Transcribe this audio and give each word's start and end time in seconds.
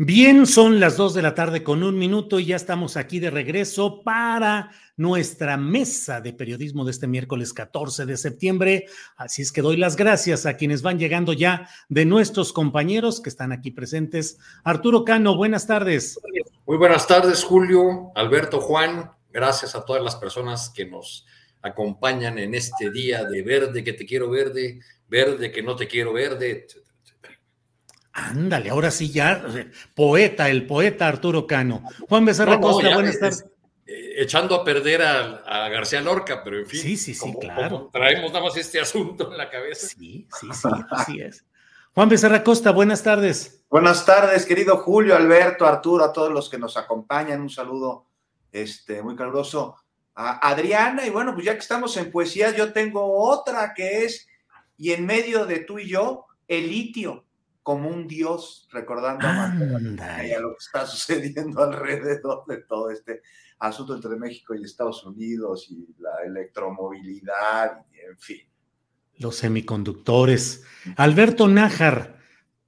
Bien, 0.00 0.46
son 0.46 0.78
las 0.78 0.96
2 0.96 1.14
de 1.14 1.22
la 1.22 1.34
tarde 1.34 1.64
con 1.64 1.82
un 1.82 1.98
minuto 1.98 2.38
y 2.38 2.44
ya 2.44 2.54
estamos 2.54 2.96
aquí 2.96 3.18
de 3.18 3.30
regreso 3.30 4.04
para 4.04 4.70
nuestra 4.96 5.56
mesa 5.56 6.20
de 6.20 6.32
periodismo 6.32 6.84
de 6.84 6.92
este 6.92 7.08
miércoles 7.08 7.52
14 7.52 8.06
de 8.06 8.16
septiembre. 8.16 8.86
Así 9.16 9.42
es 9.42 9.50
que 9.50 9.60
doy 9.60 9.76
las 9.76 9.96
gracias 9.96 10.46
a 10.46 10.56
quienes 10.56 10.82
van 10.82 11.00
llegando 11.00 11.32
ya 11.32 11.68
de 11.88 12.04
nuestros 12.04 12.52
compañeros 12.52 13.20
que 13.20 13.28
están 13.28 13.50
aquí 13.50 13.72
presentes. 13.72 14.38
Arturo 14.62 15.04
Cano, 15.04 15.36
buenas 15.36 15.66
tardes. 15.66 16.20
Muy 16.64 16.76
buenas 16.76 17.08
tardes, 17.08 17.42
Julio, 17.42 18.12
Alberto, 18.14 18.60
Juan. 18.60 19.10
Gracias 19.32 19.74
a 19.74 19.84
todas 19.84 20.04
las 20.04 20.14
personas 20.14 20.70
que 20.70 20.86
nos 20.86 21.26
acompañan 21.60 22.38
en 22.38 22.54
este 22.54 22.92
día 22.92 23.24
de 23.24 23.42
verde 23.42 23.82
que 23.82 23.94
te 23.94 24.06
quiero 24.06 24.30
verde, 24.30 24.78
verde 25.08 25.50
que 25.50 25.64
no 25.64 25.74
te 25.74 25.88
quiero 25.88 26.12
verde, 26.12 26.52
etc. 26.52 26.87
Ándale, 28.26 28.70
ahora 28.70 28.90
sí 28.90 29.10
ya, 29.10 29.44
poeta, 29.94 30.48
el 30.48 30.66
poeta 30.66 31.06
Arturo 31.06 31.46
Cano. 31.46 31.82
Juan 32.08 32.24
Becerra 32.24 32.52
No, 32.56 32.60
no, 32.60 32.66
Costa, 32.72 32.94
buenas 32.94 33.14
es- 33.14 33.20
tardes. 33.20 33.44
eh, 33.86 34.14
echando 34.18 34.54
a 34.56 34.64
perder 34.64 35.02
a, 35.02 35.36
a 35.46 35.68
García 35.68 36.00
Lorca, 36.00 36.42
pero 36.42 36.58
en 36.58 36.66
fin. 36.66 36.80
Sí, 36.80 36.96
sí, 36.96 37.14
sí, 37.14 37.20
como- 37.20 37.38
claro. 37.38 37.68
como 37.78 37.90
traemos 37.90 38.32
nada 38.32 38.44
más 38.44 38.56
este 38.56 38.80
asunto 38.80 39.30
en 39.30 39.38
la 39.38 39.48
cabeza. 39.48 39.86
Sí, 39.86 40.26
sí, 40.40 40.46
sí, 40.52 40.68
así 40.90 41.20
es. 41.20 41.44
Juan 41.94 42.08
Becerra 42.08 42.42
Costa, 42.44 42.70
buenas 42.70 43.02
tardes. 43.02 43.64
Buenas 43.70 44.04
tardes, 44.04 44.46
querido 44.46 44.76
Julio, 44.78 45.16
Alberto, 45.16 45.66
Arturo, 45.66 46.04
a 46.04 46.12
todos 46.12 46.32
los 46.32 46.48
que 46.48 46.58
nos 46.58 46.76
acompañan. 46.76 47.40
Un 47.40 47.50
saludo 47.50 48.06
este, 48.52 49.02
muy 49.02 49.14
caluroso 49.16 49.76
a 50.14 50.48
Adriana. 50.48 51.06
Y 51.06 51.10
bueno, 51.10 51.34
pues 51.34 51.46
ya 51.46 51.52
que 51.54 51.58
estamos 51.60 51.96
en 51.96 52.10
poesía, 52.10 52.54
yo 52.56 52.72
tengo 52.72 53.04
otra 53.28 53.74
que 53.74 54.04
es, 54.04 54.26
y 54.76 54.92
en 54.92 55.06
medio 55.06 55.44
de 55.46 55.60
tú 55.60 55.78
y 55.78 55.88
yo, 55.88 56.26
el 56.46 56.68
litio, 56.68 57.24
como 57.68 57.90
un 57.90 58.08
dios, 58.08 58.66
recordando 58.72 59.26
a 59.28 59.54
y 60.26 60.32
a 60.32 60.40
lo 60.40 60.52
que 60.52 60.58
está 60.58 60.86
sucediendo 60.86 61.62
alrededor 61.62 62.46
de 62.46 62.62
todo 62.62 62.90
este 62.90 63.20
asunto 63.58 63.94
entre 63.94 64.16
México 64.16 64.54
y 64.54 64.64
Estados 64.64 65.04
Unidos 65.04 65.66
y 65.68 65.86
la 65.98 66.24
electromovilidad, 66.24 67.84
y 67.92 68.10
en 68.10 68.18
fin. 68.18 68.40
Los 69.18 69.36
semiconductores. 69.36 70.64
Alberto 70.96 71.46
Nájar, 71.46 72.16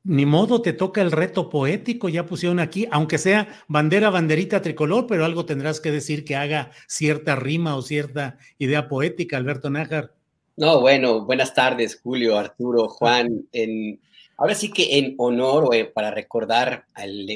ni 0.04 0.26
modo, 0.26 0.60
te 0.60 0.74
toca 0.74 1.00
el 1.00 1.12
reto 1.12 1.48
poético, 1.48 2.10
ya 2.10 2.26
pusieron 2.26 2.58
aquí, 2.58 2.86
aunque 2.90 3.16
sea 3.16 3.48
bandera, 3.68 4.10
banderita 4.10 4.60
tricolor, 4.60 5.06
pero 5.06 5.24
algo 5.24 5.46
tendrás 5.46 5.80
que 5.80 5.90
decir 5.90 6.26
que 6.26 6.36
haga 6.36 6.72
cierta 6.88 7.36
rima 7.36 7.74
o 7.74 7.80
cierta 7.80 8.36
idea 8.58 8.86
poética, 8.86 9.38
Alberto 9.38 9.70
Nájar. 9.70 10.12
No, 10.58 10.82
bueno, 10.82 11.24
buenas 11.24 11.54
tardes, 11.54 11.98
Julio, 12.02 12.36
Arturo, 12.36 12.86
Juan. 12.86 13.46
En, 13.52 13.98
ahora 14.40 14.54
sí 14.56 14.70
que 14.72 14.98
en 14.98 15.14
honor 15.18 15.66
o 15.66 15.72
eh, 15.72 15.84
para 15.84 16.10
recordar 16.10 16.84
al 16.94 17.26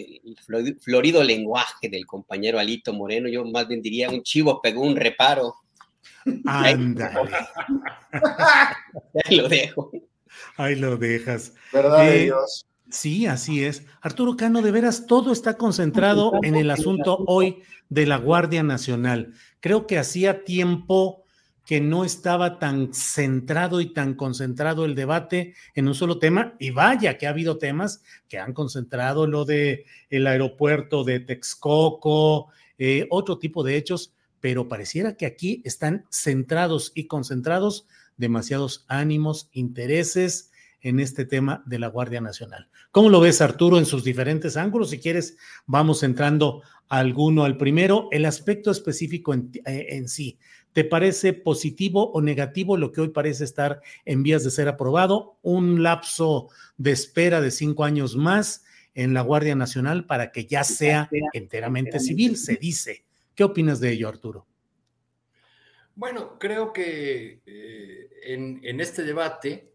flo- 0.44 0.76
florido 0.81 1.22
lenguaje 1.22 1.88
del 1.88 2.06
compañero 2.06 2.59
Alito 2.59 2.92
Moreno, 2.92 3.28
yo 3.28 3.44
más 3.44 3.69
bien 3.69 3.81
diría 3.82 4.10
un 4.10 4.22
chivo 4.22 4.60
pegó 4.60 4.81
un 4.82 4.97
reparo. 4.97 5.54
Ándale, 6.47 7.31
Ahí 9.25 9.37
lo 9.37 9.48
dejo. 9.48 9.91
ahí 10.56 10.75
lo 10.76 10.97
dejas. 10.97 11.53
¿Verdad 11.72 12.06
de 12.06 12.16
Eh, 12.16 12.25
Dios? 12.25 12.66
Sí, 12.91 13.26
así 13.26 13.64
es. 13.64 13.84
Arturo 14.00 14.37
Cano, 14.37 14.62
de 14.62 14.70
veras, 14.70 15.06
todo 15.06 15.32
está 15.32 15.56
concentrado 15.56 16.32
en 16.43 16.54
el 16.54 16.70
asunto 16.70 17.25
hoy 17.26 17.62
de 17.88 18.06
la 18.06 18.16
Guardia 18.19 18.62
Nacional. 18.62 19.34
Creo 19.60 19.87
que 19.87 19.98
hacía 19.98 20.44
tiempo 20.44 21.23
que 21.64 21.80
no 21.80 22.04
estaba 22.04 22.58
tan 22.58 22.92
centrado 22.92 23.80
y 23.80 23.92
tan 23.92 24.14
concentrado 24.14 24.84
el 24.84 24.94
debate 24.94 25.54
en 25.75 25.88
un 25.88 25.94
solo 25.94 26.19
tema, 26.19 26.54
y 26.58 26.70
vaya 26.70 27.16
que 27.16 27.26
ha 27.26 27.30
habido 27.30 27.58
temas 27.58 28.02
que 28.28 28.38
han 28.38 28.52
concentrado 28.52 29.26
lo 29.26 29.44
de 29.44 29.86
el 30.10 30.26
aeropuerto 30.26 31.04
de 31.04 31.20
Texcoco, 31.20 32.48
eh, 32.78 33.06
otro 33.10 33.38
tipo 33.38 33.62
de 33.62 33.76
hechos, 33.76 34.12
pero 34.41 34.69
pareciera 34.69 35.16
que 35.16 35.26
aquí 35.26 35.62
están 35.64 36.04
centrados 36.10 36.92
y 36.94 37.06
concentrados 37.06 37.86
demasiados 38.16 38.84
ánimos, 38.88 39.48
intereses 39.52 40.50
en 40.82 41.00
este 41.00 41.25
tema 41.25 41.62
de 41.66 41.78
la 41.78 41.88
Guardia 41.88 42.20
Nacional. 42.20 42.69
¿Cómo 42.91 43.08
lo 43.08 43.20
ves, 43.20 43.41
Arturo, 43.41 43.78
en 43.78 43.86
sus 43.86 44.04
diferentes 44.04 44.56
ángulos? 44.58 44.91
Si 44.91 44.98
quieres, 44.98 45.38
vamos 45.66 46.02
entrando 46.02 46.62
alguno 46.88 47.44
al 47.44 47.56
primero. 47.56 48.08
El 48.12 48.26
aspecto 48.26 48.70
específico 48.70 49.32
en, 49.32 49.50
eh, 49.64 49.86
en 49.91 50.08
sí, 50.08 50.38
¿te 50.74 50.84
parece 50.84 51.32
positivo 51.32 52.10
o 52.10 52.20
negativo 52.20 52.76
lo 52.76 52.92
que 52.92 53.00
hoy 53.00 53.08
parece 53.08 53.44
estar 53.44 53.80
en 54.04 54.22
vías 54.24 54.42
de 54.44 54.50
ser 54.50 54.68
aprobado? 54.68 55.38
Un 55.40 55.82
lapso 55.82 56.50
de 56.76 56.90
espera 56.90 57.40
de 57.40 57.52
cinco 57.52 57.84
años 57.84 58.16
más 58.16 58.64
en 58.94 59.14
la 59.14 59.22
Guardia 59.22 59.54
Nacional 59.54 60.04
para 60.04 60.32
que 60.32 60.46
ya 60.46 60.64
sea 60.64 61.08
enteramente 61.32 62.00
civil, 62.00 62.36
se 62.36 62.56
dice. 62.56 63.04
¿Qué 63.36 63.44
opinas 63.44 63.80
de 63.80 63.92
ello, 63.92 64.08
Arturo? 64.08 64.46
Bueno, 65.94 66.38
creo 66.40 66.72
que 66.72 67.40
eh, 67.46 68.10
en, 68.24 68.60
en 68.64 68.80
este 68.80 69.04
debate, 69.04 69.72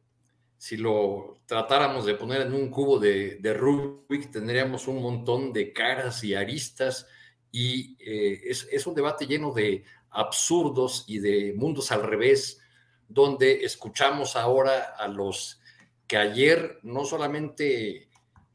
si 0.57 0.75
lo 0.75 1.39
tratáramos 1.45 2.05
de 2.05 2.15
poner 2.15 2.41
en 2.41 2.53
un 2.53 2.69
cubo 2.69 2.99
de, 2.99 3.37
de 3.37 3.53
Rubik, 3.53 4.31
tendríamos 4.31 4.89
un 4.89 5.01
montón 5.01 5.53
de 5.53 5.71
caras 5.71 6.25
y 6.25 6.35
aristas 6.35 7.07
y 7.51 7.95
eh, 7.99 8.41
es, 8.45 8.67
es 8.69 8.85
un 8.85 8.95
debate 8.95 9.25
lleno 9.25 9.53
de 9.53 9.83
absurdos 10.11 11.05
y 11.07 11.19
de 11.19 11.53
mundos 11.55 11.91
al 11.91 12.03
revés, 12.03 12.61
donde 13.07 13.63
escuchamos 13.63 14.35
ahora 14.35 14.95
a 14.97 15.07
los 15.07 15.61
que 16.07 16.17
ayer 16.17 16.79
no 16.83 17.05
solamente 17.05 18.09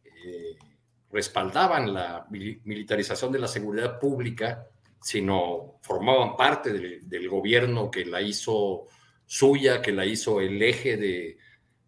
eh, 0.05 0.57
respaldaban 1.11 1.95
la 1.95 2.27
mili- 2.29 2.61
militarización 2.65 3.31
de 3.31 3.39
la 3.39 3.49
seguridad 3.49 3.99
pública, 3.99 4.69
sino 5.01 5.79
formaban 5.83 6.37
parte 6.37 6.73
del, 6.73 7.09
del 7.09 7.29
gobierno 7.29 7.91
que 7.91 8.05
la 8.05 8.21
hizo 8.21 8.87
suya, 9.27 9.81
que 9.81 9.93
la 9.93 10.05
hizo 10.07 10.41
el 10.41 10.61
eje 10.63 10.97
de, 10.97 11.39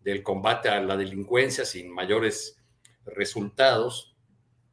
del 0.02 0.22
combate 0.22 0.68
a 0.68 0.80
la 0.80 0.96
delincuencia 0.96 1.64
sin 1.64 1.90
mayores 1.92 2.62
resultados. 3.04 4.16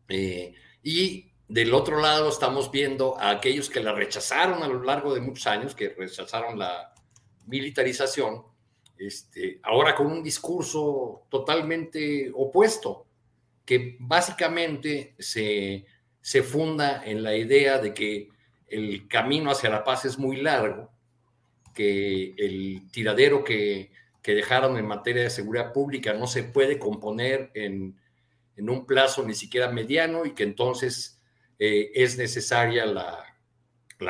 Eh, 0.08 0.54
y 0.84 1.33
del 1.54 1.72
otro 1.76 2.02
lado 2.02 2.30
estamos 2.30 2.72
viendo 2.72 3.16
a 3.20 3.30
aquellos 3.30 3.70
que 3.70 3.80
la 3.80 3.94
rechazaron 3.94 4.64
a 4.64 4.68
lo 4.68 4.82
largo 4.82 5.14
de 5.14 5.22
muchos 5.22 5.46
años, 5.46 5.76
que 5.76 5.90
rechazaron 5.90 6.58
la 6.58 6.96
militarización, 7.46 8.42
este, 8.98 9.60
ahora 9.62 9.94
con 9.94 10.08
un 10.08 10.24
discurso 10.24 11.28
totalmente 11.30 12.32
opuesto, 12.34 13.06
que 13.64 13.98
básicamente 14.00 15.14
se, 15.20 15.86
se 16.22 16.42
funda 16.42 17.04
en 17.06 17.22
la 17.22 17.36
idea 17.36 17.78
de 17.78 17.94
que 17.94 18.30
el 18.68 19.08
camino 19.08 19.52
hacia 19.52 19.70
la 19.70 19.84
paz 19.84 20.06
es 20.06 20.18
muy 20.18 20.38
largo, 20.38 20.90
que 21.76 22.34
el 22.36 22.90
tiradero 22.90 23.44
que, 23.44 23.92
que 24.24 24.34
dejaron 24.34 24.76
en 24.78 24.88
materia 24.88 25.22
de 25.22 25.30
seguridad 25.30 25.72
pública 25.72 26.14
no 26.14 26.26
se 26.26 26.46
puede 26.46 26.80
componer 26.80 27.52
en, 27.54 27.96
en 28.56 28.70
un 28.72 28.88
plazo 28.88 29.22
ni 29.22 29.36
siquiera 29.36 29.72
mediano 29.72 30.26
y 30.26 30.34
que 30.34 30.42
entonces 30.42 31.13
eh, 31.66 31.92
es 31.96 32.18
necesaria 32.18 32.86
la, 32.86 33.24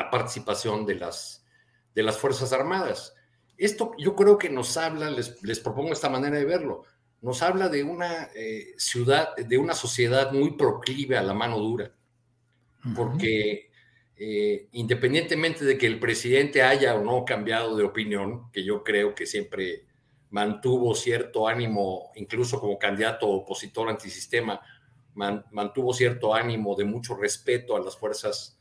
participación 0.09 0.87
de 0.87 0.95
las, 0.95 1.45
de 1.93 2.01
las 2.01 2.17
Fuerzas 2.17 2.51
Armadas. 2.51 3.13
Esto 3.59 3.91
yo 3.99 4.15
creo 4.15 4.39
que 4.39 4.49
nos 4.49 4.75
habla, 4.75 5.11
les, 5.11 5.59
propongo 5.59 5.93
esta 5.93 6.09
manera 6.09 6.35
de 6.35 6.45
verlo, 6.45 6.85
nos 7.21 7.43
habla 7.43 7.69
de 7.69 7.83
una 7.83 8.29
eh, 8.33 8.73
ciudad, 8.77 9.35
de 9.35 9.59
una 9.59 9.75
sociedad 9.75 10.31
muy 10.31 10.57
proclive 10.57 11.15
a 11.15 11.21
la 11.21 11.35
mano 11.35 11.59
dura, 11.59 11.93
porque 12.95 13.69
eh, 14.15 14.67
independientemente 14.71 15.63
de 15.63 15.77
que 15.77 15.85
el 15.85 15.99
presidente 15.99 16.63
haya 16.63 16.95
o 16.95 17.03
no 17.03 17.23
cambiado 17.23 17.77
de 17.77 17.83
opinión, 17.83 18.49
que 18.51 18.63
yo 18.63 18.83
creo 18.83 19.13
que 19.13 19.27
siempre 19.27 19.85
mantuvo 20.31 20.95
cierto 20.95 21.47
ánimo, 21.47 22.11
incluso 22.15 22.59
como 22.59 22.79
candidato 22.79 23.29
opositor 23.29 23.89
antisistema, 23.89 24.59
mantuvo 25.15 25.93
cierto 25.93 26.33
ánimo 26.33 26.75
de 26.75 26.85
mucho 26.85 27.15
respeto 27.15 27.75
a 27.75 27.79
las 27.81 27.97
Fuerzas 27.97 28.57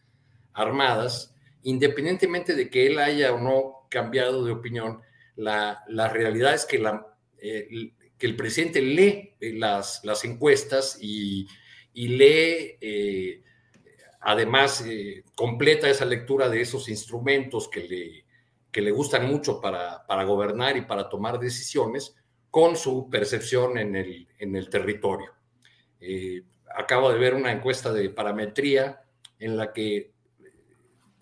Armadas, 0.52 1.34
independientemente 1.62 2.54
de 2.54 2.68
que 2.68 2.86
él 2.86 2.98
haya 2.98 3.32
o 3.32 3.40
no 3.40 3.88
cambiado 3.88 4.44
de 4.44 4.52
opinión, 4.52 5.00
la, 5.36 5.84
realidad 6.12 6.54
es 6.54 6.66
que, 6.66 6.78
la, 6.78 7.06
eh, 7.38 7.92
que, 8.18 8.26
el 8.26 8.36
presidente 8.36 8.82
lee 8.82 9.34
eh, 9.40 9.52
las, 9.54 10.04
las 10.04 10.24
encuestas 10.24 10.98
y, 11.00 11.46
lee, 11.94 12.76
eh, 12.80 13.42
además, 14.20 14.84
completa 15.34 15.88
esa 15.88 16.04
lectura 16.04 16.48
de 16.48 16.60
esos 16.60 16.88
instrumentos 16.88 17.68
que 17.68 17.84
le, 17.84 18.24
que 18.70 18.80
le 18.80 18.90
gustan 18.90 19.26
mucho 19.26 19.60
para, 19.60 20.06
para 20.06 20.24
gobernar 20.24 20.76
y 20.76 20.82
para 20.82 21.08
tomar 21.08 21.38
decisiones 21.38 22.16
con 22.50 22.76
su 22.76 23.08
percepción 23.08 23.78
en 23.78 23.96
el, 23.96 24.28
en 24.38 24.56
el 24.56 24.68
territorio. 24.68 25.32
Eh, 26.02 26.42
acabo 26.76 27.10
de 27.10 27.18
ver 27.18 27.34
una 27.34 27.52
encuesta 27.52 27.92
de 27.92 28.10
parametría 28.10 29.02
en 29.38 29.56
la 29.56 29.72
que 29.72 30.12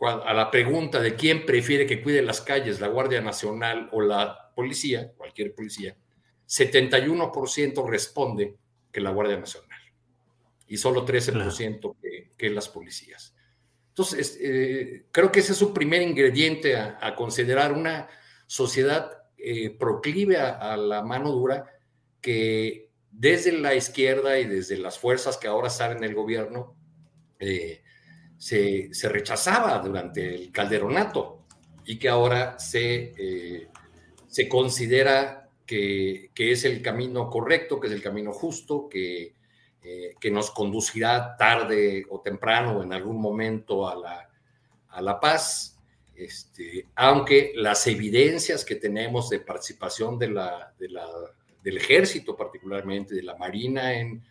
a 0.03 0.33
la 0.33 0.51
pregunta 0.51 0.99
de 0.99 1.15
quién 1.15 1.45
prefiere 1.45 1.87
que 1.87 2.03
cuide 2.03 2.23
las 2.23 2.41
calles, 2.41 2.81
la 2.81 2.89
Guardia 2.89 3.21
Nacional 3.21 3.91
o 3.93 4.01
la 4.01 4.51
policía, 4.57 5.13
cualquier 5.15 5.55
policía, 5.55 5.95
71% 6.49 7.87
responde 7.87 8.57
que 8.91 9.01
la 9.01 9.11
Guardia 9.11 9.37
Nacional 9.37 9.79
y 10.67 10.79
solo 10.79 11.05
13% 11.05 11.97
que, 12.01 12.31
que, 12.37 12.49
las 12.49 12.69
policías. 12.69 13.35
Entonces, 13.89 14.39
eh, 14.41 15.07
creo 15.11 15.31
que 15.31 15.41
ese 15.41 15.53
es 15.53 15.63
un 15.63 15.75
primer 15.75 16.01
ingrediente 16.01 16.77
a, 16.77 17.15
considerar 17.17 17.73
una 17.73 18.09
sociedad 18.47 19.11
eh, 19.37 19.71
proclive 19.71 20.37
a, 20.39 20.77
la 20.77 21.03
mano 21.03 21.33
dura 21.33 21.67
que 22.21 22.90
desde 23.11 23.53
la 23.53 23.75
izquierda 23.75 24.39
y 24.39 24.47
desde 24.47 24.79
las 24.79 24.99
fuerzas 24.99 25.37
que 25.37 25.49
ahora 25.49 25.71
salen 25.71 26.01
del 26.01 26.15
gobierno 26.15 26.75
eh, 27.39 27.83
se, 28.39 28.91
rechazaba 29.05 29.79
durante 29.79 30.35
el 30.35 30.53
calderonato 30.53 31.45
y 31.85 31.99
que 31.99 32.09
ahora 32.09 32.59
se, 32.59 33.69
se 34.27 34.49
considera 34.49 35.49
que, 35.67 36.31
que, 36.35 36.53
es 36.53 36.65
el 36.65 36.83
camino 36.83 37.29
correcto, 37.29 37.81
que 37.81 37.89
es 37.89 37.93
el 37.93 38.03
camino 38.03 38.33
justo, 38.33 38.89
que 38.89 39.35
eh, 39.83 40.15
que 40.21 40.31
nos 40.31 40.51
conducirá 40.51 41.39
tarde 41.39 42.05
o 42.11 42.21
temprano 42.21 42.83
en 42.83 42.93
algún 42.93 43.19
momento 43.19 43.89
a 43.89 43.97
la, 43.97 44.31
a 44.89 45.01
la 45.01 45.19
paz. 45.19 45.79
Este, 46.15 46.87
aunque 46.97 47.53
las 47.55 47.87
evidencias 47.87 48.67
que 48.67 48.75
tenemos 48.75 49.31
de 49.31 49.41
participación 49.41 50.19
de 50.19 50.29
la, 50.29 50.75
de 50.79 50.91
la, 50.91 51.07
del 51.63 51.77
ejército, 51.77 52.37
particularmente 52.37 53.15
de 53.15 53.23
la 53.23 53.37
Marina 53.37 53.95
en 53.95 54.23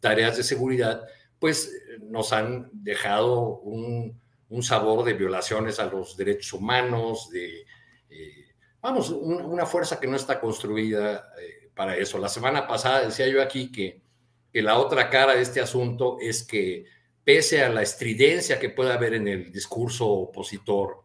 tareas 0.00 0.36
de 0.36 0.42
seguridad, 0.42 1.06
pues 1.38 1.72
nos 2.00 2.32
han 2.32 2.70
dejado 2.72 3.58
un, 3.58 4.18
sabor 4.62 5.04
de 5.04 5.12
violaciones 5.12 5.78
a 5.78 5.86
los 5.86 6.16
derechos 6.16 6.54
humanos, 6.54 7.28
de, 7.30 7.66
eh, 8.10 8.44
vamos, 8.80 9.10
una 9.10 9.66
fuerza 9.66 10.00
que 10.00 10.06
no 10.06 10.16
está 10.16 10.40
construida 10.40 11.32
eh, 11.40 11.70
para 11.74 11.96
eso. 11.96 12.18
La 12.18 12.28
semana 12.28 12.66
pasada 12.66 13.04
decía 13.04 13.28
yo 13.28 13.42
aquí 13.42 13.70
que 13.70 14.00
que 14.52 14.62
la 14.62 14.78
otra 14.78 15.10
cara 15.10 15.34
de 15.34 15.42
este 15.42 15.60
asunto 15.60 16.18
es 16.20 16.42
que 16.42 16.86
pese 17.24 17.62
a 17.62 17.68
la 17.68 17.82
estridencia 17.82 18.58
que 18.58 18.70
pueda 18.70 18.94
haber 18.94 19.14
en 19.14 19.28
el 19.28 19.52
discurso 19.52 20.06
opositor, 20.08 21.02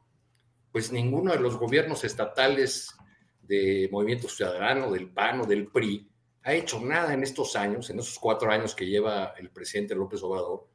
pues 0.71 0.91
ninguno 0.91 1.33
de 1.33 1.39
los 1.39 1.57
gobiernos 1.57 2.03
estatales 2.03 2.95
de 3.43 3.89
Movimiento 3.91 4.27
Ciudadano, 4.27 4.91
del 4.91 5.09
PAN 5.09 5.41
o 5.41 5.45
del 5.45 5.67
PRI, 5.67 6.09
ha 6.43 6.53
hecho 6.53 6.79
nada 6.79 7.13
en 7.13 7.23
estos 7.23 7.55
años, 7.55 7.89
en 7.89 7.99
esos 7.99 8.19
cuatro 8.19 8.51
años 8.51 8.75
que 8.75 8.85
lleva 8.85 9.33
el 9.37 9.49
presidente 9.49 9.95
López 9.95 10.21
Obrador, 10.23 10.67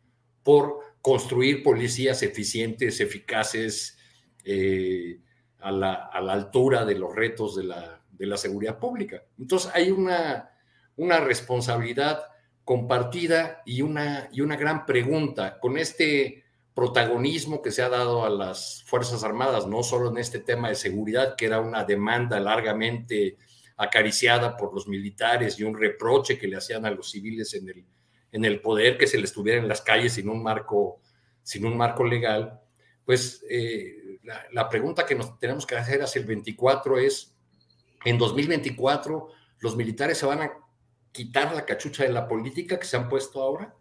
por 0.42 0.80
construir 1.02 1.62
policías 1.62 2.22
eficientes, 2.22 3.00
eficaces, 3.00 3.98
eh, 4.44 5.20
a, 5.60 5.70
la, 5.72 6.32
altura 6.32 6.84
de 6.84 6.94
los 6.94 7.14
retos 7.14 7.56
de 7.56 7.64
la, 7.64 8.02
de 8.10 8.26
la 8.26 8.36
seguridad 8.36 8.78
pública. 8.78 9.22
Entonces 9.38 9.70
hay 9.74 9.90
una, 9.90 10.50
una 10.96 11.20
responsabilidad 11.20 12.22
compartida 12.64 13.62
y 13.64 13.82
una, 13.82 14.28
y 14.32 14.40
una 14.40 14.56
gran 14.56 14.86
pregunta 14.86 15.58
con 15.58 15.78
este 15.78 16.44
protagonismo 16.78 17.60
que 17.60 17.72
se 17.72 17.82
ha 17.82 17.88
dado 17.88 18.24
a 18.24 18.30
las 18.30 18.84
Fuerzas 18.86 19.24
Armadas, 19.24 19.66
no 19.66 19.82
solo 19.82 20.10
en 20.10 20.18
este 20.18 20.38
tema 20.38 20.68
de 20.68 20.76
seguridad, 20.76 21.34
que 21.34 21.46
era 21.46 21.58
una 21.58 21.82
demanda 21.82 22.38
largamente 22.38 23.36
acariciada 23.76 24.56
por 24.56 24.72
los 24.72 24.86
militares 24.86 25.58
y 25.58 25.64
un 25.64 25.76
reproche 25.76 26.38
que 26.38 26.46
le 26.46 26.56
hacían 26.56 26.86
a 26.86 26.92
los 26.92 27.10
civiles 27.10 27.52
en 27.54 27.68
el, 27.68 27.84
en 28.30 28.44
el 28.44 28.60
poder 28.60 28.96
que 28.96 29.08
se 29.08 29.18
les 29.18 29.30
estuviera 29.30 29.60
en 29.60 29.66
las 29.66 29.80
calles 29.80 30.12
sin 30.12 30.28
un 30.28 30.40
marco, 30.40 31.00
sin 31.42 31.66
un 31.66 31.76
marco 31.76 32.04
legal, 32.04 32.60
pues 33.04 33.44
eh, 33.50 34.20
la, 34.22 34.46
la, 34.52 34.68
pregunta 34.68 35.04
que 35.04 35.16
nos 35.16 35.36
tenemos 35.40 35.66
que 35.66 35.74
hacer 35.74 36.00
hacia 36.00 36.20
el 36.20 36.26
24 36.26 36.96
es, 36.98 37.36
en 38.04 38.18
2024 38.18 39.26
los 39.58 39.76
militares 39.76 40.16
se 40.16 40.26
van 40.26 40.42
a 40.42 40.52
quitar 41.10 41.52
la 41.56 41.66
cachucha 41.66 42.04
de 42.04 42.12
la 42.12 42.28
política 42.28 42.78
que 42.78 42.86
se 42.86 42.96
han 42.96 43.08
puesto 43.08 43.42
ahora 43.42 43.74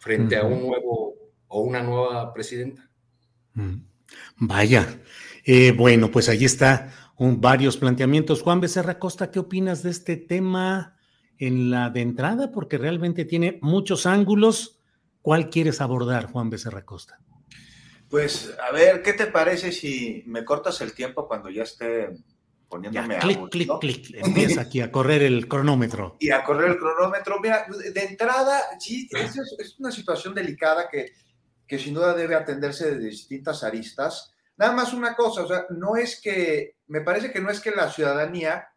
frente 0.00 0.36
a 0.36 0.42
un 0.42 0.66
nuevo 0.66 1.11
o 1.52 1.60
una 1.60 1.82
nueva 1.82 2.32
presidenta. 2.32 2.88
Mm. 3.54 3.84
Vaya, 4.38 5.00
eh, 5.44 5.72
bueno, 5.72 6.10
pues 6.10 6.28
ahí 6.28 6.44
está 6.44 6.92
un, 7.18 7.40
varios 7.40 7.76
planteamientos. 7.76 8.42
Juan 8.42 8.60
Becerra 8.60 8.98
Costa, 8.98 9.30
¿qué 9.30 9.38
opinas 9.38 9.82
de 9.82 9.90
este 9.90 10.16
tema 10.16 10.96
en 11.38 11.70
la 11.70 11.90
de 11.90 12.00
entrada? 12.00 12.50
Porque 12.50 12.78
realmente 12.78 13.24
tiene 13.24 13.58
muchos 13.60 14.06
ángulos. 14.06 14.80
¿Cuál 15.20 15.50
quieres 15.50 15.80
abordar, 15.80 16.26
Juan 16.26 16.50
Becerra 16.50 16.84
Costa? 16.84 17.20
Pues 18.08 18.54
a 18.68 18.72
ver, 18.72 19.02
¿qué 19.02 19.12
te 19.12 19.26
parece 19.26 19.72
si 19.72 20.22
me 20.26 20.44
cortas 20.44 20.80
el 20.80 20.94
tiempo 20.94 21.28
cuando 21.28 21.50
ya 21.50 21.62
esté 21.62 22.10
poniéndome 22.68 23.18
clic, 23.18 23.50
clic, 23.50 23.78
clic, 23.80 24.14
empieza 24.14 24.62
aquí 24.62 24.80
a 24.80 24.90
correr 24.90 25.22
el 25.22 25.46
cronómetro. 25.46 26.16
Y 26.18 26.30
a 26.30 26.42
correr 26.42 26.70
el 26.70 26.78
cronómetro. 26.78 27.38
Mira, 27.38 27.66
de 27.68 28.00
entrada, 28.02 28.62
sí, 28.80 29.06
es, 29.12 29.36
es 29.58 29.78
una 29.78 29.92
situación 29.92 30.34
delicada 30.34 30.88
que, 30.88 31.12
que 31.72 31.78
sin 31.78 31.94
duda 31.94 32.12
debe 32.12 32.34
atenderse 32.34 32.90
de 32.90 32.98
distintas 32.98 33.64
aristas. 33.64 34.34
Nada 34.58 34.72
más 34.72 34.92
una 34.92 35.16
cosa, 35.16 35.44
o 35.44 35.48
sea, 35.48 35.64
no 35.70 35.96
es 35.96 36.20
que, 36.20 36.76
me 36.88 37.00
parece 37.00 37.32
que 37.32 37.40
no 37.40 37.48
es 37.48 37.60
que 37.60 37.70
la 37.70 37.90
ciudadanía 37.90 38.68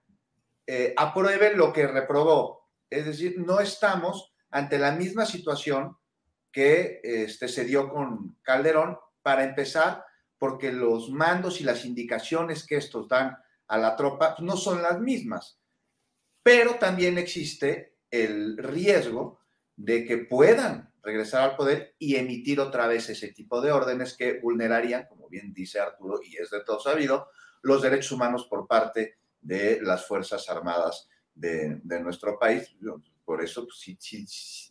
eh, 0.65 0.93
apruebe 0.95 1.53
lo 1.57 1.73
que 1.73 1.87
reprobó. 1.87 2.69
Es 2.89 3.05
decir, 3.05 3.35
no 3.37 3.59
estamos 3.59 4.33
ante 4.49 4.77
la 4.79 4.93
misma 4.93 5.25
situación 5.25 5.97
que 6.53 7.01
este, 7.03 7.49
se 7.49 7.65
dio 7.65 7.89
con 7.89 8.37
Calderón, 8.41 8.97
para 9.21 9.43
empezar, 9.43 10.05
porque 10.37 10.71
los 10.71 11.09
mandos 11.09 11.59
y 11.59 11.65
las 11.65 11.83
indicaciones 11.83 12.65
que 12.65 12.77
estos 12.77 13.09
dan 13.09 13.35
a 13.67 13.77
la 13.77 13.97
tropa 13.97 14.37
no 14.39 14.55
son 14.55 14.81
las 14.81 15.01
mismas. 15.01 15.59
Pero 16.41 16.75
también 16.75 17.17
existe 17.17 17.97
el 18.09 18.57
riesgo 18.57 19.41
de 19.75 20.05
que 20.05 20.19
puedan 20.19 20.94
regresar 21.05 21.43
al 21.43 21.55
poder 21.55 21.95
y 21.99 22.15
emitir 22.15 22.59
otra 22.59 22.87
vez 22.87 23.09
ese 23.09 23.29
tipo 23.29 23.61
de 23.61 23.71
órdenes 23.71 24.17
que 24.17 24.39
vulnerarían, 24.39 25.05
como 25.07 25.29
bien 25.29 25.53
dice 25.53 25.79
Arturo, 25.79 26.19
y 26.23 26.35
es 26.37 26.49
de 26.49 26.63
todo 26.63 26.79
sabido, 26.79 27.29
los 27.61 27.81
derechos 27.81 28.11
humanos 28.11 28.47
por 28.49 28.67
parte 28.67 29.17
de 29.39 29.79
las 29.81 30.05
Fuerzas 30.05 30.49
Armadas 30.49 31.07
de, 31.35 31.79
nuestro 32.01 32.39
país. 32.39 32.75
Por 33.23 33.43
eso 33.43 33.67
sí, 33.69 33.97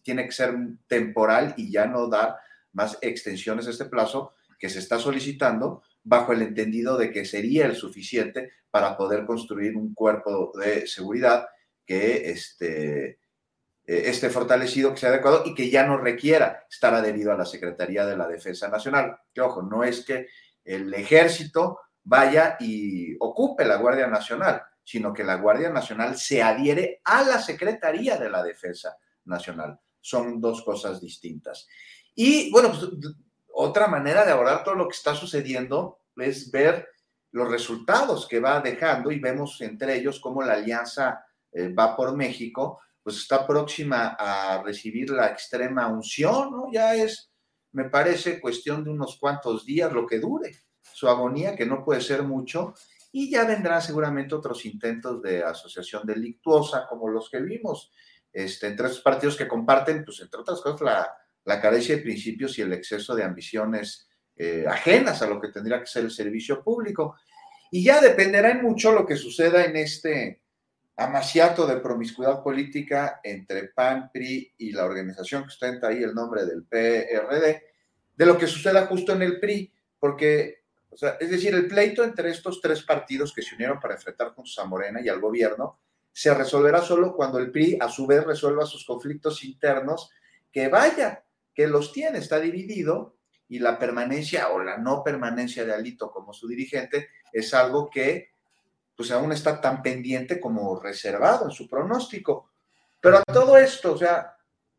tiene 0.02 0.26
que 0.26 0.32
ser 0.32 0.54
temporal 0.88 1.54
y 1.56 1.70
ya 1.70 1.86
no 1.86 2.08
dar 2.08 2.36
más 2.72 2.98
extensiones 3.00 3.66
a 3.66 3.70
este 3.70 3.84
plazo 3.84 4.32
que 4.58 4.68
se 4.68 4.80
está 4.80 4.98
solicitando 4.98 5.82
bajo 6.02 6.32
el 6.32 6.42
entendido 6.42 6.96
de 6.96 7.12
que 7.12 7.24
sería 7.24 7.66
el 7.66 7.76
suficiente 7.76 8.50
para 8.70 8.96
poder 8.96 9.24
construir 9.24 9.76
un 9.76 9.94
cuerpo 9.94 10.52
de 10.58 10.86
seguridad 10.86 11.46
que 11.86 12.30
esté, 12.30 13.06
eh, 13.06 13.18
esté 13.86 14.30
fortalecido, 14.30 14.92
que 14.92 15.00
sea 15.00 15.10
adecuado 15.10 15.42
y 15.44 15.54
que 15.54 15.70
ya 15.70 15.86
no 15.86 15.98
requiera 15.98 16.64
estar 16.70 16.94
adherido 16.94 17.32
a 17.32 17.36
la 17.36 17.44
Secretaría 17.44 18.06
de 18.06 18.16
la 18.16 18.26
Defensa 18.26 18.68
Nacional. 18.68 19.16
Que 19.32 19.40
ojo, 19.40 19.62
no 19.62 19.84
es 19.84 20.04
que 20.04 20.28
el 20.64 20.92
ejército 20.94 21.80
vaya 22.02 22.56
y 22.60 23.16
ocupe 23.20 23.64
la 23.64 23.76
Guardia 23.76 24.06
Nacional, 24.06 24.62
sino 24.82 25.12
que 25.12 25.24
la 25.24 25.36
Guardia 25.36 25.70
Nacional 25.70 26.16
se 26.16 26.42
adhiere 26.42 27.00
a 27.04 27.22
la 27.24 27.40
Secretaría 27.40 28.16
de 28.16 28.30
la 28.30 28.42
Defensa 28.42 28.96
Nacional. 29.24 29.78
son 30.00 30.38
dos 30.38 30.62
cosas 30.62 31.00
distintas. 31.00 31.66
Y 32.14 32.50
bueno, 32.50 32.68
pues, 32.70 32.90
otra 33.54 33.86
manera 33.86 34.24
de 34.24 34.32
abordar 34.32 34.62
todo 34.62 34.74
lo 34.74 34.86
que 34.86 34.96
está 34.96 35.14
sucediendo 35.14 36.00
es 36.16 36.50
ver 36.50 36.88
los 37.30 37.50
resultados 37.50 38.28
que 38.28 38.38
va 38.38 38.60
dejando 38.60 39.10
y 39.10 39.18
vemos 39.18 39.60
entre 39.60 39.96
ellos 39.96 40.20
cómo 40.20 40.42
la 40.42 40.54
alianza 40.54 41.24
eh, 41.50 41.68
va 41.72 41.96
por 41.96 42.14
México, 42.14 42.80
pues 43.04 43.18
está 43.18 43.46
próxima 43.46 44.16
a 44.18 44.62
recibir 44.62 45.10
la 45.10 45.28
extrema 45.28 45.86
unción, 45.86 46.50
¿no? 46.50 46.72
Ya 46.72 46.94
es, 46.94 47.30
me 47.72 47.84
parece, 47.84 48.40
cuestión 48.40 48.82
de 48.82 48.90
unos 48.90 49.18
cuantos 49.20 49.66
días, 49.66 49.92
lo 49.92 50.06
que 50.06 50.18
dure 50.18 50.50
su 50.80 51.06
agonía, 51.08 51.54
que 51.54 51.66
no 51.66 51.84
puede 51.84 52.00
ser 52.00 52.22
mucho, 52.22 52.74
y 53.12 53.30
ya 53.30 53.44
vendrán 53.44 53.82
seguramente 53.82 54.34
otros 54.34 54.64
intentos 54.64 55.20
de 55.22 55.44
asociación 55.44 56.06
delictuosa, 56.06 56.86
como 56.88 57.08
los 57.08 57.28
que 57.28 57.40
vimos 57.40 57.92
este, 58.32 58.68
entre 58.68 58.86
esos 58.86 59.00
partidos 59.00 59.36
que 59.36 59.46
comparten, 59.46 60.04
pues 60.04 60.20
entre 60.20 60.40
otras 60.40 60.60
cosas, 60.60 60.80
la, 60.80 61.16
la 61.44 61.60
carencia 61.60 61.96
de 61.96 62.02
principios 62.02 62.58
y 62.58 62.62
el 62.62 62.72
exceso 62.72 63.14
de 63.14 63.22
ambiciones 63.22 64.08
eh, 64.36 64.64
ajenas 64.66 65.22
a 65.22 65.26
lo 65.26 65.40
que 65.40 65.48
tendría 65.48 65.78
que 65.78 65.86
ser 65.86 66.04
el 66.04 66.10
servicio 66.10 66.62
público. 66.62 67.16
Y 67.70 67.84
ya 67.84 68.00
dependerá 68.00 68.50
en 68.50 68.62
mucho 68.62 68.92
lo 68.92 69.06
que 69.06 69.16
suceda 69.16 69.64
en 69.64 69.76
este 69.76 70.43
amaciato 70.96 71.66
de 71.66 71.78
promiscuidad 71.78 72.42
política 72.42 73.20
entre 73.22 73.68
PAN, 73.68 74.10
PRI 74.12 74.54
y 74.58 74.72
la 74.72 74.84
organización 74.84 75.42
que 75.42 75.48
ostenta 75.48 75.88
ahí 75.88 76.02
el 76.02 76.14
nombre 76.14 76.44
del 76.44 76.64
PRD, 76.64 77.62
de 78.16 78.26
lo 78.26 78.38
que 78.38 78.46
suceda 78.46 78.86
justo 78.86 79.12
en 79.12 79.22
el 79.22 79.40
PRI, 79.40 79.72
porque, 79.98 80.62
o 80.90 80.96
sea, 80.96 81.16
es 81.18 81.30
decir, 81.30 81.54
el 81.54 81.66
pleito 81.66 82.04
entre 82.04 82.30
estos 82.30 82.60
tres 82.60 82.82
partidos 82.82 83.32
que 83.32 83.42
se 83.42 83.54
unieron 83.56 83.80
para 83.80 83.94
enfrentar 83.94 84.28
juntos 84.34 84.56
a 84.58 84.64
Morena 84.64 85.00
y 85.02 85.08
al 85.08 85.20
gobierno 85.20 85.80
se 86.12 86.32
resolverá 86.32 86.80
solo 86.80 87.16
cuando 87.16 87.38
el 87.38 87.50
PRI 87.50 87.78
a 87.80 87.88
su 87.88 88.06
vez 88.06 88.24
resuelva 88.24 88.66
sus 88.66 88.86
conflictos 88.86 89.42
internos, 89.42 90.10
que 90.52 90.68
vaya, 90.68 91.24
que 91.52 91.66
los 91.66 91.92
tiene, 91.92 92.18
está 92.18 92.38
dividido 92.38 93.16
y 93.48 93.58
la 93.58 93.78
permanencia 93.78 94.50
o 94.50 94.62
la 94.62 94.78
no 94.78 95.02
permanencia 95.02 95.64
de 95.64 95.74
Alito 95.74 96.10
como 96.12 96.32
su 96.32 96.46
dirigente 96.46 97.08
es 97.32 97.52
algo 97.52 97.90
que 97.90 98.33
pues 98.96 99.10
aún 99.10 99.32
está 99.32 99.60
tan 99.60 99.82
pendiente 99.82 100.40
como 100.40 100.80
reservado 100.80 101.46
en 101.46 101.50
su 101.50 101.68
pronóstico. 101.68 102.52
Pero 103.00 103.18
a 103.18 103.22
todo 103.24 103.56
esto, 103.56 103.92
o 103.92 103.98
sea, 103.98 104.36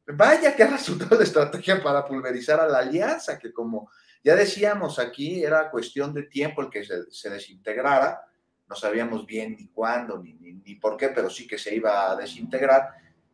vaya 0.07 0.55
que 0.55 0.63
ha 0.63 0.67
resultado 0.67 1.17
de 1.17 1.23
estrategia 1.23 1.81
para 1.81 2.05
pulverizar 2.05 2.59
a 2.59 2.67
la 2.67 2.79
alianza, 2.79 3.37
que 3.37 3.53
como 3.53 3.89
ya 4.23 4.35
decíamos 4.35 4.97
aquí, 4.97 5.43
era 5.43 5.69
cuestión 5.69 6.13
de 6.13 6.23
tiempo 6.23 6.61
el 6.61 6.69
que 6.69 6.83
se, 6.83 7.11
se 7.11 7.29
desintegrara, 7.29 8.21
no 8.67 8.75
sabíamos 8.75 9.25
bien 9.25 9.55
ni 9.57 9.67
cuándo 9.67 10.17
ni, 10.17 10.33
ni, 10.33 10.53
ni 10.53 10.75
por 10.75 10.97
qué, 10.97 11.09
pero 11.09 11.29
sí 11.29 11.47
que 11.47 11.57
se 11.57 11.75
iba 11.75 12.11
a 12.11 12.15
desintegrar 12.15 12.89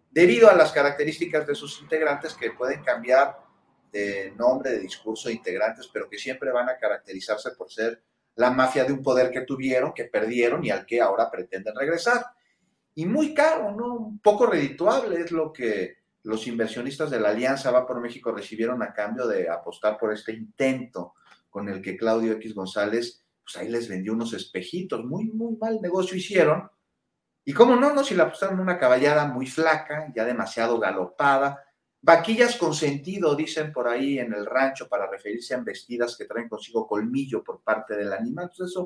debido 0.10 0.50
a 0.50 0.56
las 0.56 0.74
características 0.74 1.48
de 1.48 1.56
sus 1.56 1.82
integrantes 1.82 2.34
que 2.34 2.52
pueden 2.52 2.84
cambiar 2.84 3.38
de 3.92 4.34
nombre, 4.38 4.72
de 4.72 4.80
discurso 4.80 5.30
de 5.30 5.36
integrantes, 5.36 5.90
pero 5.92 6.10
que 6.10 6.18
siempre 6.18 6.52
van 6.52 6.70
a 6.70 6.78
caracterizarse 6.78 7.52
por 7.52 7.72
ser 7.72 8.04
la 8.36 8.52
mafia 8.52 8.86
de 8.86 8.94
un 8.94 9.02
poder 9.02 9.32
que 9.32 9.42
tuvieron, 9.42 9.94
que 9.94 10.06
perdieron 10.06 10.64
y 10.64 10.70
al 10.70 10.86
que 10.86 11.02
ahora 11.02 11.30
pretenden 11.30 11.76
regresar. 11.76 12.26
Y 12.96 13.06
muy 13.06 13.34
caro, 13.34 13.72
¿no? 13.72 14.20
Poco 14.22 14.46
redituable 14.46 15.22
es 15.22 15.32
lo 15.32 15.52
que 15.52 15.98
los 16.24 16.48
inversionistas 16.48 17.10
de 17.10 17.20
la 17.20 17.30
Alianza 17.30 17.72
Va 17.72 17.86
por 17.86 18.00
México 18.00 18.32
recibieron 18.32 18.84
a 18.84 18.94
cambio 18.94 19.28
de 19.28 19.50
apostar 19.50 19.98
por 19.98 20.14
este 20.14 20.34
intento 20.34 21.14
con 21.50 21.68
el 21.68 21.82
que 21.82 21.98
Claudio 21.98 22.34
X 22.34 22.54
González, 22.54 23.26
pues 23.44 23.58
ahí 23.58 23.70
les 23.70 23.90
vendió 23.90 24.14
unos 24.14 24.34
espejitos, 24.34 25.04
muy, 25.04 25.26
muy 25.26 25.58
mal 25.58 25.82
negocio 25.82 26.16
hicieron, 26.16 26.70
y 27.44 27.54
cómo 27.54 27.76
no, 27.76 27.94
no, 27.94 28.04
si 28.04 28.14
la 28.14 28.30
pusieron 28.30 28.60
una 28.60 28.78
caballada 28.78 29.26
muy 29.26 29.48
flaca, 29.48 30.12
ya 30.16 30.26
demasiado 30.26 30.80
galopada, 30.80 31.64
vaquillas 32.02 32.56
con 32.56 32.74
sentido, 32.74 33.36
dicen 33.36 33.72
por 33.72 33.88
ahí 33.88 34.20
en 34.20 34.34
el 34.34 34.46
rancho, 34.46 34.88
para 34.88 35.10
referirse 35.10 35.54
a 35.54 35.60
vestidas 35.60 36.18
que 36.18 36.26
traen 36.26 36.50
consigo 36.50 36.88
colmillo 36.88 37.44
por 37.44 37.62
parte 37.62 37.96
del 37.96 38.12
animal. 38.14 38.50
Entonces, 38.52 38.78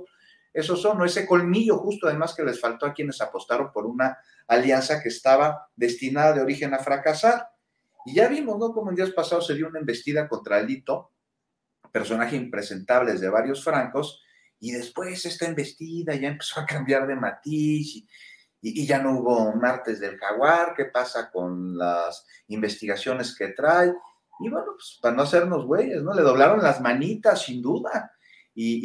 eso, 0.53 0.75
son, 0.75 0.97
¿no? 0.97 1.05
ese 1.05 1.25
colmillo 1.25 1.77
justo 1.77 2.07
además 2.07 2.33
que 2.33 2.43
les 2.43 2.59
faltó 2.59 2.85
a 2.85 2.93
quienes 2.93 3.19
apostaron 3.21 3.71
por 3.71 3.85
una 3.85 4.17
alianza 4.47 5.01
que 5.01 5.09
estaba 5.09 5.69
destinada 5.75 6.33
de 6.33 6.41
origen 6.41 6.73
a 6.73 6.79
fracasar. 6.79 7.49
Y 8.05 8.15
ya 8.15 8.27
vimos, 8.27 8.57
¿no? 8.59 8.71
Como 8.71 8.89
en 8.91 8.95
días 8.95 9.11
pasados 9.11 9.47
se 9.47 9.55
dio 9.55 9.67
una 9.67 9.79
embestida 9.79 10.29
contra 10.29 10.57
Alito, 10.57 11.11
personaje 11.91 12.35
impresentable 12.35 13.13
desde 13.13 13.29
varios 13.29 13.63
francos, 13.63 14.21
y 14.59 14.71
después 14.71 15.25
esta 15.25 15.45
embestida 15.45 16.15
ya 16.15 16.27
empezó 16.29 16.59
a 16.59 16.65
cambiar 16.65 17.07
de 17.07 17.15
matiz 17.15 17.95
y, 17.95 18.07
y, 18.69 18.85
ya 18.85 18.99
no 18.99 19.19
hubo 19.19 19.53
martes 19.53 19.99
del 19.99 20.17
jaguar, 20.17 20.73
qué 20.75 20.85
pasa 20.85 21.29
con 21.31 21.77
las 21.77 22.25
investigaciones 22.47 23.35
que 23.35 23.49
trae. 23.49 23.93
Y 24.39 24.49
bueno, 24.49 24.73
pues 24.75 24.99
para 25.01 25.15
no 25.15 25.23
hacernos 25.23 25.65
güeyes, 25.65 26.01
¿no? 26.01 26.13
Le 26.13 26.21
doblaron 26.21 26.61
las 26.61 26.81
manitas, 26.81 27.43
sin 27.43 27.61
duda. 27.61 28.11
Y, 28.53 28.79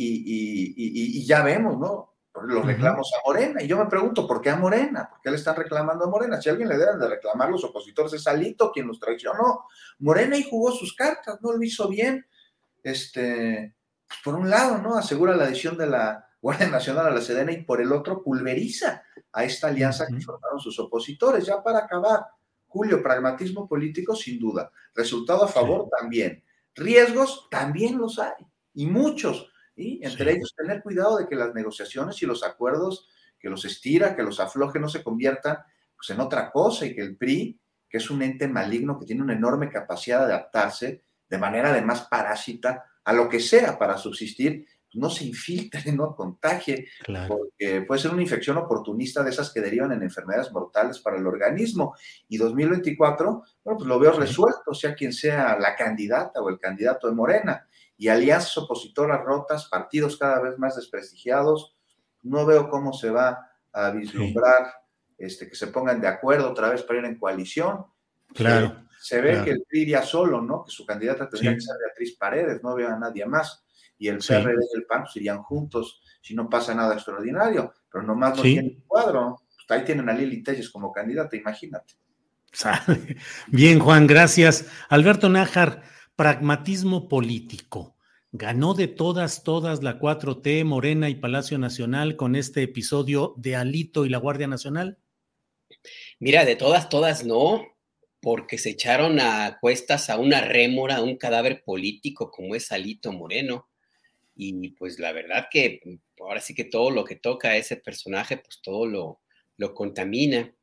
y 1.16 1.26
ya 1.26 1.42
vemos, 1.42 1.78
¿no? 1.78 2.10
Los 2.42 2.64
reclamos 2.64 3.10
a 3.14 3.26
Morena. 3.26 3.62
Y 3.62 3.66
yo 3.66 3.76
me 3.76 3.86
pregunto, 3.86 4.26
¿por 4.26 4.40
qué 4.40 4.50
a 4.50 4.56
Morena? 4.56 5.08
¿Por 5.10 5.20
qué 5.20 5.30
le 5.30 5.36
están 5.36 5.56
reclamando 5.56 6.04
a 6.04 6.08
Morena? 6.08 6.40
Si 6.40 6.48
alguien 6.48 6.68
le 6.68 6.78
deben 6.78 6.98
de 6.98 7.08
reclamar 7.08 7.50
los 7.50 7.64
opositores, 7.64 8.12
es 8.12 8.26
Alito 8.26 8.70
quien 8.70 8.86
los 8.86 9.00
traicionó. 9.00 9.64
Morena 9.98 10.36
y 10.36 10.48
jugó 10.48 10.70
sus 10.70 10.94
cartas, 10.94 11.38
no 11.42 11.52
lo 11.52 11.62
hizo 11.62 11.88
bien. 11.88 12.24
Este, 12.82 13.74
pues 14.06 14.20
por 14.24 14.36
un 14.36 14.48
lado, 14.48 14.78
¿no? 14.78 14.96
Asegura 14.96 15.34
la 15.36 15.44
adhesión 15.44 15.76
de 15.76 15.88
la 15.88 16.29
Guardia 16.40 16.68
Nacional 16.68 17.06
a 17.06 17.10
la 17.10 17.20
Sedena 17.20 17.52
y 17.52 17.62
por 17.62 17.80
el 17.80 17.92
otro 17.92 18.22
pulveriza 18.22 19.02
a 19.32 19.44
esta 19.44 19.68
alianza 19.68 20.06
que 20.06 20.20
formaron 20.20 20.60
sus 20.60 20.78
opositores. 20.78 21.46
Ya 21.46 21.62
para 21.62 21.80
acabar, 21.80 22.24
Julio, 22.66 23.02
pragmatismo 23.02 23.68
político 23.68 24.14
sin 24.14 24.38
duda, 24.38 24.70
resultado 24.94 25.44
a 25.44 25.48
favor 25.48 25.88
también, 25.98 26.42
riesgos 26.74 27.48
también 27.50 27.98
los 27.98 28.18
hay 28.18 28.46
y 28.74 28.86
muchos, 28.86 29.50
y 29.74 30.04
entre 30.04 30.32
ellos 30.32 30.54
tener 30.56 30.82
cuidado 30.82 31.18
de 31.18 31.28
que 31.28 31.34
las 31.34 31.54
negociaciones 31.54 32.22
y 32.22 32.26
los 32.26 32.42
acuerdos 32.44 33.08
que 33.38 33.48
los 33.48 33.64
estira, 33.64 34.14
que 34.14 34.22
los 34.22 34.38
afloje, 34.38 34.78
no 34.78 34.88
se 34.88 35.02
conviertan 35.02 35.58
pues, 35.96 36.10
en 36.10 36.20
otra 36.20 36.50
cosa 36.50 36.86
y 36.86 36.94
que 36.94 37.00
el 37.00 37.16
PRI, 37.16 37.58
que 37.88 37.98
es 37.98 38.10
un 38.10 38.22
ente 38.22 38.46
maligno 38.46 38.98
que 38.98 39.06
tiene 39.06 39.22
una 39.22 39.32
enorme 39.32 39.68
capacidad 39.68 40.26
de 40.26 40.34
adaptarse 40.34 41.02
de 41.28 41.38
manera 41.38 41.70
además 41.70 42.06
parásita 42.10 42.84
a 43.04 43.12
lo 43.12 43.28
que 43.28 43.40
sea 43.40 43.78
para 43.78 43.96
subsistir, 43.96 44.66
no 44.94 45.10
se 45.10 45.24
infiltre, 45.24 45.80
no 45.92 46.14
contagie, 46.14 46.88
porque 47.28 47.82
puede 47.82 48.00
ser 48.00 48.12
una 48.12 48.22
infección 48.22 48.56
oportunista 48.56 49.22
de 49.22 49.30
esas 49.30 49.52
que 49.52 49.60
derivan 49.60 49.92
en 49.92 50.02
enfermedades 50.02 50.50
mortales 50.52 50.98
para 50.98 51.16
el 51.16 51.26
organismo. 51.26 51.94
Y 52.28 52.36
2024, 52.36 53.44
bueno, 53.64 53.78
pues 53.78 53.88
lo 53.88 53.98
veo 53.98 54.12
resuelto, 54.12 54.74
sea 54.74 54.94
quien 54.94 55.12
sea 55.12 55.58
la 55.58 55.76
candidata 55.76 56.40
o 56.40 56.48
el 56.48 56.58
candidato 56.58 57.08
de 57.08 57.14
Morena. 57.14 57.66
Y 57.96 58.08
alianzas 58.08 58.56
opositoras 58.58 59.22
rotas, 59.22 59.68
partidos 59.68 60.16
cada 60.16 60.40
vez 60.40 60.58
más 60.58 60.76
desprestigiados. 60.76 61.76
No 62.22 62.46
veo 62.46 62.68
cómo 62.70 62.92
se 62.92 63.10
va 63.10 63.50
a 63.72 63.90
vislumbrar 63.90 64.72
este, 65.18 65.48
que 65.48 65.54
se 65.54 65.66
pongan 65.66 66.00
de 66.00 66.08
acuerdo 66.08 66.50
otra 66.50 66.70
vez 66.70 66.82
para 66.82 67.00
ir 67.00 67.04
en 67.04 67.18
coalición. 67.18 67.84
Claro. 68.34 68.86
Se, 68.98 69.20
ve 69.20 69.42
que 69.44 69.50
el 69.50 69.64
PRI 69.68 69.82
iría 69.82 70.02
solo, 70.02 70.40
¿no? 70.40 70.64
Que 70.64 70.70
su 70.70 70.86
candidata 70.86 71.28
tendría 71.28 71.54
que 71.54 71.60
ser 71.60 71.76
Beatriz 71.78 72.16
Paredes, 72.16 72.62
no 72.62 72.74
veo 72.74 72.88
a 72.88 72.98
nadie 72.98 73.26
más 73.26 73.64
y 74.00 74.08
el 74.08 74.18
PRD 74.18 74.66
y 74.72 74.76
el 74.78 74.86
PAN 74.86 75.02
pues, 75.02 75.14
irían 75.16 75.42
juntos 75.42 76.02
si 76.22 76.34
no 76.34 76.48
pasa 76.48 76.74
nada 76.74 76.94
extraordinario, 76.94 77.72
pero 77.92 78.02
nomás 78.02 78.36
no 78.36 78.42
tienen 78.42 78.82
cuadro. 78.86 79.42
Pues, 79.68 79.78
ahí 79.78 79.84
tienen 79.84 80.08
a 80.08 80.14
Lili 80.14 80.42
Telles 80.42 80.70
como 80.70 80.90
candidata, 80.90 81.36
imagínate. 81.36 81.94
Bien, 83.48 83.78
Juan, 83.78 84.06
gracias. 84.06 84.66
Alberto 84.88 85.28
Nájar, 85.28 85.82
pragmatismo 86.16 87.08
político. 87.08 87.96
¿Ganó 88.32 88.72
de 88.74 88.88
todas, 88.88 89.44
todas 89.44 89.82
la 89.82 89.98
4T, 89.98 90.64
Morena 90.64 91.10
y 91.10 91.16
Palacio 91.16 91.58
Nacional 91.58 92.16
con 92.16 92.36
este 92.36 92.62
episodio 92.62 93.34
de 93.36 93.56
Alito 93.56 94.06
y 94.06 94.08
la 94.08 94.18
Guardia 94.18 94.46
Nacional? 94.46 94.98
Mira, 96.20 96.46
de 96.46 96.56
todas, 96.56 96.88
todas 96.88 97.24
no, 97.24 97.66
porque 98.22 98.56
se 98.56 98.70
echaron 98.70 99.20
a 99.20 99.58
cuestas 99.60 100.08
a 100.08 100.18
una 100.18 100.40
rémora, 100.40 100.96
a 100.96 101.02
un 101.02 101.18
cadáver 101.18 101.62
político 101.64 102.30
como 102.30 102.54
es 102.54 102.72
Alito 102.72 103.12
Moreno 103.12 103.69
y 104.42 104.70
pues 104.70 104.98
la 104.98 105.12
verdad 105.12 105.48
que 105.50 105.80
mm, 105.84 106.22
ahora 106.22 106.40
sí 106.40 106.54
que 106.54 106.64
todo 106.64 106.90
lo 106.90 107.04
que 107.04 107.16
toca 107.16 107.50
a 107.50 107.56
ese 107.56 107.76
personaje, 107.76 108.38
pues 108.38 108.60
todo 108.62 108.86
lo, 108.86 109.20
lo 109.58 109.74
contamina. 109.74 110.54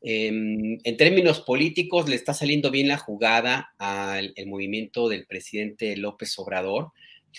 Em, 0.00 0.78
en 0.82 0.96
términos 0.96 1.40
políticos, 1.40 2.08
le 2.08 2.16
está 2.16 2.32
saliendo 2.32 2.70
bien 2.70 2.88
la 2.88 2.96
jugada 2.96 3.74
al 3.78 4.34
movimiento 4.46 5.08
del 5.08 5.26
presidente 5.26 5.96
López 5.96 6.38
Obrador. 6.38 6.92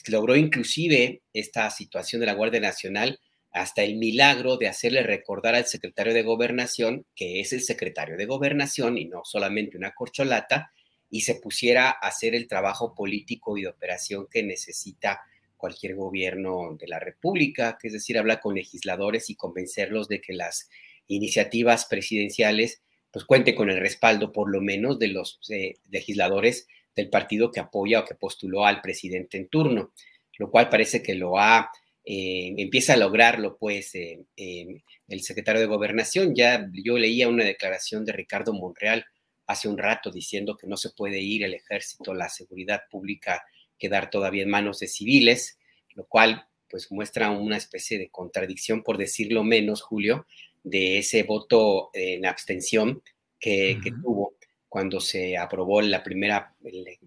Logró 0.07 0.35
inclusive 0.35 1.23
esta 1.33 1.69
situación 1.71 2.19
de 2.19 2.27
la 2.27 2.33
Guardia 2.33 2.59
Nacional 2.59 3.19
hasta 3.51 3.83
el 3.83 3.95
milagro 3.95 4.57
de 4.57 4.67
hacerle 4.67 5.01
recordar 5.01 5.55
al 5.55 5.65
secretario 5.65 6.13
de 6.13 6.21
Gobernación 6.21 7.07
que 7.15 7.39
es 7.39 7.53
el 7.53 7.61
secretario 7.61 8.17
de 8.17 8.27
Gobernación 8.27 8.99
y 8.99 9.05
no 9.05 9.21
solamente 9.23 9.77
una 9.77 9.95
corcholata, 9.95 10.71
y 11.09 11.21
se 11.21 11.35
pusiera 11.35 11.89
a 11.89 12.07
hacer 12.07 12.35
el 12.35 12.47
trabajo 12.47 12.93
político 12.93 13.57
y 13.57 13.61
de 13.61 13.69
operación 13.69 14.27
que 14.29 14.43
necesita 14.43 15.21
cualquier 15.57 15.95
gobierno 15.95 16.77
de 16.79 16.87
la 16.87 16.99
República, 16.99 17.77
que 17.81 17.87
es 17.87 17.93
decir, 17.93 18.17
habla 18.17 18.39
con 18.39 18.55
legisladores 18.55 19.29
y 19.29 19.35
convencerlos 19.35 20.07
de 20.07 20.21
que 20.21 20.33
las 20.33 20.69
iniciativas 21.07 21.85
presidenciales 21.85 22.81
pues 23.11 23.25
cuente 23.25 23.55
con 23.55 23.69
el 23.69 23.79
respaldo 23.79 24.31
por 24.31 24.51
lo 24.51 24.61
menos 24.61 24.99
de 24.99 25.07
los 25.07 25.39
eh, 25.49 25.75
legisladores 25.89 26.67
del 26.95 27.09
partido 27.09 27.51
que 27.51 27.59
apoya 27.59 28.01
o 28.01 28.05
que 28.05 28.15
postuló 28.15 28.65
al 28.65 28.81
presidente 28.81 29.37
en 29.37 29.47
turno, 29.47 29.93
lo 30.37 30.51
cual 30.51 30.69
parece 30.69 31.01
que 31.01 31.15
lo 31.15 31.39
ha, 31.39 31.71
eh, 32.03 32.53
empieza 32.57 32.93
a 32.93 32.97
lograrlo 32.97 33.57
pues 33.57 33.93
eh, 33.95 34.25
el 34.35 35.21
secretario 35.21 35.61
de 35.61 35.67
gobernación. 35.67 36.35
Ya 36.35 36.69
yo 36.73 36.97
leía 36.97 37.27
una 37.27 37.43
declaración 37.43 38.05
de 38.05 38.13
Ricardo 38.13 38.53
Monreal 38.53 39.05
hace 39.45 39.67
un 39.67 39.77
rato 39.77 40.11
diciendo 40.11 40.57
que 40.57 40.67
no 40.67 40.77
se 40.77 40.89
puede 40.91 41.19
ir 41.19 41.43
el 41.43 41.53
ejército, 41.53 42.13
la 42.13 42.29
seguridad 42.29 42.81
pública 42.89 43.43
quedar 43.77 44.10
todavía 44.10 44.43
en 44.43 44.50
manos 44.50 44.79
de 44.79 44.88
civiles, 44.88 45.60
lo 45.96 46.05
cual 46.05 46.48
pues 46.69 46.91
muestra 46.91 47.29
una 47.31 47.57
especie 47.57 47.98
de 47.98 48.10
contradicción, 48.10 48.84
por 48.84 48.98
decirlo 48.98 49.43
menos, 49.43 49.81
Julio, 49.81 50.25
de 50.63 50.98
ese 50.98 51.24
voto 51.24 51.89
en 51.93 52.25
abstención 52.25 53.01
que, 53.39 53.79
tuvo 54.01 54.36
cuando 54.67 55.00
se 55.00 55.38
aprobó 55.38 55.81
la 55.81 56.03
primera 56.03 56.55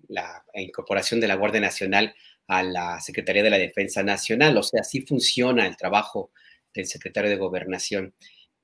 la 0.09 0.45
incorporación 0.55 1.21
de 1.21 1.29
la 1.29 1.35
Guardia 1.35 1.61
Nacional 1.61 2.15
a 2.47 2.63
la 2.63 3.01
Secretaría 3.01 3.43
de 3.43 3.51
la 3.51 3.59
Defensa 3.59 4.03
Nacional. 4.03 4.57
O 4.57 4.63
sea, 4.63 4.81
así 4.81 5.03
funciona 5.03 5.67
el 5.67 5.77
trabajo 5.77 6.33
del 6.75 6.87
secretario 6.87 7.31
de 7.31 7.37
Gobernación. 7.37 8.15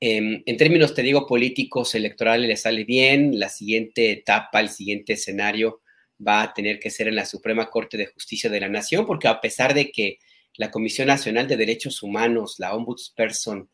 Em, 0.01 0.43
en 0.45 0.57
términos, 0.57 0.95
te 0.95 1.03
digo, 1.03 1.27
políticos, 1.27 1.95
electorales, 1.95 2.49
le 2.49 2.57
sale 2.57 2.85
bien. 2.85 3.39
La 3.39 3.49
siguiente 3.49 4.11
etapa, 4.11 4.61
el 4.61 4.71
siguiente 4.71 5.15
escenario 5.15 5.83
va 6.25 6.43
a 6.43 6.55
tener 6.55 6.79
que 6.79 6.91
ser 6.91 7.09
en 7.09 7.17
la 7.17 7.27
Suprema 7.27 7.71
Corte 7.71 7.97
de 7.97 8.07
Justicia 8.07 8.51
de 8.51 8.61
la 8.61 8.69
Nación, 8.69 9.07
porque 9.07 9.29
a 9.29 9.41
pesar 9.41 9.75
de 9.75 9.91
que 9.91 10.19
la 10.57 10.71
Comisión 10.71 11.09
Nacional 11.09 11.49
de 11.49 11.57
Derechos 11.57 12.03
Humanos, 12.03 12.57
la 12.59 12.75
Ombudsperson, 12.75 13.69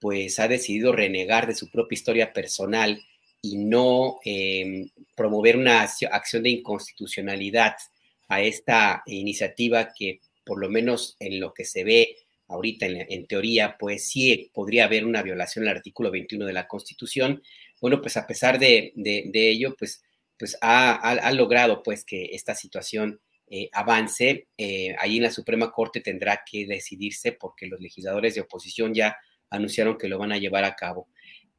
pues 0.00 0.38
ha 0.38 0.48
decidido 0.48 0.92
renegar 0.92 1.46
de 1.46 1.54
su 1.54 1.70
propia 1.70 1.96
historia 1.96 2.32
personal 2.32 3.02
y 3.42 3.56
no 3.56 4.18
em, 4.24 4.90
promover 5.16 5.56
una 5.56 5.82
acción 5.82 6.42
de 6.42 6.50
inconstitucionalidad 6.50 7.74
a 8.28 8.42
esta 8.42 9.02
iniciativa 9.06 9.92
que 9.96 10.20
por 10.44 10.60
lo 10.60 10.68
menos 10.68 11.16
en 11.18 11.40
lo 11.40 11.52
que 11.52 11.64
se 11.64 11.84
ve 11.84 12.16
ahorita 12.48 12.86
en, 12.86 13.26
teoría, 13.26 13.76
pues 13.78 14.08
sí 14.08 14.50
podría 14.54 14.84
haber 14.84 15.04
una 15.04 15.22
violación 15.22 15.68
al 15.68 15.76
artículo 15.76 16.10
21 16.10 16.46
de 16.46 16.52
la 16.54 16.66
Constitución. 16.66 17.42
Bueno, 17.80 18.00
pues 18.00 18.16
a 18.16 18.26
pesar 18.26 18.58
de, 18.58 18.92
ello, 19.34 19.76
pues, 19.78 20.02
pues 20.38 20.56
ha, 20.60 21.32
logrado 21.32 21.82
pues 21.82 22.04
que 22.04 22.26
esta 22.32 22.54
situación 22.54 23.20
eh, 23.50 23.68
avance. 23.72 24.48
Eh, 24.56 24.94
ahí 24.98 25.16
en 25.16 25.24
la 25.24 25.30
Suprema 25.30 25.70
Corte 25.70 26.00
tendrá 26.00 26.42
que 26.48 26.66
decidirse 26.66 27.32
porque 27.32 27.66
los 27.66 27.80
legisladores 27.80 28.34
de 28.34 28.42
oposición 28.42 28.94
ya 28.94 29.16
anunciaron 29.50 29.98
que 29.98 30.08
lo 30.08 30.18
van 30.18 30.32
a 30.32 30.38
llevar 30.38 30.64
a 30.64 30.74
cabo. 30.74 31.08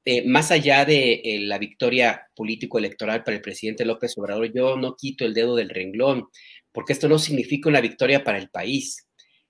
Eh, 0.05 0.25
más 0.25 0.51
allá 0.51 0.85
de 0.85 1.39
la 1.41 1.57
victoria 1.57 2.27
político-electoral 2.35 3.23
para 3.23 3.35
el 3.35 3.41
presidente 3.41 3.85
López 3.85 4.17
Obrador, 4.17 4.51
yo 4.53 4.77
no 4.77 4.95
quito 4.95 5.25
el 5.25 5.33
dedo 5.33 5.55
del 5.55 5.69
renglón, 5.69 6.29
porque 6.71 6.93
esto 6.93 7.09
no 7.09 7.19
significa 7.19 7.69
una 7.69 7.81
victoria 7.81 8.23
para 8.23 8.37
el 8.37 8.49
país. 8.49 9.07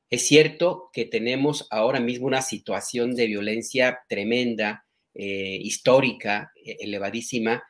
Es 0.10 0.26
cierto 0.26 0.90
que 0.92 1.06
tenemos 1.06 1.68
ahora 1.70 2.00
mismo 2.00 2.26
una 2.26 2.42
situación 2.42 3.16
de 3.16 3.28
violencia 3.28 4.00
tremenda, 4.08 4.86
histórica, 5.14 6.52
elevadísima, 6.64 7.62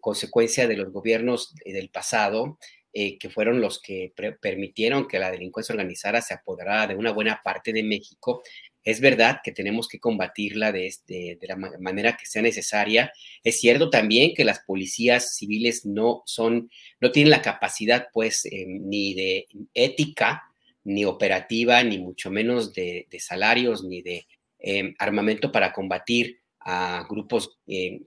consecuencia 0.00 0.66
de 0.66 0.76
los 0.76 0.92
gobiernos 0.92 1.54
del 1.64 1.90
pasado, 1.90 2.58
eh, 2.98 3.18
que 3.18 3.28
fueron 3.28 3.60
los 3.60 3.78
que 3.78 4.14
permitieron 4.40 5.06
que 5.06 5.18
la 5.18 5.30
delincuencia 5.30 5.74
organizada 5.74 6.22
se 6.22 6.32
apoderara 6.32 6.86
de 6.86 6.94
una 6.94 7.12
buena 7.12 7.42
parte 7.44 7.70
de 7.74 7.82
México. 7.82 8.42
Es 8.82 9.02
verdad 9.02 9.40
que 9.44 9.52
tenemos 9.52 9.86
que 9.86 10.00
combatirla 10.00 10.72
de, 10.72 10.86
este, 10.86 11.38
la 11.42 11.56
manera 11.56 12.16
que 12.16 12.24
sea 12.24 12.40
necesaria. 12.40 13.12
Es 13.44 13.60
cierto 13.60 13.90
también 13.90 14.32
que 14.34 14.46
las 14.46 14.60
policías 14.60 15.36
civiles 15.36 15.84
no 15.84 16.22
son, 16.24 16.70
no 16.98 17.12
tienen 17.12 17.32
la 17.32 17.42
capacidad, 17.42 18.06
pues, 18.14 18.46
eh, 18.46 18.64
ni 18.66 19.12
de 19.12 19.46
ética, 19.74 20.44
ni 20.82 21.04
operativa, 21.04 21.84
ni 21.84 21.98
mucho 21.98 22.30
menos 22.30 22.72
de, 22.72 23.06
salarios, 23.18 23.84
ni 23.84 24.00
de 24.00 24.26
eh, 24.58 24.94
armamento 24.98 25.52
para 25.52 25.74
combatir 25.74 26.40
a 26.68 27.06
grupos 27.08 27.60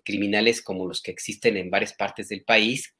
criminales 0.04 0.62
como 0.62 0.86
los 0.86 1.02
que 1.02 1.12
existen 1.12 1.56
en 1.56 1.69
varias 1.69 1.93
partes 1.93 2.28
del 2.28 2.43
país. 2.43 2.93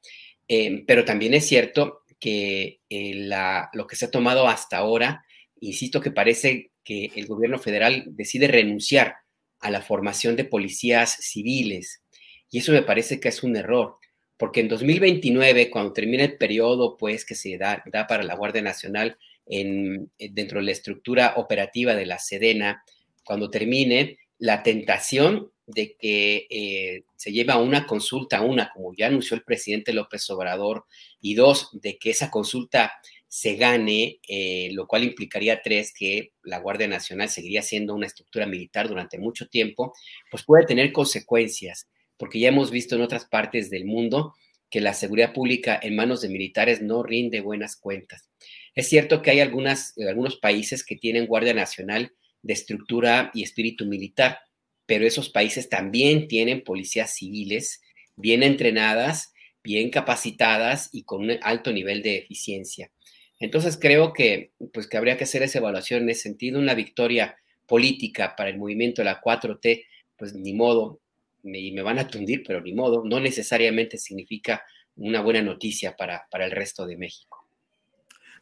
Em, 0.48 0.84
pero 0.86 1.04
también 1.04 1.34
es 1.34 1.46
cierto 1.46 2.00
que 2.18 2.80
eh, 2.88 3.28
lo 3.74 3.86
que 3.86 3.94
se 3.94 4.06
ha 4.06 4.10
tomado 4.10 4.48
hasta 4.48 4.78
ahora, 4.78 5.22
insisto 5.60 6.00
que 6.00 6.10
parece 6.10 6.72
que 6.82 7.10
el 7.14 7.26
gobierno 7.26 7.58
federal 7.58 8.04
decide 8.08 8.48
renunciar 8.48 9.16
a 9.60 9.70
la 9.70 9.82
formación 9.82 10.34
de 10.34 10.46
policías 10.46 11.12
civiles. 11.20 12.02
Y 12.50 12.58
eso 12.58 12.72
me 12.72 12.82
parece 12.82 13.20
que 13.20 13.28
es 13.28 13.42
un 13.42 13.54
error, 13.54 13.96
porque 14.38 14.60
en 14.60 14.68
2029, 14.68 15.68
cuando 15.68 15.92
termine 15.92 16.24
el 16.24 16.38
periodo 16.38 16.96
pues, 16.96 17.26
que 17.26 17.34
se 17.34 17.58
da, 17.58 17.82
da 17.92 18.06
para 18.06 18.22
la 18.22 18.34
Guardia 18.34 18.62
Nacional 18.62 19.18
en, 19.44 20.10
dentro 20.18 20.58
de 20.58 20.64
la 20.64 20.72
estructura 20.72 21.34
operativa 21.36 21.94
de 21.94 22.06
la 22.06 22.18
Sedena, 22.18 22.82
cuando 23.24 23.50
termine, 23.50 24.18
la 24.40 24.62
tentación 24.62 25.52
de 25.66 25.96
que 25.96 26.46
eh, 26.50 27.04
se 27.14 27.30
lleve 27.30 27.52
a 27.52 27.58
una 27.58 27.86
consulta, 27.86 28.40
una, 28.40 28.72
como 28.72 28.92
ya 28.96 29.06
anunció 29.06 29.36
el 29.36 29.44
presidente 29.44 29.92
López 29.92 30.28
Obrador, 30.30 30.86
y 31.20 31.34
dos, 31.34 31.68
de 31.72 31.98
que 31.98 32.10
esa 32.10 32.30
consulta 32.30 32.92
se 33.28 33.54
gane, 33.54 34.18
eh, 34.26 34.70
lo 34.72 34.88
cual 34.88 35.04
implicaría 35.04 35.62
tres, 35.62 35.92
que 35.96 36.32
la 36.42 36.58
Guardia 36.58 36.88
Nacional 36.88 37.28
seguiría 37.28 37.62
siendo 37.62 37.94
una 37.94 38.06
estructura 38.06 38.46
militar 38.46 38.88
durante 38.88 39.18
mucho 39.18 39.46
tiempo, 39.46 39.92
pues 40.30 40.42
puede 40.44 40.66
tener 40.66 40.90
consecuencias, 40.90 41.88
porque 42.16 42.40
ya 42.40 42.48
hemos 42.48 42.70
visto 42.70 42.96
en 42.96 43.02
otras 43.02 43.26
partes 43.26 43.70
del 43.70 43.84
mundo 43.84 44.34
que 44.70 44.80
la 44.80 44.94
seguridad 44.94 45.32
pública 45.32 45.78
en 45.80 45.96
manos 45.96 46.22
de 46.22 46.28
militares 46.28 46.80
no 46.80 47.02
rinde 47.02 47.40
buenas 47.40 47.76
cuentas. 47.76 48.28
Es 48.74 48.88
cierto 48.88 49.20
que 49.20 49.32
hay 49.32 49.40
algunas, 49.40 49.94
algunos 50.08 50.36
países 50.36 50.84
que 50.84 50.96
tienen 50.96 51.26
Guardia 51.26 51.54
Nacional 51.54 52.12
de 52.42 52.52
estructura 52.52 53.30
y 53.34 53.42
espíritu 53.42 53.86
militar, 53.86 54.40
pero 54.86 55.06
esos 55.06 55.28
países 55.28 55.68
también 55.68 56.28
tienen 56.28 56.64
policías 56.64 57.14
civiles 57.14 57.80
bien 58.16 58.42
entrenadas, 58.42 59.32
bien 59.62 59.90
capacitadas 59.90 60.88
y 60.92 61.04
con 61.04 61.22
un 61.22 61.38
alto 61.42 61.72
nivel 61.72 62.02
de 62.02 62.18
eficiencia. 62.18 62.90
Entonces 63.38 63.78
creo 63.80 64.12
que, 64.12 64.52
pues, 64.72 64.86
que 64.86 64.96
habría 64.96 65.16
que 65.16 65.24
hacer 65.24 65.42
esa 65.42 65.58
evaluación 65.58 66.02
en 66.02 66.10
ese 66.10 66.22
sentido. 66.22 66.58
Una 66.58 66.74
victoria 66.74 67.36
política 67.66 68.34
para 68.36 68.50
el 68.50 68.58
movimiento 68.58 69.00
de 69.00 69.06
la 69.06 69.20
4T, 69.20 69.84
pues 70.16 70.34
ni 70.34 70.52
modo, 70.52 71.00
y 71.42 71.72
me 71.72 71.82
van 71.82 71.98
a 71.98 72.06
tundir, 72.06 72.42
pero 72.46 72.60
ni 72.60 72.74
modo, 72.74 73.02
no 73.04 73.18
necesariamente 73.20 73.96
significa 73.96 74.62
una 74.96 75.22
buena 75.22 75.40
noticia 75.40 75.96
para, 75.96 76.26
para 76.30 76.44
el 76.44 76.50
resto 76.50 76.86
de 76.86 76.98
México. 76.98 77.46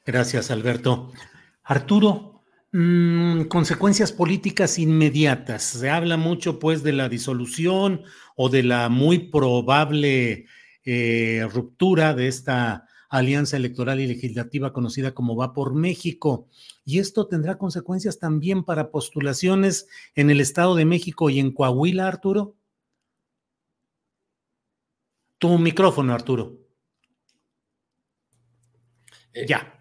Gracias, 0.05 0.51
Alberto. 0.51 1.13
Arturo, 1.63 2.38
Mm, 2.73 3.45
consecuencias 3.45 4.13
políticas 4.13 4.79
inmediatas. 4.79 5.63
Se 5.63 5.89
habla 5.89 6.17
mucho 6.19 6.59
pues 6.59 6.83
de 6.83 6.93
la 6.93 7.09
disolución 7.09 8.03
o 8.37 8.51
de 8.51 8.63
la 8.63 8.91
muy 8.91 9.19
probable 9.31 10.47
eh, 10.85 11.47
ruptura 11.51 12.13
de 12.15 12.29
esta 12.29 12.87
alianza 13.09 13.57
electoral 13.57 14.01
y 14.01 14.07
legislativa 14.07 14.75
conocida 14.75 15.15
como 15.15 15.35
Va 15.35 15.55
por 15.55 15.75
México. 15.75 16.49
Y 16.85 16.99
esto 16.99 17.27
tendrá 17.27 17.57
consecuencias 17.57 18.19
también 18.19 18.65
para 18.65 18.91
postulaciones 18.91 19.89
en 20.15 20.29
el 20.29 20.41
Estado 20.41 20.75
de 20.75 20.85
México 20.85 21.31
y 21.31 21.39
en 21.41 21.53
Coahuila, 21.53 22.07
Arturo. 22.07 22.55
Tu 25.39 25.59
micrófono, 25.59 26.13
Arturo. 26.13 26.59
Eh, 29.33 29.47
ya 29.47 29.78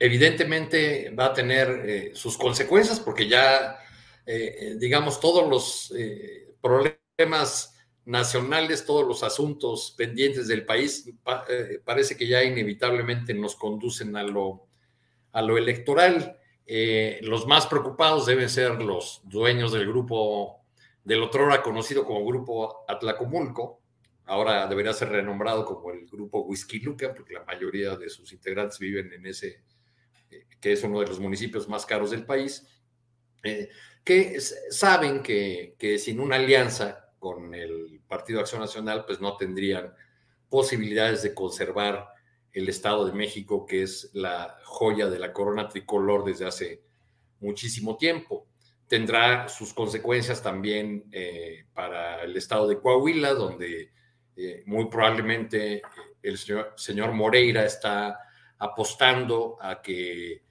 evidentemente 0.00 1.10
va 1.10 1.26
a 1.26 1.34
tener 1.34 1.68
eh, 1.84 2.10
sus 2.14 2.38
consecuencias 2.38 2.98
porque 2.98 3.28
ya, 3.28 3.78
eh, 4.24 4.76
digamos, 4.78 5.20
todos 5.20 5.48
los 5.48 5.94
eh, 5.96 6.54
problemas 6.60 7.76
nacionales, 8.06 8.86
todos 8.86 9.06
los 9.06 9.22
asuntos 9.22 9.94
pendientes 9.96 10.48
del 10.48 10.64
país, 10.64 11.08
parece 11.84 12.16
que 12.16 12.26
ya 12.26 12.42
inevitablemente 12.42 13.34
nos 13.34 13.54
conducen 13.54 14.16
a 14.16 14.22
lo, 14.22 14.66
a 15.32 15.42
lo 15.42 15.58
electoral. 15.58 16.38
los 17.20 17.46
más 17.46 17.66
preocupados 17.66 18.26
deben 18.26 18.48
ser 18.48 18.82
los 18.82 19.20
dueños 19.24 19.70
del 19.72 19.86
grupo 19.86 20.64
del 21.04 21.22
otrora 21.22 21.62
conocido 21.62 22.04
como 22.04 22.24
Grupo 22.24 22.84
Atlacomulco, 22.88 23.80
ahora 24.24 24.66
debería 24.66 24.92
ser 24.92 25.10
renombrado 25.10 25.64
como 25.64 25.90
el 25.90 26.06
Grupo 26.06 26.40
Whisky 26.40 26.80
Luca, 26.80 27.12
porque 27.14 27.34
la 27.34 27.44
mayoría 27.44 27.96
de 27.96 28.08
sus 28.08 28.32
integrantes 28.32 28.78
viven 28.78 29.12
en 29.12 29.26
ese 29.26 29.62
que 30.60 30.72
es 30.72 30.82
uno 30.84 31.00
de 31.00 31.06
los 31.06 31.20
municipios 31.20 31.68
más 31.68 31.86
caros 31.86 32.10
del 32.10 32.26
país, 32.26 32.66
eh, 33.42 33.68
que 34.04 34.40
saben 34.40 35.22
que, 35.22 35.74
sin 35.98 36.20
una 36.20 36.36
alianza 36.36 37.12
con 37.18 37.54
el 37.54 38.00
Partido 38.08 38.40
Acción 38.40 38.60
Nacional, 38.60 39.04
pues 39.06 39.20
no 39.20 39.36
tendrían 39.36 39.92
posibilidades 40.48 41.22
de 41.22 41.34
conservar 41.34 42.08
el 42.52 42.68
Estado 42.68 43.06
de 43.06 43.12
México, 43.12 43.66
que 43.66 43.82
es 43.82 44.10
la 44.14 44.58
joya 44.64 45.08
de 45.08 45.18
la 45.18 45.32
corona 45.32 45.68
tricolor 45.68 46.24
desde 46.24 46.46
hace 46.46 46.82
muchísimo 47.40 47.96
tiempo. 47.96 48.46
tendrá 48.88 49.48
sus 49.48 49.72
consecuencias 49.72 50.42
también 50.42 51.04
eh, 51.12 51.64
para 51.72 52.24
el 52.24 52.36
estado 52.36 52.66
de 52.66 52.80
Coahuila, 52.80 53.34
donde 53.34 53.92
eh, 54.34 54.62
muy 54.66 54.86
probablemente 54.88 55.80
el 56.22 56.38
señor, 56.76 57.12
Moreira 57.12 57.64
está 57.64 58.18
apostando 58.60 59.58
a 59.60 59.82
que 59.82 60.44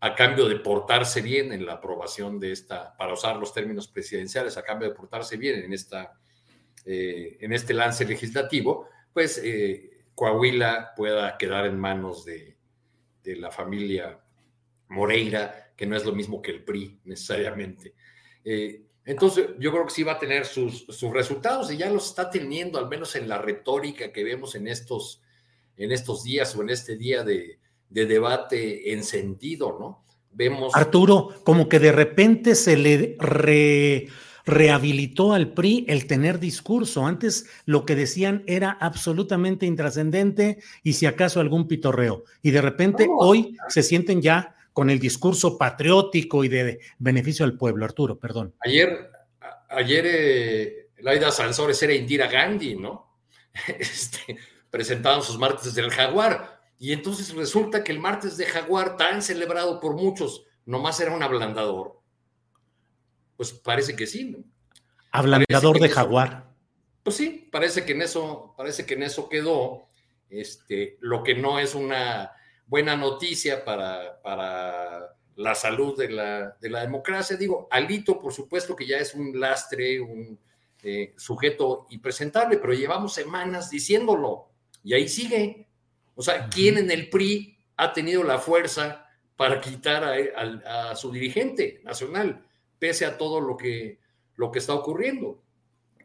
a 0.00 0.14
cambio 0.14 0.48
de 0.48 0.56
portarse 0.56 1.20
bien 1.20 1.52
en 1.52 1.64
la 1.64 1.74
aprobación 1.74 2.40
de 2.40 2.52
esta, 2.52 2.96
para 2.96 3.12
usar 3.12 3.36
los 3.36 3.52
términos 3.52 3.86
presidenciales, 3.86 4.56
a 4.56 4.62
cambio 4.62 4.88
de 4.88 4.94
portarse 4.94 5.36
bien 5.36 5.62
en, 5.62 5.72
esta, 5.74 6.18
en 6.84 7.52
este 7.52 7.74
lance 7.74 8.06
legislativo, 8.06 8.88
pues 9.12 9.42
Coahuila 10.14 10.94
pueda 10.96 11.36
quedar 11.36 11.66
en 11.66 11.78
manos 11.78 12.24
de, 12.24 12.56
de 13.22 13.36
la 13.36 13.50
familia 13.50 14.18
Moreira, 14.88 15.72
que 15.76 15.86
no 15.86 15.96
es 15.96 16.04
lo 16.04 16.12
mismo 16.12 16.42
que 16.42 16.50
el 16.50 16.64
PRI 16.64 17.00
necesariamente. 17.04 17.94
Eh, 18.44 18.82
entonces, 19.04 19.50
yo 19.58 19.70
creo 19.72 19.84
que 19.84 19.92
sí 19.92 20.02
va 20.02 20.12
a 20.12 20.18
tener 20.18 20.44
sus, 20.44 20.86
sus, 20.86 21.12
resultados 21.12 21.72
y 21.72 21.76
ya 21.76 21.90
los 21.90 22.08
está 22.08 22.30
teniendo, 22.30 22.78
al 22.78 22.88
menos 22.88 23.16
en 23.16 23.28
la 23.28 23.38
retórica 23.38 24.12
que 24.12 24.24
vemos 24.24 24.54
en 24.54 24.68
estos, 24.68 25.22
en 25.80 25.92
estos 25.92 26.22
días 26.22 26.54
o 26.54 26.62
en 26.62 26.70
este 26.70 26.96
día 26.96 27.24
de, 27.24 27.58
de 27.88 28.06
debate 28.06 28.92
encendido, 28.92 29.76
¿no? 29.80 30.04
Vemos. 30.32 30.76
Arturo, 30.76 31.30
como 31.42 31.68
que 31.68 31.80
de 31.80 31.90
repente 31.90 32.54
se 32.54 32.76
le 32.76 33.16
re 33.18 34.08
rehabilitó 34.46 35.32
al 35.32 35.52
PRI 35.52 35.84
el 35.88 36.06
tener 36.06 36.38
discurso. 36.38 37.06
Antes 37.06 37.46
lo 37.66 37.84
que 37.84 37.94
decían 37.94 38.42
era 38.46 38.70
absolutamente 38.70 39.66
intrascendente 39.66 40.58
y 40.82 40.94
si 40.94 41.06
acaso 41.06 41.40
algún 41.40 41.68
pitorreo. 41.68 42.24
Y 42.42 42.50
de 42.50 42.60
repente 42.60 43.06
hoy 43.08 43.56
se 43.68 43.82
sienten 43.82 44.22
ya 44.22 44.56
con 44.72 44.90
el 44.90 44.98
discurso 44.98 45.58
patriótico 45.58 46.44
y 46.44 46.48
de 46.48 46.80
beneficio 46.98 47.44
al 47.44 47.56
pueblo. 47.56 47.84
Arturo, 47.84 48.18
perdón. 48.18 48.54
Ayer, 48.60 49.10
ayer 49.68 50.04
eh, 50.08 50.88
Laida 50.98 51.30
Sansores 51.30 51.82
era 51.82 51.94
Indira 51.94 52.28
Gandhi, 52.28 52.76
¿no? 52.76 53.08
Este, 53.78 54.36
presentaban 54.70 55.22
sus 55.22 55.38
martes 55.38 55.74
del 55.74 55.90
jaguar. 55.90 56.60
Y 56.78 56.92
entonces 56.92 57.34
resulta 57.34 57.84
que 57.84 57.92
el 57.92 58.00
martes 58.00 58.36
de 58.36 58.46
jaguar, 58.46 58.96
tan 58.96 59.22
celebrado 59.22 59.80
por 59.80 59.94
muchos, 59.94 60.44
nomás 60.64 61.00
era 61.00 61.12
un 61.12 61.22
ablandador 61.22 62.00
pues 63.40 63.54
parece 63.54 63.96
que 63.96 64.06
sí. 64.06 64.26
¿no? 64.26 64.44
Ablandador 65.12 65.80
de 65.80 65.88
jaguar. 65.88 66.52
Pues 67.02 67.16
sí, 67.16 67.48
parece 67.50 67.86
que 67.86 67.92
en 67.92 68.02
eso, 68.02 68.52
parece 68.54 68.84
que 68.84 68.92
en 68.92 69.02
eso 69.02 69.30
quedó. 69.30 69.88
Este, 70.28 70.98
lo 71.00 71.22
que 71.22 71.34
no 71.34 71.58
es 71.58 71.74
una 71.74 72.32
buena 72.66 72.98
noticia 72.98 73.64
para, 73.64 74.20
para 74.20 75.16
la 75.36 75.54
salud 75.54 75.96
de 75.96 76.10
la, 76.10 76.54
de 76.60 76.68
la, 76.68 76.82
democracia. 76.82 77.38
Digo, 77.38 77.66
Alito, 77.70 78.20
por 78.20 78.34
supuesto 78.34 78.76
que 78.76 78.86
ya 78.86 78.98
es 78.98 79.14
un 79.14 79.40
lastre, 79.40 80.02
un 80.02 80.38
eh, 80.82 81.14
sujeto 81.16 81.86
impresentable, 81.88 82.58
pero 82.58 82.74
llevamos 82.74 83.14
semanas 83.14 83.70
diciéndolo 83.70 84.49
y 84.82 84.94
ahí 84.94 85.08
sigue. 85.08 85.66
O 86.14 86.22
sea, 86.22 86.48
¿quién 86.48 86.78
en 86.78 86.90
el 86.90 87.08
PRI 87.08 87.56
ha 87.76 87.92
tenido 87.92 88.22
la 88.24 88.38
fuerza 88.38 89.06
para 89.36 89.60
quitar 89.60 90.04
a 90.04 90.94
su 90.96 91.10
dirigente 91.10 91.80
nacional? 91.84 92.44
pese 92.80 93.04
a 93.04 93.16
todo 93.16 93.40
lo 93.40 93.56
que, 93.56 94.00
lo 94.34 94.50
que 94.50 94.58
está 94.58 94.74
ocurriendo. 94.74 95.44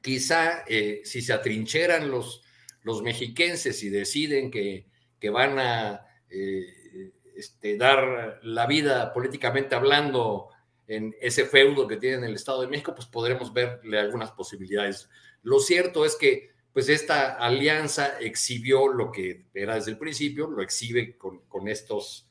Quizá 0.04 0.64
eh, 0.68 1.02
si 1.04 1.24
se 1.24 1.34
atrincheran 1.34 2.12
los, 2.12 2.44
los 2.84 3.02
mexiquenses 3.02 3.82
y 3.82 3.90
deciden 3.90 4.52
que, 4.52 4.86
que 5.20 5.32
van 5.32 5.58
a 5.58 6.06
eh, 6.30 7.12
este, 7.36 7.78
dar 7.78 8.40
la 8.44 8.68
vida 8.68 9.12
políticamente 9.14 9.74
hablando 9.74 10.50
en 10.88 11.16
ese 11.20 11.46
feudo 11.46 11.88
que 11.88 11.98
tiene 11.98 12.28
el 12.28 12.36
Estado 12.36 12.62
de 12.62 12.68
México, 12.68 12.94
pues 12.94 13.08
podremos 13.08 13.52
verle 13.52 13.98
algunas 13.98 14.32
posibilidades. 14.32 15.10
Lo 15.42 15.60
cierto 15.60 16.06
es 16.06 16.16
que 16.16 16.52
pues 16.76 16.90
esta 16.90 17.36
alianza 17.36 18.20
exhibió 18.20 18.90
lo 18.90 19.10
que 19.10 19.46
era 19.54 19.76
desde 19.76 19.92
el 19.92 19.98
principio, 19.98 20.50
lo 20.50 20.62
exhibe 20.62 21.18
con, 21.18 21.70
estos, 21.70 22.28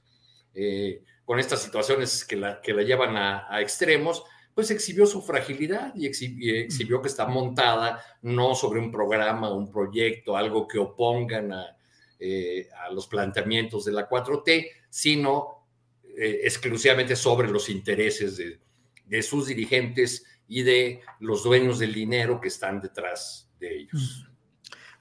eh, 0.52 1.02
con 1.24 1.38
estas 1.38 1.62
situaciones 1.62 2.26
que 2.26 2.36
la, 2.36 2.60
que 2.60 2.74
la 2.74 2.82
llevan 2.82 3.16
a, 3.16 3.58
extremos, 3.62 4.22
pues 4.54 4.70
exhibió 4.70 5.06
su 5.06 5.22
fragilidad 5.22 5.94
y 5.94 6.04
exhibió, 6.04 7.00
que 7.00 7.08
está 7.08 7.24
montada 7.24 8.04
no 8.20 8.54
sobre 8.54 8.80
un 8.80 8.92
programa, 8.92 9.50
un 9.50 9.72
proyecto, 9.72 10.36
algo 10.36 10.68
que 10.68 10.76
opongan 10.76 11.50
a, 11.50 11.78
eh, 12.18 12.68
los 12.92 13.06
planteamientos 13.06 13.86
de 13.86 13.92
la 13.92 14.06
4T, 14.06 14.68
sino 14.90 15.64
eh, 16.18 16.40
exclusivamente 16.44 17.16
sobre 17.16 17.48
los 17.48 17.70
intereses 17.70 18.36
de, 18.36 19.22
sus 19.22 19.46
dirigentes 19.46 20.22
y 20.46 20.60
de 20.64 21.00
los 21.20 21.44
dueños 21.44 21.78
del 21.78 21.94
dinero 21.94 22.42
que 22.42 22.48
están 22.48 22.82
detrás 22.82 23.50
de 23.58 23.74
ellos. 23.78 24.28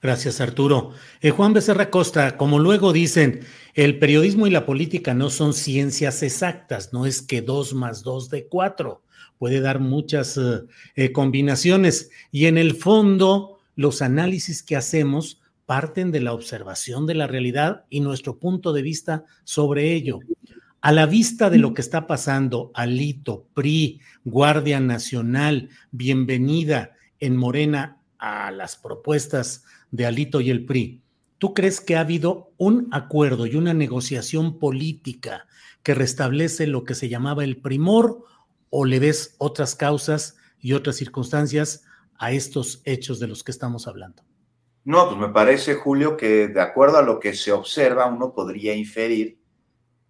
Gracias, 0.04 0.42
Arturo. 0.42 0.90
Eh, 1.22 1.30
Juan 1.30 1.54
Becerra 1.54 1.88
Costa, 1.88 2.36
como 2.36 2.58
luego 2.58 2.92
dicen, 2.92 3.40
el 3.72 3.98
periodismo 3.98 4.46
y 4.46 4.50
la 4.50 4.66
política 4.66 5.14
no 5.14 5.30
son 5.30 5.54
ciencias 5.54 6.22
exactas, 6.22 6.92
no 6.92 7.06
es 7.06 7.22
que 7.22 7.40
dos 7.40 7.72
más 7.72 8.02
dos 8.02 8.28
de 8.28 8.46
cuatro 8.46 9.00
puede 9.38 9.62
dar 9.62 9.80
muchas 9.80 10.36
eh, 10.36 10.60
eh, 10.94 11.10
combinaciones. 11.10 12.10
Y 12.30 12.44
en 12.44 12.58
el 12.58 12.74
fondo, 12.74 13.60
los 13.76 14.02
análisis 14.02 14.62
que 14.62 14.76
hacemos 14.76 15.40
parten 15.64 16.12
de 16.12 16.20
la 16.20 16.34
observación 16.34 17.06
de 17.06 17.14
la 17.14 17.26
realidad 17.26 17.86
y 17.88 18.00
nuestro 18.00 18.38
punto 18.38 18.74
de 18.74 18.82
vista 18.82 19.24
sobre 19.44 19.94
ello. 19.94 20.18
A 20.82 20.92
la 20.92 21.06
vista 21.06 21.48
de 21.48 21.56
lo 21.56 21.72
que 21.72 21.80
está 21.80 22.06
pasando, 22.06 22.72
Alito, 22.74 23.46
PRI, 23.54 24.02
Guardia 24.22 24.80
Nacional, 24.80 25.70
bienvenida 25.92 26.92
en 27.20 27.38
Morena 27.38 28.02
a 28.18 28.50
las 28.50 28.76
propuestas 28.76 29.64
de 29.94 30.06
Alito 30.06 30.40
y 30.40 30.50
el 30.50 30.66
PRI. 30.66 31.00
¿Tú 31.38 31.54
crees 31.54 31.80
que 31.80 31.94
ha 31.94 32.00
habido 32.00 32.52
un 32.56 32.88
acuerdo 32.90 33.46
y 33.46 33.54
una 33.54 33.74
negociación 33.74 34.58
política 34.58 35.46
que 35.84 35.94
restablece 35.94 36.66
lo 36.66 36.82
que 36.82 36.96
se 36.96 37.08
llamaba 37.08 37.44
el 37.44 37.58
primor 37.58 38.24
o 38.70 38.86
le 38.86 38.98
ves 38.98 39.36
otras 39.38 39.76
causas 39.76 40.36
y 40.58 40.72
otras 40.72 40.96
circunstancias 40.96 41.84
a 42.18 42.32
estos 42.32 42.82
hechos 42.84 43.20
de 43.20 43.28
los 43.28 43.44
que 43.44 43.52
estamos 43.52 43.86
hablando? 43.86 44.24
No, 44.82 45.06
pues 45.06 45.16
me 45.16 45.28
parece, 45.28 45.74
Julio, 45.74 46.16
que 46.16 46.48
de 46.48 46.60
acuerdo 46.60 46.98
a 46.98 47.02
lo 47.02 47.20
que 47.20 47.32
se 47.34 47.52
observa, 47.52 48.06
uno 48.06 48.34
podría 48.34 48.74
inferir 48.74 49.38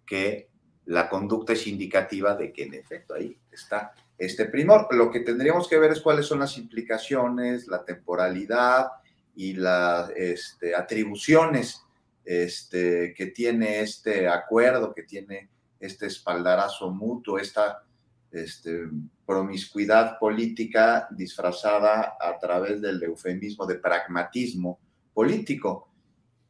que 0.03 0.49
la 0.85 1.09
conducta 1.09 1.53
es 1.53 1.67
indicativa 1.67 2.35
de 2.35 2.51
que 2.51 2.63
en 2.63 2.73
efecto 2.73 3.13
ahí 3.13 3.37
está 3.51 3.93
este 4.17 4.45
primor. 4.45 4.87
Lo 4.95 5.11
que 5.11 5.19
tendríamos 5.19 5.67
que 5.67 5.77
ver 5.77 5.91
es 5.91 6.01
cuáles 6.01 6.25
son 6.25 6.39
las 6.39 6.57
implicaciones, 6.57 7.67
la 7.67 7.85
temporalidad 7.85 8.87
y 9.35 9.53
las 9.53 10.09
este, 10.11 10.75
atribuciones 10.75 11.81
este, 12.23 13.13
que 13.15 13.27
tiene 13.27 13.81
este 13.81 14.27
acuerdo, 14.27 14.93
que 14.93 15.03
tiene 15.03 15.49
este 15.79 16.07
espaldarazo 16.07 16.89
mutuo, 16.89 17.37
esta 17.37 17.83
este, 18.31 18.87
promiscuidad 19.25 20.17
política 20.19 21.07
disfrazada 21.11 22.17
a 22.19 22.37
través 22.39 22.81
del 22.81 23.01
eufemismo 23.03 23.65
de 23.65 23.75
pragmatismo 23.75 24.79
político. 25.13 25.89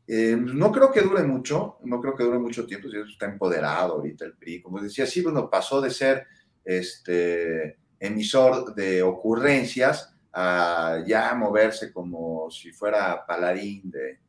Eh, 0.07 0.37
no 0.37 0.71
creo 0.71 0.91
que 0.91 1.01
dure 1.01 1.23
mucho, 1.23 1.77
no 1.83 1.99
creo 1.99 2.15
que 2.15 2.23
dure 2.23 2.39
mucho 2.39 2.65
tiempo, 2.65 2.89
si 2.89 2.97
está 2.97 3.25
empoderado 3.25 3.95
ahorita 3.95 4.25
el 4.25 4.33
PRI. 4.33 4.61
Como 4.61 4.79
decía, 4.79 5.05
sí, 5.05 5.21
bueno, 5.21 5.49
pasó 5.49 5.81
de 5.81 5.89
ser 5.89 6.25
este, 6.63 7.77
emisor 7.99 8.75
de 8.75 9.01
ocurrencias 9.01 10.14
a 10.37 11.01
ya 11.07 11.33
moverse 11.33 11.93
como 11.93 12.51
si 12.51 12.73
fuera 12.73 13.25
paladín 13.25 13.89
de, 13.89 14.19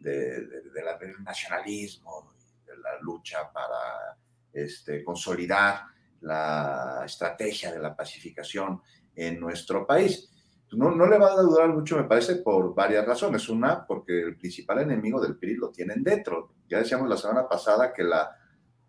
del 0.00 1.22
nacionalismo, 1.22 2.34
de 2.66 2.76
la 2.76 2.98
lucha 3.00 3.52
para 3.52 4.18
este, 4.52 5.04
consolidar 5.04 5.82
la 6.22 7.02
estrategia 7.06 7.70
de 7.70 7.78
la 7.78 7.94
pacificación 7.94 8.82
en 9.14 9.38
nuestro 9.38 9.86
país. 9.86 10.28
No, 10.72 10.90
no 10.90 11.06
le 11.06 11.18
va 11.18 11.32
a 11.32 11.42
durar 11.42 11.68
mucho, 11.68 11.96
me 11.96 12.04
parece, 12.04 12.36
por 12.36 12.74
varias 12.74 13.06
razones. 13.06 13.48
Una, 13.48 13.86
porque 13.86 14.22
el 14.22 14.36
principal 14.36 14.80
enemigo 14.80 15.20
del 15.20 15.36
PRI 15.36 15.54
lo 15.54 15.70
tienen 15.70 16.02
dentro. 16.02 16.54
Ya 16.68 16.78
decíamos 16.78 17.08
la 17.08 17.16
semana 17.16 17.48
pasada 17.48 17.92
que 17.92 18.02
la 18.02 18.36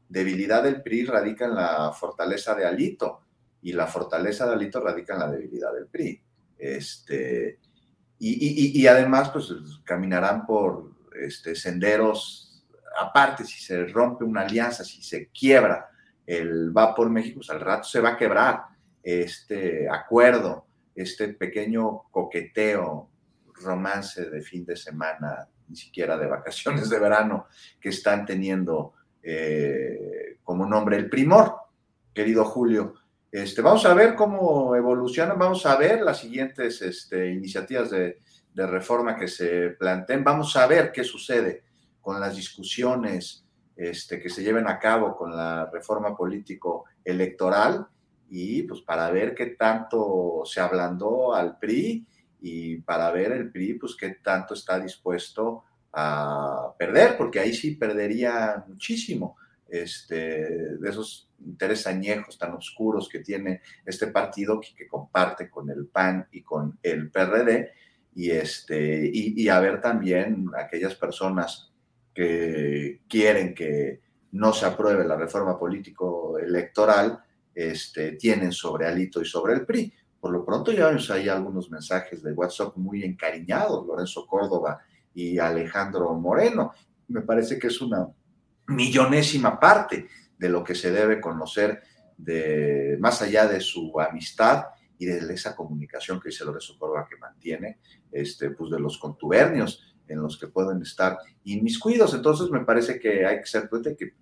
debilidad 0.10 0.63
del 0.63 0.82
PRI 0.82 1.06
radica 1.06 1.45
en 1.45 1.54
la 1.54 1.91
fortaleza 1.91 2.56
de 2.56 2.65
Alito 2.65 3.21
y 3.62 3.73
la 3.73 3.86
fortaleza 3.86 4.47
de 4.47 4.54
Alito 4.54 4.80
radica 4.80 5.13
en 5.13 5.19
la 5.19 5.30
debilidad 5.30 5.71
del 5.71 5.86
PRI. 5.86 6.24
Este, 6.57 7.59
y, 8.17 8.87
además, 8.87 9.29
pues 9.29 9.53
caminarán 9.83 10.45
por 10.45 10.91
este, 11.19 11.55
senderos 11.55 12.45
aparte, 12.97 13.45
si 13.45 13.63
se 13.63 13.85
rompe 13.87 14.23
una 14.23 14.41
alianza, 14.41 14.83
si 14.83 15.03
se 15.03 15.27
quiebra 15.27 15.89
el 16.25 16.75
va 16.75 16.95
por 16.95 17.09
México, 17.09 17.35
pues 17.37 17.49
al 17.49 17.59
rato 17.59 17.83
se 17.83 17.99
va 17.99 18.09
a 18.09 18.17
quebrar 18.17 18.63
este 19.03 19.87
acuerdo, 19.89 20.65
este 20.95 21.29
pequeño 21.29 22.03
coqueteo, 22.09 23.09
romance 23.53 24.29
de 24.29 24.41
fin 24.41 24.65
de 24.65 24.75
semana, 24.75 25.47
ni 25.67 25.75
siquiera 25.75 26.17
de 26.17 26.27
vacaciones 26.27 26.89
de 26.89 26.99
verano, 26.99 27.47
que 27.79 27.89
están 27.89 28.25
teniendo 28.25 28.93
eh, 29.21 30.39
como 30.43 30.65
nombre 30.65 30.97
el 30.97 31.09
primor, 31.09 31.55
querido 32.13 32.45
Julio. 32.45 32.95
Este, 33.31 33.61
vamos 33.61 33.85
a 33.85 33.93
ver 33.93 34.15
cómo 34.15 34.75
evolucionan, 34.75 35.38
vamos 35.38 35.65
a 35.65 35.75
ver 35.75 36.01
las 36.01 36.19
siguientes 36.19 36.81
este, 36.81 37.31
iniciativas 37.31 37.91
de, 37.91 38.19
de 38.53 38.67
reforma 38.67 39.15
que 39.15 39.27
se 39.27 39.71
planteen, 39.71 40.23
vamos 40.23 40.55
a 40.55 40.65
ver 40.65 40.91
qué 40.91 41.03
sucede 41.03 41.63
con 41.99 42.19
las 42.19 42.35
discusiones 42.35 43.45
este, 43.75 44.21
que 44.21 44.29
se 44.29 44.41
lleven 44.41 44.67
a 44.67 44.79
cabo 44.79 45.17
con 45.17 45.35
la 45.35 45.69
reforma 45.69 46.15
político 46.15 46.85
electoral 47.03 47.85
y 48.29 48.63
pues 48.63 48.81
para 48.81 49.11
ver 49.11 49.35
qué 49.35 49.47
tanto 49.47 50.43
se 50.45 50.61
ablandó 50.61 51.35
al 51.35 51.57
PRI 51.57 52.07
y 52.41 52.77
para 52.77 53.11
ver 53.11 53.33
el 53.33 53.51
PRI 53.51 53.73
pues 53.73 53.95
qué 53.99 54.17
tanto 54.23 54.53
está 54.53 54.79
dispuesto 54.79 55.63
a 55.91 56.73
perder, 56.77 57.17
porque 57.17 57.39
ahí 57.39 57.53
sí 57.53 57.75
perdería 57.75 58.63
muchísimo 58.67 59.38
este, 59.67 60.78
de 60.78 60.89
esos 60.89 61.30
intereses 61.45 61.88
añejos 61.88 62.38
tan 62.38 62.54
oscuros 62.54 63.10
que 63.10 63.19
tiene 63.19 63.62
este 63.86 64.08
partido 64.08 64.62
que, 64.62 64.88
comparte 64.88 65.49
con 65.49 65.69
el 65.69 65.88
PAN 65.88 66.28
y 66.32 66.41
con 66.41 66.78
el 66.82 67.12
PRD 67.12 67.71
y, 68.15 68.32
este, 68.32 69.10
y, 69.12 69.41
y 69.41 69.49
a 69.49 69.60
ver 69.60 69.82
también 69.82 70.47
aquellas 70.58 70.95
personas 70.95 71.71
que 72.13 73.01
quieren 73.10 73.54
que 73.54 74.01
no 74.32 74.54
se 74.54 74.65
apruebe 74.65 75.06
la 75.06 75.15
reforma 75.15 75.58
político-electoral, 75.58 77.19
este, 77.54 78.13
tienen 78.13 78.51
sobre 78.51 78.86
Alito 78.86 79.21
y 79.21 79.25
sobre 79.25 79.54
el 79.54 79.65
PRI. 79.65 79.93
Por 80.19 80.32
lo 80.32 80.43
pronto 80.43 80.71
ya 80.71 80.88
vemos 80.88 81.10
ahí 81.10 81.30
algunos 81.30 81.69
mensajes 81.71 82.21
de 82.21 82.34
WhatsApp 82.34 82.75
muy 82.75 83.04
encariñados, 83.04 83.86
Lorenzo 83.86 84.25
Córdoba 84.25 84.80
y 85.13 85.38
Alejandro 85.39 86.13
Moreno. 86.15 86.73
Me 87.08 87.21
parece 87.21 87.58
que 87.58 87.67
es 87.67 87.80
una 87.82 88.08
millonésima 88.67 89.60
parte 89.60 90.08
de 90.38 90.49
lo 90.49 90.63
que 90.63 90.75
se 90.75 90.91
debe 90.91 91.21
conocer 91.21 91.82
de 92.17 92.97
más 92.99 93.21
allá 93.21 93.47
de 93.47 93.60
su 93.60 93.99
amistad 93.99 94.65
y 94.97 95.06
de 95.06 95.34
esa 95.34 95.56
comunicación 95.56 96.19
que 96.19 96.30
dice 96.30 96.45
Lorenzo 96.45 96.78
Córdoba 96.78 97.08
que 97.10 97.17
mantiene, 97.17 97.80
este, 98.12 98.51
pues 98.51 98.71
de 98.71 98.80
los 98.80 98.97
contubernios 98.97 99.95
en 100.08 100.21
los 100.21 100.38
que 100.39 100.47
pueden 100.47 100.82
estar 100.82 101.17
inmiscuidos. 101.43 102.13
Entonces 102.13 102.49
me 102.49 102.63
parece 102.63 102.99
que 102.99 103.25
hay 103.25 103.39
que 103.39 103.45
ser 103.45 103.69
que 103.69 104.13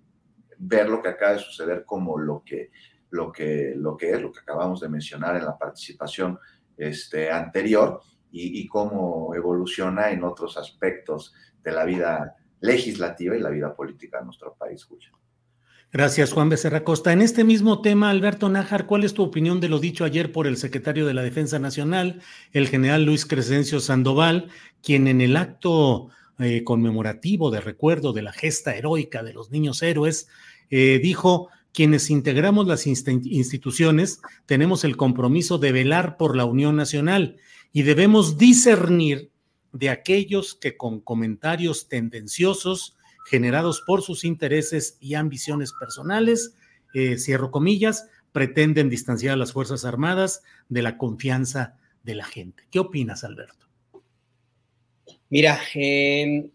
ver 0.58 0.88
lo 0.88 1.00
que 1.02 1.08
acaba 1.08 1.34
de 1.34 1.38
suceder 1.38 1.84
como 1.84 2.18
lo 2.18 2.42
que, 2.44 2.70
lo 3.10 3.30
que, 3.30 3.74
lo 3.76 3.96
que 3.96 4.10
es, 4.10 4.20
lo 4.20 4.32
que 4.32 4.40
acabamos 4.40 4.80
de 4.80 4.88
mencionar 4.88 5.36
en 5.36 5.44
la 5.44 5.56
participación 5.56 6.38
este, 6.76 7.30
anterior 7.30 8.00
y 8.36 8.66
cómo 8.66 9.32
evoluciona 9.32 10.10
en 10.10 10.24
otros 10.24 10.56
aspectos 10.56 11.32
de 11.62 11.70
la 11.70 11.84
vida 11.84 12.34
legislativa 12.64 13.36
y 13.36 13.40
la 13.40 13.50
vida 13.50 13.74
política 13.74 14.18
de 14.18 14.24
nuestro 14.24 14.54
país, 14.54 14.84
Julio. 14.84 15.10
Gracias, 15.92 16.32
Juan 16.32 16.48
Becerra 16.48 16.82
Costa. 16.82 17.12
En 17.12 17.22
este 17.22 17.44
mismo 17.44 17.80
tema, 17.80 18.10
Alberto 18.10 18.48
Nájar, 18.48 18.86
¿cuál 18.86 19.04
es 19.04 19.14
tu 19.14 19.22
opinión 19.22 19.60
de 19.60 19.68
lo 19.68 19.78
dicho 19.78 20.04
ayer 20.04 20.32
por 20.32 20.48
el 20.48 20.56
secretario 20.56 21.06
de 21.06 21.14
la 21.14 21.22
Defensa 21.22 21.60
Nacional, 21.60 22.20
el 22.52 22.66
general 22.66 23.04
Luis 23.04 23.26
Crescencio 23.26 23.78
Sandoval, 23.78 24.48
quien 24.82 25.06
en 25.06 25.20
el 25.20 25.36
acto 25.36 26.08
eh, 26.40 26.64
conmemorativo 26.64 27.52
de 27.52 27.60
recuerdo 27.60 28.12
de 28.12 28.22
la 28.22 28.32
gesta 28.32 28.74
heroica 28.74 29.22
de 29.22 29.34
los 29.34 29.52
niños 29.52 29.82
héroes, 29.82 30.26
eh, 30.70 30.98
dijo, 31.00 31.48
quienes 31.72 32.10
integramos 32.10 32.66
las 32.66 32.86
instituciones 32.86 34.20
tenemos 34.46 34.84
el 34.84 34.96
compromiso 34.96 35.58
de 35.58 35.72
velar 35.72 36.16
por 36.16 36.36
la 36.36 36.44
unión 36.44 36.76
nacional 36.76 37.36
y 37.72 37.82
debemos 37.82 38.38
discernir 38.38 39.30
de 39.74 39.90
aquellos 39.90 40.54
que 40.54 40.76
con 40.76 41.00
comentarios 41.00 41.88
tendenciosos, 41.88 42.96
generados 43.26 43.82
por 43.84 44.02
sus 44.02 44.24
intereses 44.24 44.96
y 45.00 45.14
ambiciones 45.14 45.72
personales, 45.78 46.54
eh, 46.94 47.18
cierro 47.18 47.50
comillas, 47.50 48.08
pretenden 48.32 48.88
distanciar 48.88 49.34
a 49.34 49.36
las 49.36 49.52
Fuerzas 49.52 49.84
Armadas 49.84 50.42
de 50.68 50.82
la 50.82 50.96
confianza 50.96 51.76
de 52.04 52.14
la 52.14 52.24
gente. 52.24 52.62
¿Qué 52.70 52.78
opinas, 52.78 53.24
Alberto? 53.24 53.66
Mira, 55.28 55.58
eh, 55.74 56.48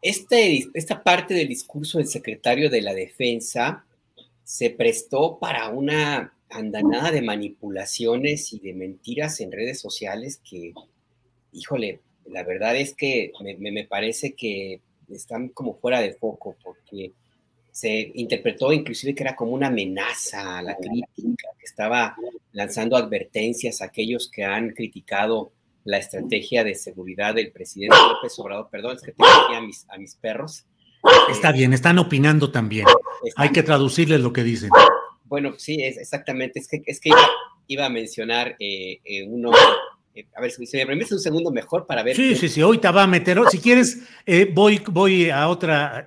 esta 0.00 1.02
parte 1.02 1.34
del 1.34 1.48
discurso 1.48 1.98
del 1.98 2.06
secretario 2.06 2.70
de 2.70 2.82
la 2.82 2.94
Defensa 2.94 3.84
se 4.44 4.70
prestó 4.70 5.38
para 5.40 5.70
una 5.70 6.34
andanada 6.50 7.10
de 7.10 7.22
manipulaciones 7.22 8.52
y 8.52 8.60
de 8.60 8.74
mentiras 8.74 9.40
en 9.40 9.50
redes 9.50 9.80
sociales 9.80 10.40
que, 10.48 10.72
híjole, 11.52 12.00
la 12.26 12.42
verdad 12.44 12.76
es 12.76 12.94
que 12.94 13.32
me, 13.40 13.70
me 13.70 13.84
parece 13.84 14.34
que 14.34 14.80
están 15.08 15.48
como 15.48 15.74
fuera 15.74 16.00
de 16.00 16.14
foco 16.14 16.56
porque 16.62 17.12
se 17.70 18.12
interpretó 18.14 18.72
inclusive 18.72 19.14
que 19.14 19.24
era 19.24 19.34
como 19.34 19.52
una 19.52 19.66
amenaza 19.66 20.58
a 20.58 20.62
la 20.62 20.76
crítica, 20.76 21.48
que 21.58 21.64
estaba 21.64 22.16
lanzando 22.52 22.96
advertencias 22.96 23.82
a 23.82 23.86
aquellos 23.86 24.30
que 24.30 24.44
han 24.44 24.70
criticado 24.70 25.52
la 25.82 25.98
estrategia 25.98 26.64
de 26.64 26.76
seguridad 26.76 27.34
del 27.34 27.50
presidente 27.50 27.96
López 27.96 28.38
Obrador. 28.38 28.68
Perdón, 28.70 28.96
es 28.96 29.02
que 29.02 29.12
tengo 29.12 29.28
aquí 29.28 29.54
a 29.54 29.60
mis, 29.60 29.86
a 29.90 29.98
mis 29.98 30.14
perros. 30.14 30.64
Está 31.28 31.50
bien, 31.52 31.72
están 31.72 31.98
opinando 31.98 32.50
también. 32.50 32.86
Hay 33.36 33.50
que 33.50 33.62
traducirles 33.62 34.20
lo 34.20 34.32
que 34.32 34.44
dicen. 34.44 34.70
Bueno, 35.24 35.54
sí, 35.58 35.82
es 35.82 35.98
exactamente. 35.98 36.60
Es 36.60 36.68
que, 36.68 36.82
es 36.86 37.00
que 37.00 37.10
iba, 37.66 37.86
a 37.86 37.90
mencionar 37.90 38.56
eh, 38.60 39.00
eh, 39.04 39.24
uno 39.26 39.50
eh, 40.14 40.26
a 40.34 40.40
ver, 40.40 40.50
si 40.50 40.60
me 40.60 40.86
permite 40.86 41.14
un 41.14 41.20
segundo 41.20 41.50
mejor 41.50 41.86
para 41.86 42.02
ver. 42.02 42.16
Sí, 42.16 42.34
sí, 42.36 42.48
sí, 42.48 42.60
ahorita 42.60 42.90
va 42.90 43.02
a 43.02 43.06
meter, 43.06 43.38
si 43.50 43.58
quieres, 43.58 44.02
eh, 44.24 44.50
voy, 44.52 44.82
voy 44.90 45.30
a 45.30 45.48
otra 45.48 46.06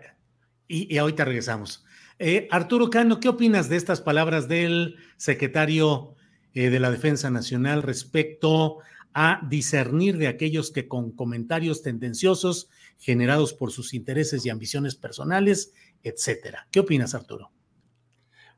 y, 0.68 0.94
y 0.94 0.98
ahorita 0.98 1.26
regresamos. 1.26 1.84
Eh, 2.20 2.48
Arturo 2.50 2.90
Cano, 2.90 3.20
¿qué 3.20 3.30
opinas 3.30 3.70
de 3.70 3.76
estas 3.76 4.02
palabras 4.02 4.48
del 4.48 4.96
secretario 5.18 6.16
de 6.54 6.80
la 6.80 6.90
Defensa 6.90 7.30
Nacional 7.30 7.84
respecto 7.84 8.80
a 9.14 9.42
discernir 9.48 10.18
de 10.18 10.28
aquellos 10.28 10.72
que 10.72 10.88
con 10.88 11.12
comentarios 11.12 11.84
tendenciosos 11.84 12.70
generados 12.98 13.54
por 13.54 13.72
sus 13.72 13.94
intereses 13.94 14.44
y 14.46 14.50
ambiciones 14.50 14.96
personales, 14.96 15.74
etcétera? 16.02 16.68
¿Qué 16.72 16.80
opinas, 16.80 17.14
Arturo? 17.14 17.52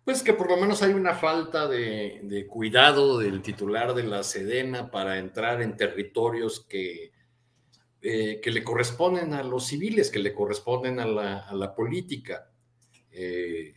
Pues 0.04 0.24
que 0.24 0.34
por 0.34 0.50
lo 0.50 0.58
menos 0.58 0.82
hay 0.82 0.94
una 0.94 1.14
falta 1.14 1.68
de, 1.68 2.48
cuidado 2.50 3.20
del 3.20 3.42
titular 3.42 3.94
de 3.94 4.04
la 4.04 4.24
Sedena 4.24 4.90
para 4.90 5.20
entrar 5.20 5.62
en 5.62 5.78
territorios 5.78 6.66
que, 6.68 7.12
eh, 8.02 8.40
que 8.42 8.52
le 8.52 8.64
corresponden 8.64 9.34
a 9.34 9.44
los 9.44 9.68
civiles, 9.68 10.10
que 10.10 10.20
le 10.20 10.34
corresponden 10.34 11.00
a 11.00 11.06
la, 11.06 11.76
política. 11.76 12.50
Eh, 13.12 13.76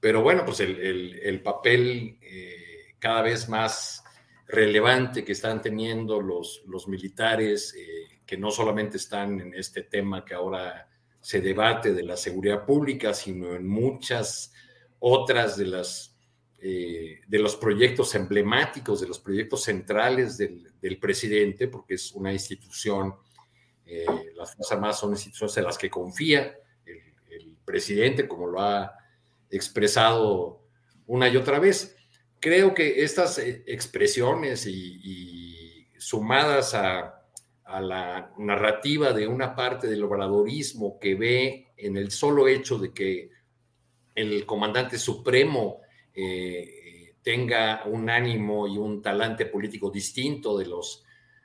pero 0.00 0.22
bueno, 0.22 0.44
pues 0.44 0.60
el, 0.60 1.40
papel 1.42 2.18
eh, 2.22 2.94
cada 2.98 3.22
vez 3.22 3.48
más 3.48 4.02
relevante 4.46 5.24
que 5.24 5.32
están 5.32 5.60
teniendo 5.60 6.20
los, 6.20 6.62
los 6.66 6.88
militares, 6.88 7.74
que 8.24 8.36
no 8.36 8.50
solamente 8.50 8.96
están 8.96 9.40
en 9.40 9.54
este 9.54 9.82
tema 9.82 10.24
que 10.24 10.34
ahora 10.34 10.88
se 11.20 11.40
debate 11.40 11.92
de 11.92 12.02
la 12.02 12.16
seguridad 12.16 12.64
pública, 12.64 13.12
sino 13.12 13.54
en 13.54 13.66
muchas 13.66 14.52
otras 14.98 15.56
de 15.56 15.66
las 15.66 16.18
eh, 16.60 17.20
de 17.28 17.38
los 17.38 17.54
proyectos 17.54 18.16
emblemáticos, 18.16 19.00
de 19.00 19.06
los 19.06 19.20
proyectos 19.20 19.62
centrales 19.62 20.36
del, 20.36 20.98
presidente, 21.00 21.68
porque 21.68 21.94
es 21.94 22.10
una 22.10 22.32
institución, 22.32 23.14
eh, 23.86 24.04
las 24.34 24.56
Fuerzas 24.56 24.72
Armadas 24.72 24.98
son 24.98 25.12
instituciones 25.12 25.56
en 25.56 25.64
las 25.64 25.78
que 25.78 25.88
confía 25.88 26.58
el, 26.84 27.56
presidente, 27.64 28.26
como 28.26 28.48
lo 28.48 28.60
ha 28.60 28.92
expresado 29.50 30.64
una 31.06 31.28
y 31.28 31.36
otra 31.36 31.60
vez. 31.60 31.96
Creo 32.40 32.74
que 32.74 33.04
estas 33.04 33.38
eh, 33.38 33.62
expresiones 33.66 34.66
y, 34.66 35.86
sumadas 35.96 36.74
a, 36.74 37.22
a, 37.64 37.80
la 37.80 38.32
narrativa 38.38 39.12
de 39.12 39.28
una 39.28 39.54
parte 39.54 39.86
del 39.86 40.02
obradorismo 40.02 40.98
que 40.98 41.14
ve 41.14 41.68
en 41.76 41.96
el 41.96 42.10
solo 42.10 42.48
hecho 42.48 42.78
de 42.78 42.92
que 42.92 43.30
el 44.18 44.44
comandante 44.44 44.98
supremo 44.98 45.80
eh, 46.12 47.14
tenga 47.22 47.84
un 47.86 48.10
ánimo 48.10 48.66
y 48.66 48.76
un 48.76 49.00
talante 49.00 49.46
político 49.46 49.90
distinto 49.90 50.58
de 50.58 50.66
los, 50.66 51.04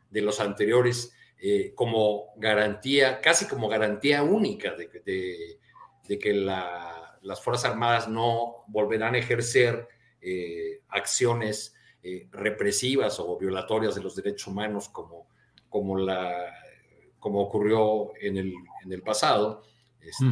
de 0.09 0.21
los 0.21 0.39
anteriores, 0.39 1.13
eh, 1.37 1.73
como 1.75 2.33
garantía, 2.37 3.21
casi 3.21 3.47
como 3.47 3.67
garantía 3.67 4.23
única 4.23 4.73
de, 4.75 5.59
que 6.19 6.33
las 6.33 7.43
Fuerzas 7.43 7.71
Armadas 7.71 8.07
no 8.07 8.63
volverán 8.67 9.15
a 9.15 9.19
ejercer 9.19 9.87
eh, 10.21 10.81
acciones 10.89 11.75
represivas 12.31 13.17
o 13.21 13.37
violatorias 13.37 13.95
de 13.95 14.03
los 14.03 14.13
derechos 14.17 14.47
humanos 14.47 14.89
como, 14.89 15.97
la, 15.97 16.53
como 17.17 17.41
ocurrió 17.41 18.11
en 18.19 18.35
el, 18.35 18.53
en 18.83 18.91
el 18.91 19.01
pasado. 19.01 19.63
Este, 20.01 20.25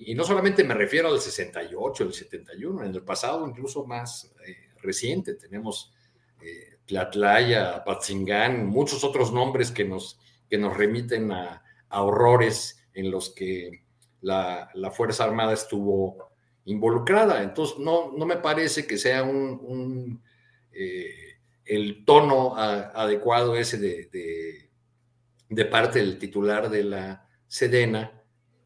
y, 0.00 0.14
no 0.14 0.24
solamente 0.24 0.64
me 0.64 0.74
refiero 0.74 1.08
al 1.08 1.20
68, 1.20 2.04
el 2.04 2.12
71, 2.12 2.84
en 2.84 2.94
el 2.94 3.02
pasado 3.02 3.46
incluso 3.46 3.84
más 3.84 4.32
eh, 4.46 4.70
reciente 4.80 5.34
tenemos 5.34 5.92
eh, 6.40 6.78
Tlatlaya, 6.86 7.84
Patzingán, 7.84 8.66
muchos 8.66 9.04
otros 9.04 9.32
nombres 9.32 9.70
que 9.70 9.84
nos, 9.84 10.18
que 10.48 10.58
nos 10.58 10.76
remiten 10.76 11.32
a, 11.32 11.62
horrores 11.94 12.82
en 12.94 13.10
los 13.10 13.30
que 13.30 13.84
la, 14.22 14.70
Fuerza 14.94 15.24
Armada 15.24 15.52
estuvo 15.52 16.30
involucrada. 16.64 17.42
Entonces, 17.42 17.78
no, 17.78 18.12
no 18.16 18.24
me 18.24 18.36
parece 18.36 18.86
que 18.86 18.96
sea 18.96 19.22
un, 19.22 20.22
eh, 20.72 21.38
el 21.66 22.06
tono 22.06 22.56
adecuado 22.56 23.56
ese 23.56 23.76
de, 23.76 24.70
de, 25.50 25.64
parte 25.66 25.98
del 25.98 26.18
titular 26.18 26.70
de 26.70 26.84
la 26.84 27.28
Sedena, 27.46 28.21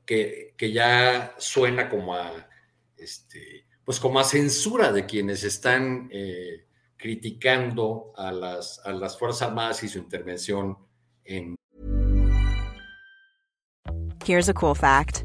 que, 0.06 0.54
ya 0.58 1.34
suena 1.36 1.88
como 1.88 2.14
a, 2.14 2.48
este, 2.96 3.66
pues 3.84 4.00
como 4.00 4.18
a 4.18 4.24
censura 4.24 4.92
de 4.92 5.04
quienes 5.04 5.44
están 5.44 6.08
eh, 6.12 6.66
criticando 6.96 8.12
a 8.16 8.30
las, 8.32 8.80
a 8.84 8.92
las 8.92 9.18
Fuerzas 9.18 9.48
Armadas 9.48 9.82
y 9.82 9.88
su 9.88 9.98
intervención 9.98 10.78
en... 11.24 11.56
Here's 14.24 14.48
a 14.48 14.54
cool 14.54 14.74
fact. 14.74 15.24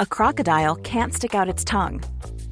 A 0.00 0.06
crocodile 0.06 0.76
can't 0.76 1.14
stick 1.14 1.34
out 1.34 1.48
its 1.48 1.64
tongue. 1.64 2.02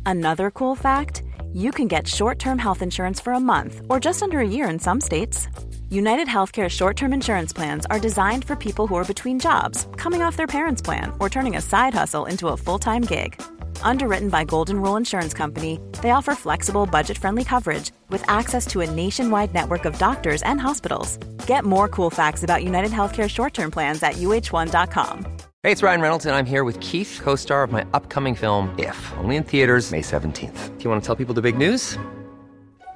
Another 0.06 0.50
cool 0.50 0.74
fact, 0.74 1.22
you 1.52 1.70
can 1.70 1.88
get 1.88 2.06
short-term 2.06 2.58
health 2.58 2.82
insurance 2.82 3.20
for 3.20 3.32
a 3.32 3.40
month 3.40 3.82
or 3.90 3.98
just 4.00 4.22
under 4.22 4.38
a 4.38 4.46
year 4.46 4.68
in 4.68 4.78
some 4.78 5.00
states. 5.00 5.48
United 5.92 6.26
Healthcare 6.26 6.70
short-term 6.70 7.12
insurance 7.12 7.52
plans 7.52 7.84
are 7.90 7.98
designed 7.98 8.46
for 8.46 8.56
people 8.56 8.86
who 8.86 8.94
are 8.94 9.04
between 9.04 9.38
jobs, 9.38 9.86
coming 9.98 10.22
off 10.22 10.38
their 10.38 10.46
parents' 10.46 10.80
plan, 10.80 11.12
or 11.20 11.28
turning 11.28 11.56
a 11.56 11.60
side 11.60 11.92
hustle 11.92 12.24
into 12.24 12.48
a 12.48 12.56
full-time 12.56 13.02
gig. 13.02 13.38
Underwritten 13.82 14.30
by 14.30 14.44
Golden 14.44 14.80
Rule 14.80 14.96
Insurance 14.96 15.34
Company, 15.34 15.78
they 16.00 16.12
offer 16.12 16.34
flexible, 16.34 16.86
budget 16.86 17.18
friendly 17.18 17.44
coverage 17.44 17.90
with 18.08 18.24
access 18.26 18.64
to 18.68 18.80
a 18.80 18.90
nationwide 18.90 19.52
network 19.52 19.84
of 19.84 19.98
doctors 19.98 20.40
and 20.44 20.58
hospitals. 20.58 21.18
Get 21.46 21.62
more 21.62 21.88
cool 21.88 22.08
facts 22.08 22.42
about 22.42 22.64
United 22.64 22.90
Healthcare 22.90 23.28
short 23.28 23.52
term 23.52 23.70
plans 23.70 24.02
at 24.02 24.14
uh1.com. 24.14 25.26
Hey, 25.62 25.72
it's 25.72 25.82
Ryan 25.82 26.00
Reynolds, 26.00 26.24
and 26.24 26.34
I'm 26.34 26.46
here 26.46 26.64
with 26.64 26.80
Keith, 26.80 27.20
co 27.22 27.36
star 27.36 27.64
of 27.64 27.70
my 27.70 27.84
upcoming 27.92 28.34
film, 28.34 28.74
If, 28.78 29.12
only 29.18 29.36
in 29.36 29.42
theaters, 29.42 29.92
May 29.92 30.00
17th. 30.00 30.78
Do 30.78 30.84
you 30.84 30.88
want 30.88 31.02
to 31.02 31.06
tell 31.06 31.16
people 31.16 31.34
the 31.34 31.42
big 31.42 31.58
news? 31.58 31.98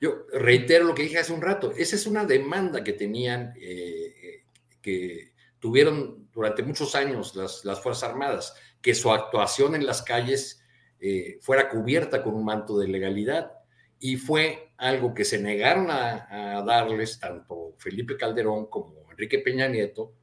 Yo 0.00 0.26
reitero 0.32 0.86
lo 0.86 0.94
que 0.94 1.02
dije 1.02 1.18
hace 1.18 1.32
un 1.32 1.42
rato, 1.42 1.72
esa 1.76 1.94
es 1.94 2.06
una 2.06 2.24
demanda 2.24 2.82
que 2.82 2.94
tenían, 2.94 3.52
eh, 3.60 4.44
que 4.80 5.34
tuvieron 5.58 6.30
durante 6.32 6.62
muchos 6.62 6.94
años 6.94 7.36
las, 7.36 7.80
Fuerzas 7.82 8.08
Armadas, 8.08 8.54
que 8.80 8.94
su 8.94 9.12
actuación 9.12 9.74
en 9.74 9.84
las 9.84 10.00
calles 10.00 10.64
eh, 11.00 11.38
fuera 11.42 11.68
cubierta 11.68 12.22
con 12.22 12.34
un 12.34 12.46
manto 12.46 12.78
de 12.78 12.88
legalidad. 12.88 13.52
Y 13.98 14.16
fue 14.16 14.72
algo 14.78 15.12
que 15.12 15.26
se 15.26 15.38
negaron 15.38 15.90
a, 15.90 16.62
darles 16.66 17.18
tanto 17.20 17.74
Felipe 17.76 18.16
Calderón 18.16 18.66
como 18.66 19.10
Enrique 19.10 19.40
Peña 19.40 19.68
Nieto, 19.68 20.14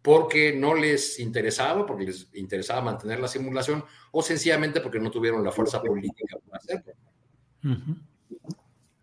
porque 0.00 0.52
no 0.52 0.74
les 0.74 1.18
interesaba, 1.18 1.84
porque 1.84 2.04
les 2.04 2.28
interesaba 2.34 2.82
mantener 2.82 3.18
la 3.18 3.26
simulación, 3.26 3.84
o 4.12 4.22
sencillamente 4.22 4.80
porque 4.80 5.00
no 5.00 5.10
tuvieron 5.10 5.42
la 5.42 5.50
fuerza 5.50 5.82
política 5.82 6.36
para 6.46 6.58
hacerlo. 6.58 6.92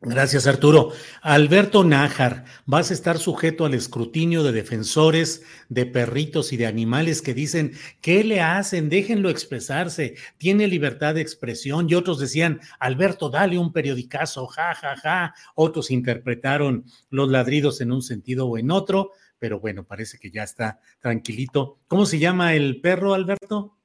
Gracias, 0.04 0.48
Arturo. 0.48 0.94
Alberto 1.22 1.84
Nájar, 1.84 2.46
vas 2.66 2.90
a 2.90 2.94
estar 2.96 3.20
sujeto 3.20 3.66
al 3.66 3.76
escrutinio 3.76 4.42
de 4.42 4.52
defensores 4.52 5.44
de 5.70 5.86
perritos 5.86 6.54
y 6.54 6.58
de 6.58 6.66
animales 6.66 7.22
que 7.22 7.36
dicen, 7.36 7.74
¿qué 8.02 8.24
le 8.24 8.42
hacen? 8.42 8.90
Déjenlo 8.90 9.30
expresarse, 9.30 10.16
tiene 10.40 10.68
libertad 10.68 11.14
de 11.14 11.22
expresión. 11.22 11.88
Y 11.88 11.94
otros 11.94 12.20
decían, 12.20 12.62
Alberto, 12.80 13.30
dale 13.30 13.60
un 13.60 13.72
periodicazo, 13.72 14.48
ja, 14.48 14.74
ja, 14.74 14.96
ja. 14.98 15.36
Otros 15.54 15.92
interpretaron 15.92 16.84
los 17.12 17.30
ladridos 17.30 17.80
en 17.80 17.92
un 17.92 18.02
sentido 18.02 18.48
o 18.48 18.58
en 18.58 18.72
otro, 18.72 19.12
pero 19.38 19.60
bueno, 19.60 19.84
parece 19.84 20.18
que 20.18 20.32
ya 20.32 20.42
está 20.42 20.80
tranquilito. 21.00 21.78
¿Cómo 21.88 22.08
se 22.08 22.18
llama 22.18 22.56
el 22.56 22.82
perro, 22.82 23.14
Alberto? 23.14 23.78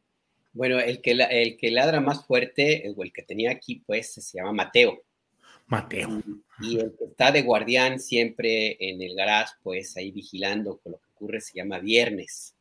Bueno, 0.54 0.78
el 0.78 1.02
que, 1.02 1.10
el 1.10 1.58
que 1.58 1.70
ladra 1.70 2.00
más 2.00 2.24
fuerte, 2.24 2.90
o 2.96 3.04
el 3.04 3.12
que 3.12 3.22
tenía 3.22 3.50
aquí, 3.50 3.82
pues, 3.86 4.14
se 4.14 4.38
llama 4.38 4.54
Mateo. 4.54 5.02
Mateo. 5.66 6.22
Y 6.60 6.78
el 6.78 6.94
que 6.96 7.04
está 7.04 7.32
de 7.32 7.42
guardián 7.42 8.00
siempre 8.00 8.76
en 8.80 9.02
el 9.02 9.14
garage, 9.14 9.54
pues 9.62 9.96
ahí 9.96 10.10
vigilando 10.10 10.78
con 10.78 10.92
lo 10.92 10.98
que 10.98 11.10
ocurre, 11.14 11.40
se 11.40 11.58
llama 11.58 11.78
Viernes. 11.78 12.54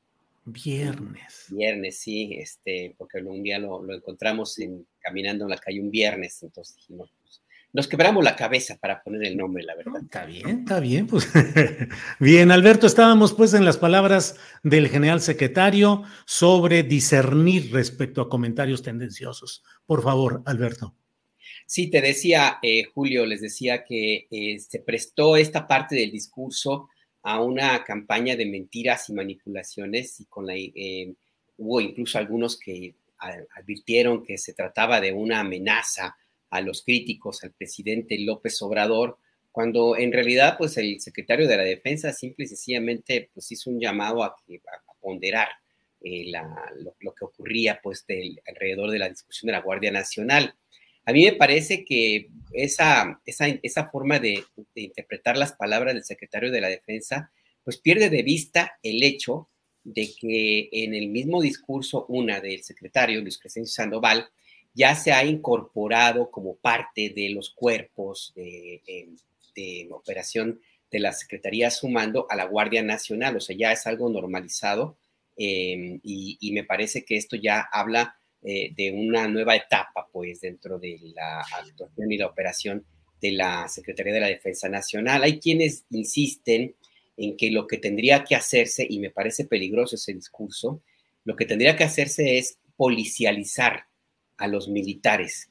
Viernes. 0.45 1.45
Viernes, 1.49 1.97
sí, 1.97 2.35
este, 2.39 2.93
porque 2.97 3.19
un 3.19 3.41
día 3.41 3.57
lo, 3.57 3.91
encontramos 3.91 4.59
en, 4.59 4.85
caminando 4.99 5.45
en 5.45 5.49
la 5.49 5.57
calle 5.57 5.81
un 5.81 5.89
viernes, 5.89 6.43
entonces 6.43 6.75
dijimos, 6.75 7.11
pues, 7.23 7.41
nos 7.73 7.87
quebramos 7.87 8.23
la 8.23 8.35
cabeza 8.35 8.77
para 8.77 9.01
poner 9.01 9.25
el 9.25 9.35
nombre, 9.35 9.63
la 9.63 9.75
verdad. 9.75 10.01
Está 10.03 10.25
bien, 10.25 10.59
está 10.59 10.79
bien, 10.79 11.07
pues. 11.07 11.27
bien, 12.19 12.51
Alberto, 12.51 12.85
estábamos 12.85 13.33
pues 13.33 13.53
en 13.53 13.65
las 13.65 13.77
palabras 13.77 14.37
del 14.63 14.87
general 14.87 15.19
secretario 15.19 16.03
sobre 16.25 16.83
discernir 16.83 17.73
respecto 17.73 18.21
a 18.21 18.29
comentarios 18.29 18.81
tendenciosos. 18.81 19.63
Por 19.85 20.03
favor, 20.03 20.41
Alberto. 20.45 20.95
Sí, 21.67 21.89
te 21.89 21.99
decía, 22.01 22.59
eh, 22.61 22.83
Julio, 22.93 23.25
les 23.25 23.41
decía 23.41 23.83
que 23.83 24.27
eh, 24.29 24.59
se 24.59 24.79
prestó 24.79 25.35
esta 25.35 25.67
parte 25.67 25.95
del 25.95 26.11
discurso 26.11 26.89
a 27.23 27.41
una 27.41 27.83
campaña 27.83 28.35
de 28.35 28.45
mentiras 28.45 29.09
y 29.09 29.13
manipulaciones 29.13 30.19
y 30.19 30.25
con 30.25 30.45
la, 30.45 30.53
eh, 30.55 31.13
hubo 31.57 31.81
incluso 31.81 32.19
algunos 32.19 32.59
que 32.59 32.93
advirtieron 33.57 34.23
que 34.23 34.37
se 34.37 34.53
trataba 34.53 35.01
de 35.01 35.11
una 35.11 35.39
amenaza 35.39 36.15
a 36.51 36.61
los 36.61 36.83
críticos, 36.83 37.43
al 37.43 37.51
presidente 37.53 38.19
López 38.19 38.61
Obrador, 38.61 39.17
cuando 39.51 39.97
en 39.97 40.11
realidad 40.11 40.57
pues 40.59 40.77
el 40.77 40.99
secretario 41.01 41.47
de 41.47 41.57
la 41.57 41.63
Defensa 41.63 42.13
simple 42.13 42.45
y 42.45 42.49
sencillamente 42.49 43.31
pues 43.33 43.51
hizo 43.51 43.71
un 43.71 43.79
llamado 43.79 44.23
a, 44.23 44.35
que, 44.45 44.57
a 44.57 44.93
ponderar 44.99 45.47
lo, 47.01 47.13
que 47.15 47.25
ocurría 47.25 47.79
pues 47.81 48.05
alrededor 48.47 48.91
de 48.91 48.99
la 48.99 49.09
discusión 49.09 49.47
de 49.47 49.53
la 49.53 49.61
Guardia 49.61 49.91
Nacional. 49.91 50.53
A 51.05 51.13
mí 51.13 51.25
me 51.25 51.33
parece 51.33 51.85
que 51.85 52.29
esa, 52.51 53.21
esa, 53.25 53.87
forma 53.89 54.19
de, 54.19 54.43
interpretar 54.73 55.37
las 55.37 55.53
palabras 55.53 55.93
del 55.93 56.03
secretario 56.03 56.51
de 56.51 56.61
la 56.61 56.69
Defensa, 56.69 57.31
pues 57.63 57.77
pierde 57.77 58.09
de 58.09 58.23
vista 58.23 58.79
el 58.81 59.03
hecho 59.03 59.49
de 59.83 60.09
que 60.19 60.69
en 60.71 60.95
el 60.95 61.09
mismo 61.09 61.41
discurso, 61.41 62.05
una 62.09 62.39
del 62.39 62.63
secretario, 62.63 63.21
Luis 63.21 63.37
Crescencio 63.37 63.73
Sandoval, 63.73 64.29
ya 64.73 64.95
se 64.95 65.11
ha 65.13 65.23
incorporado 65.23 66.29
como 66.31 66.55
parte 66.55 67.09
de 67.15 67.29
los 67.29 67.51
cuerpos 67.51 68.33
de, 68.35 68.81
operación 69.91 70.59
de 70.91 70.99
la 70.99 71.13
Secretaría 71.13 71.71
sumando 71.71 72.27
a 72.29 72.35
la 72.35 72.45
Guardia 72.45 72.83
Nacional, 72.83 73.37
o 73.37 73.39
sea, 73.39 73.55
ya 73.55 73.71
es 73.71 73.87
algo 73.87 74.09
normalizado 74.09 74.97
eh, 75.37 75.99
y, 76.03 76.51
me 76.51 76.63
parece 76.63 77.05
que 77.05 77.15
esto 77.15 77.35
ya 77.35 77.67
habla 77.71 78.17
eh, 78.47 78.73
de 78.77 78.91
una 78.91 79.27
nueva 79.27 79.55
etapa, 79.55 80.07
pues, 80.11 80.41
dentro 80.41 80.77
de 80.77 80.99
la 81.15 81.39
actuación 81.41 82.11
y 82.11 82.17
la 82.17 82.27
operación 82.27 82.85
de 83.19 83.31
la 83.31 83.67
Secretaría 83.67 84.13
de 84.13 84.19
la 84.19 84.27
Defensa 84.27 84.69
Nacional. 84.69 85.23
Hay 85.23 85.39
quienes 85.39 85.85
insisten 85.89 86.75
en 87.17 87.37
que 87.37 87.49
lo 87.49 87.65
que 87.65 87.77
tendría 87.77 88.23
que 88.23 88.35
hacerse, 88.35 88.85
y 88.87 88.99
me 88.99 89.09
parece 89.09 89.45
peligroso 89.45 89.95
ese 89.95 90.13
discurso, 90.13 90.83
lo 91.23 91.35
que 91.35 91.45
tendría 91.45 91.75
que 91.75 91.85
hacerse 91.85 92.37
es 92.37 92.59
policializar 92.77 93.87
a 94.37 94.47
los 94.47 94.67
militares. 94.67 95.49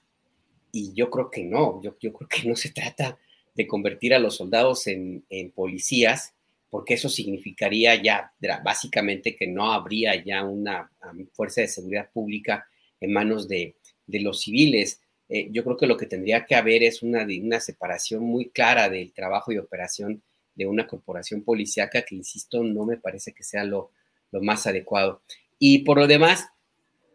Y 0.70 0.92
yo 0.94 1.10
creo 1.10 1.32
que 1.32 1.42
no, 1.42 1.82
yo, 1.82 1.96
yo 2.00 2.12
creo 2.12 2.28
que 2.28 2.48
no 2.48 2.54
se 2.54 2.70
trata 2.70 3.18
de 3.56 3.66
convertir 3.66 4.14
a 4.14 4.20
los 4.20 4.36
soldados 4.36 4.86
en, 4.86 5.24
en 5.30 5.50
policías, 5.50 6.32
porque 6.70 6.94
eso 6.94 7.08
significaría 7.08 8.00
ya 8.00 8.32
básicamente 8.62 9.34
que 9.34 9.48
no 9.48 9.72
habría 9.72 10.22
ya 10.22 10.44
una 10.44 10.92
fuerza 11.32 11.60
de 11.60 11.68
seguridad 11.68 12.08
pública 12.12 12.68
en 13.04 13.12
manos 13.12 13.48
de, 13.48 13.76
los 14.06 14.40
civiles. 14.40 15.00
Eh, 15.28 15.48
yo 15.50 15.64
creo 15.64 15.76
que 15.76 15.86
lo 15.86 15.96
que 15.96 16.06
tendría 16.06 16.44
que 16.44 16.54
haber 16.54 16.82
es 16.82 17.02
una, 17.02 17.26
una 17.42 17.60
separación 17.60 18.22
muy 18.22 18.50
clara 18.50 18.88
del 18.88 19.12
trabajo 19.12 19.52
y 19.52 19.58
operación 19.58 20.22
de 20.54 20.66
una 20.66 20.86
corporación 20.86 21.42
policíaca 21.42 22.02
que, 22.02 22.14
insisto, 22.14 22.62
no 22.62 22.84
me 22.84 22.96
parece 22.96 23.32
que 23.32 23.42
sea 23.42 23.64
lo, 23.64 23.90
más 24.32 24.66
adecuado. 24.66 25.22
Y 25.60 25.80
por 25.80 25.96
lo 25.98 26.08
demás, 26.08 26.48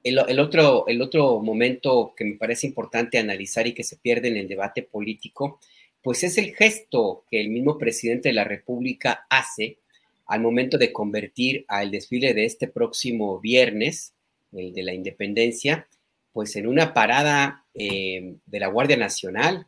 el, 0.04 0.40
otro, 0.40 0.88
el 0.88 1.02
otro 1.02 1.42
momento 1.42 2.14
que 2.16 2.24
me 2.24 2.38
parece 2.38 2.66
importante 2.66 3.18
analizar 3.18 3.68
y 3.68 3.74
que 3.74 3.84
se 3.84 3.98
pierde 3.98 4.30
en 4.30 4.38
el 4.38 4.48
debate 4.48 4.84
político, 4.84 5.60
pues 6.02 6.24
es 6.24 6.38
el 6.38 6.56
gesto 6.56 7.26
que 7.30 7.42
el 7.42 7.50
mismo 7.50 7.78
presidente 7.78 8.30
de 8.30 8.36
la 8.36 8.46
República 8.46 9.26
hace 9.30 9.80
al 10.28 10.42
momento 10.42 10.78
de 10.78 10.94
convertir 10.94 11.66
al 11.68 11.92
desfile 11.92 12.34
de 12.34 12.46
este 12.46 12.68
próximo 12.68 13.40
viernes 13.40 14.14
el 14.52 14.74
de 14.74 14.84
la 14.84 14.94
independencia, 14.94 15.88
pues 16.32 16.56
en 16.56 16.68
una 16.68 16.94
parada 16.94 17.66
eh, 17.74 18.36
de 18.46 18.60
la 18.60 18.68
Guardia 18.68 18.98
Nacional. 18.98 19.68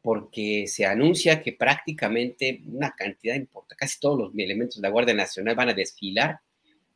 porque 0.00 0.66
se 0.68 0.86
anuncia 0.86 1.42
que 1.42 1.52
prácticamente 1.52 2.62
una 2.66 2.94
cantidad 2.96 3.34
importante, 3.34 3.76
casi 3.76 3.98
todos 4.00 4.18
los 4.18 4.32
elementos 4.38 4.76
de 4.76 4.82
la 4.82 4.90
Guardia 4.90 5.12
Nacional 5.12 5.56
van 5.56 5.70
a 5.70 5.74
desfilar. 5.74 6.38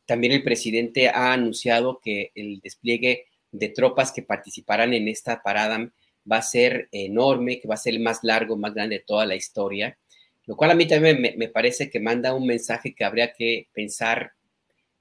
También 0.05 0.33
el 0.33 0.43
presidente 0.43 1.09
ha 1.09 1.33
anunciado 1.33 1.99
que 2.01 2.31
el 2.33 2.59
despliegue 2.61 3.25
de 3.51 3.69
tropas 3.69 4.11
que 4.11 4.23
participarán 4.23 4.93
en 4.93 5.07
esta 5.07 5.43
parada 5.43 5.91
va 6.29 6.37
a 6.37 6.41
ser 6.41 6.89
enorme, 6.91 7.59
que 7.59 7.67
va 7.67 7.75
a 7.75 7.77
ser 7.77 7.93
el 7.93 7.99
más 7.99 8.23
largo, 8.23 8.57
más 8.57 8.73
grande 8.73 8.97
de 8.97 9.03
toda 9.05 9.25
la 9.25 9.35
historia, 9.35 9.97
lo 10.45 10.55
cual 10.57 10.71
a 10.71 10.75
mí 10.75 10.87
también 10.87 11.21
me, 11.21 11.47
parece 11.47 11.89
que 11.89 11.99
manda 11.99 12.33
un 12.33 12.45
mensaje 12.45 12.93
que 12.93 13.05
habría 13.05 13.33
que 13.33 13.67
pensar 13.73 14.33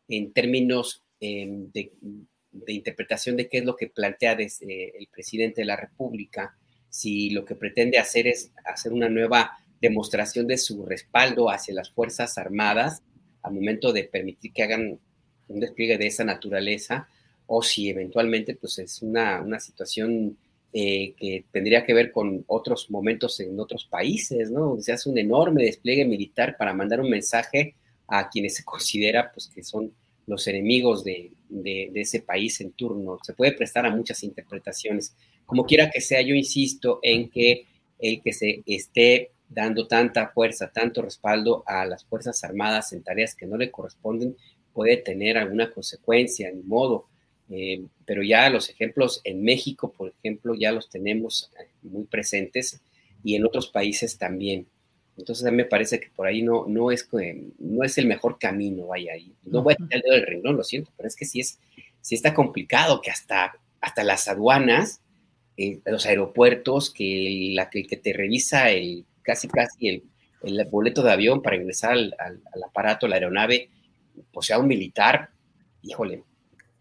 en 0.09 0.33
términos 0.33 1.02
em, 1.23 1.71
de, 1.73 1.93
interpretación 2.67 3.37
de 3.37 3.49
qué 3.49 3.59
es 3.59 3.65
lo 3.65 3.77
que 3.77 3.89
plantea 3.89 4.35
desde 4.35 4.99
el 4.99 5.07
presidente 5.07 5.63
de 5.63 5.67
la 5.67 5.77
República, 5.77 6.57
si 6.91 7.31
lo 7.31 7.45
que 7.45 7.55
pretende 7.55 7.99
hacer 7.99 8.27
es 8.27 8.53
hacer 8.65 8.93
una 8.93 9.09
nueva 9.09 9.53
demostración 9.81 10.47
de 10.47 10.59
su 10.59 10.85
respaldo 10.85 11.51
hacia 11.51 11.75
las 11.75 11.91
Fuerzas 11.91 12.37
Armadas 12.37 13.03
al 13.43 13.55
momento 13.55 13.93
de 13.93 14.05
permitir 14.05 14.53
que 14.53 14.63
hagan 14.63 14.99
un 15.49 15.61
despliegue 15.61 15.99
de 15.99 16.07
esa 16.07 16.25
naturaleza, 16.25 17.09
o 17.47 17.63
si 17.63 17.91
eventualmente 17.91 18.55
pues 18.55 18.79
es 18.79 19.03
una, 19.03 19.41
una 19.41 19.61
situación 19.61 20.37
eh, 20.73 21.13
que 21.19 21.45
tendría 21.53 21.85
que 21.85 21.93
ver 21.93 22.13
con 22.13 22.45
otros 22.47 22.91
momentos 22.91 23.39
en 23.41 23.61
otros 23.61 23.85
países, 23.85 24.51
¿no? 24.51 24.81
Se 24.81 24.93
hace 24.93 25.11
un 25.11 25.19
enorme 25.19 25.65
despliegue 25.65 26.07
militar 26.07 26.57
para 26.57 26.73
mandar 26.73 27.01
un 27.01 27.11
mensaje 27.11 27.75
a 28.07 28.31
quienes 28.31 28.55
se 28.57 28.65
considera 28.65 29.31
pues, 29.33 29.49
que 29.49 29.63
son 29.63 29.93
los 30.27 30.47
enemigos 30.47 31.05
de, 31.05 31.33
ese 31.95 32.23
país 32.23 32.61
en 32.61 32.73
turno. 32.73 33.19
Se 33.23 33.35
puede 33.35 33.53
prestar 33.53 33.87
a 33.87 33.95
muchas 33.95 34.23
interpretaciones. 34.23 35.15
Como 35.45 35.67
quiera 35.67 35.91
que 35.91 36.01
sea, 36.01 36.23
yo 36.23 36.35
insisto 36.35 36.99
en 37.03 37.29
que 37.29 37.67
el 37.99 38.23
que 38.23 38.33
se 38.33 38.63
esté 38.67 39.33
dando 39.49 39.87
tanta 39.87 40.29
fuerza, 40.29 40.73
tanto 40.73 41.03
respaldo 41.03 41.63
a 41.67 41.85
las 41.85 42.05
Fuerzas 42.05 42.43
Armadas 42.43 42.93
en 42.93 43.03
tareas 43.03 43.35
que 43.35 43.47
no 43.47 43.57
le 43.57 43.71
corresponden, 43.71 44.37
puede 44.73 44.97
tener 44.97 45.37
alguna 45.37 45.71
consecuencia, 45.71 46.51
ni 46.51 46.63
modo. 46.63 47.07
Eh, 47.51 47.85
pero 48.07 48.23
ya 48.23 48.49
los 48.49 48.71
ejemplos 48.71 49.21
en 49.25 49.43
México, 49.43 49.93
por 49.93 50.09
ejemplo, 50.19 50.55
ya 50.55 50.73
los 50.73 50.89
tenemos 50.89 51.51
eh, 51.61 51.69
muy 51.83 52.05
presentes 52.05 52.81
y 53.23 53.35
en 53.35 53.45
otros 53.45 53.69
países 53.69 54.17
también. 54.17 54.67
Entonces 55.17 55.47
a 55.47 55.51
mí 55.51 55.59
me 55.59 55.65
parece 55.65 56.01
que 56.01 56.09
por 56.09 56.27
ahí 56.27 56.43
no, 56.43 56.67
no, 56.67 56.91
es, 56.91 57.09
no 57.59 57.85
es 57.85 57.99
el 57.99 58.07
mejor 58.07 58.39
camino, 58.39 58.87
vaya 58.87 59.13
ahí. 59.13 59.33
No 59.45 59.63
voy 59.63 59.75
a 59.75 59.77
tener 59.77 59.97
el 59.97 60.03
dedo 60.03 60.15
del 60.15 60.27
renglón, 60.27 60.57
lo 60.57 60.65
siento, 60.65 60.91
pero 60.97 61.07
es 61.07 61.17
que 61.17 61.27
sí, 61.27 61.41
es, 61.41 61.59
sí 62.01 62.15
está 62.15 62.33
complicado 62.35 63.01
que 63.01 63.11
hasta, 63.11 63.53
hasta 63.81 64.05
las 64.05 64.29
aduanas, 64.29 65.01
eh, 65.57 65.81
los 65.85 66.07
aeropuertos, 66.07 66.91
que, 66.91 67.51
la, 67.55 67.69
que, 67.69 67.87
que 67.87 67.97
te 67.97 68.13
revisa 68.13 68.71
el 68.71 69.05
casi 69.23 69.49
casi 69.49 69.89
el, 69.89 70.03
el 70.43 70.65
boleto 70.67 71.03
de 71.03 71.13
avión 71.13 71.43
para 71.43 71.57
ingresar 71.57 71.93
al, 71.93 72.15
al, 72.19 72.43
al 72.53 72.63
aparato, 72.65 73.07
la 73.07 73.17
aeronave, 73.17 73.71
pues 74.33 74.47
sea 74.47 74.59
un 74.59 74.67
militar, 74.67 75.31
híjole, 75.83 76.25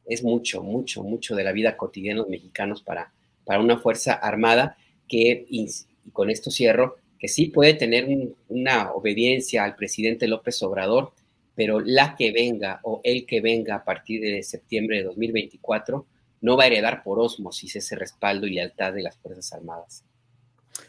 es 0.05 0.23
mucho, 0.23 0.63
mucho, 0.63 1.03
mucho 1.03 1.35
de 1.35 1.43
la 1.43 1.51
vida 1.51 1.77
cotidiana 1.77 2.17
de 2.17 2.21
los 2.21 2.29
mexicanos 2.29 2.81
para, 2.81 3.11
para 3.45 3.59
una 3.59 3.77
fuerza 3.77 4.13
armada 4.13 4.77
que, 5.07 5.45
y, 5.49 5.67
con 6.11 6.29
esto 6.29 6.51
cierro, 6.51 6.97
que 7.21 7.27
sí 7.27 7.45
puede 7.45 7.75
tener 7.75 8.07
una 8.49 8.91
obediencia 8.93 9.63
al 9.63 9.75
presidente 9.75 10.27
López 10.27 10.61
Obrador, 10.63 11.13
pero 11.53 11.79
la 11.79 12.15
que 12.15 12.31
venga 12.31 12.79
o 12.81 12.99
el 13.03 13.27
que 13.27 13.41
venga 13.41 13.75
a 13.75 13.85
partir 13.85 14.21
de 14.21 14.41
septiembre 14.41 14.97
de 14.97 15.03
2024 15.03 16.07
no 16.41 16.57
va 16.57 16.63
a 16.63 16.67
heredar 16.67 17.03
por 17.03 17.19
osmosis 17.19 17.75
ese 17.75 17.95
respaldo 17.95 18.47
y 18.47 18.55
lealtad 18.55 18.93
de 18.93 19.03
las 19.03 19.17
Fuerzas 19.17 19.53
Armadas. 19.53 20.03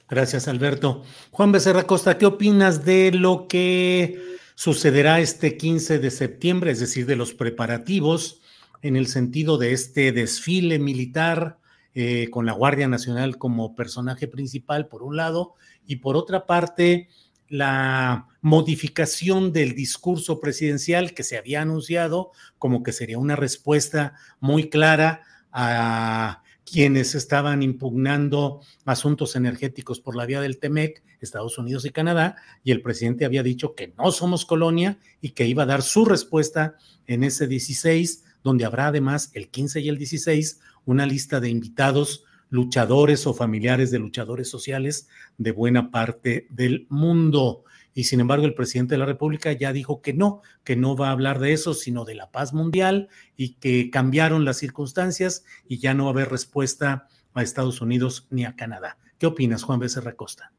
Gracias, 0.08 0.48
Alberto. 0.48 1.02
Juan 1.32 1.52
Becerra 1.52 1.86
Costa, 1.86 2.16
¿qué 2.16 2.24
opinas 2.24 2.86
de 2.86 3.12
lo 3.12 3.46
que 3.46 4.18
sucederá 4.54 5.20
este 5.20 5.58
15 5.58 5.98
de 5.98 6.10
septiembre, 6.10 6.70
es 6.70 6.80
decir, 6.80 7.04
de 7.04 7.16
los 7.16 7.34
preparativos 7.34 8.40
en 8.80 8.96
el 8.96 9.06
sentido 9.06 9.58
de 9.58 9.72
este 9.72 10.12
desfile 10.12 10.78
militar 10.78 11.58
eh, 11.94 12.28
con 12.30 12.46
la 12.46 12.52
Guardia 12.52 12.88
Nacional 12.88 13.36
como 13.36 13.76
personaje 13.76 14.28
principal, 14.28 14.88
por 14.88 15.02
un 15.02 15.16
lado, 15.16 15.56
y 15.86 15.96
por 15.96 16.16
otra 16.16 16.46
parte, 16.46 17.08
la 17.48 18.28
modificación 18.40 19.52
del 19.52 19.74
discurso 19.74 20.40
presidencial 20.40 21.12
que 21.12 21.22
se 21.22 21.36
había 21.36 21.60
anunciado 21.60 22.32
como 22.58 22.82
que 22.82 22.92
sería 22.92 23.18
una 23.18 23.36
respuesta 23.36 24.14
muy 24.40 24.70
clara 24.70 25.22
a 25.52 26.42
quienes 26.64 27.14
estaban 27.14 27.62
impugnando 27.62 28.62
asuntos 28.86 29.36
energéticos 29.36 30.00
por 30.00 30.16
la 30.16 30.24
vía 30.24 30.40
del 30.40 30.58
TEMEC, 30.58 31.02
Estados 31.20 31.58
Unidos 31.58 31.84
y 31.84 31.90
Canadá, 31.90 32.36
y 32.64 32.72
el 32.72 32.80
presidente 32.80 33.24
había 33.24 33.42
dicho 33.42 33.74
que 33.74 33.92
no 33.98 34.10
somos 34.12 34.46
colonia 34.46 34.98
y 35.20 35.30
que 35.30 35.46
iba 35.46 35.64
a 35.64 35.66
dar 35.66 35.82
su 35.82 36.04
respuesta 36.04 36.76
en 37.06 37.24
ese 37.24 37.46
16 37.46 38.24
donde 38.42 38.64
habrá 38.64 38.88
además 38.88 39.30
el 39.34 39.48
15 39.48 39.80
y 39.80 39.88
el 39.88 39.98
16 39.98 40.60
una 40.84 41.06
lista 41.06 41.40
de 41.40 41.48
invitados 41.48 42.24
luchadores 42.52 43.26
o 43.26 43.32
familiares 43.32 43.90
de 43.90 43.98
luchadores 43.98 44.48
sociales 44.50 45.08
de 45.38 45.52
buena 45.52 45.90
parte 45.90 46.46
del 46.50 46.86
mundo. 46.90 47.64
Y 47.94 48.04
sin 48.04 48.20
embargo, 48.20 48.44
el 48.44 48.54
presidente 48.54 48.94
de 48.94 48.98
la 48.98 49.06
República 49.06 49.52
ya 49.52 49.72
dijo 49.72 50.02
que 50.02 50.12
no, 50.12 50.42
que 50.62 50.76
no 50.76 50.94
va 50.94 51.08
a 51.08 51.12
hablar 51.12 51.38
de 51.38 51.54
eso, 51.54 51.72
sino 51.72 52.04
de 52.04 52.14
la 52.14 52.30
paz 52.30 52.52
mundial 52.52 53.08
y 53.36 53.54
que 53.54 53.90
cambiaron 53.90 54.44
las 54.44 54.58
circunstancias 54.58 55.44
y 55.66 55.78
ya 55.78 55.94
no 55.94 56.04
va 56.04 56.10
a 56.10 56.12
haber 56.12 56.28
respuesta 56.28 57.08
a 57.32 57.42
Estados 57.42 57.80
Unidos 57.80 58.26
ni 58.28 58.44
a 58.44 58.54
Canadá. 58.54 58.98
¿Qué 59.18 59.24
opinas, 59.24 59.62
Juan 59.62 59.80
Becerra 59.80 60.14
Costa? 60.14 60.52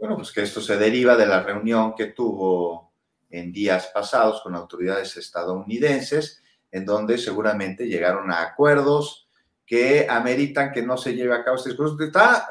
Bueno, 0.00 0.16
pues 0.16 0.32
que 0.32 0.42
esto 0.42 0.60
se 0.60 0.76
deriva 0.76 1.16
de 1.16 1.26
la 1.26 1.44
reunión 1.44 1.94
que 1.94 2.06
tuvo 2.06 2.92
en 3.30 3.52
días 3.52 3.88
pasados 3.94 4.40
con 4.42 4.56
autoridades 4.56 5.16
estadounidenses 5.16 6.42
en 6.72 6.84
donde 6.84 7.18
seguramente 7.18 7.86
llegaron 7.86 8.32
a 8.32 8.42
acuerdos 8.42 9.28
que 9.70 10.04
ameritan 10.10 10.72
que 10.72 10.82
no 10.82 10.96
se 10.96 11.14
lleve 11.14 11.32
a 11.32 11.44
cabo 11.44 11.56
este 11.56 11.68
discurso. 11.68 11.96
Está 12.02 12.48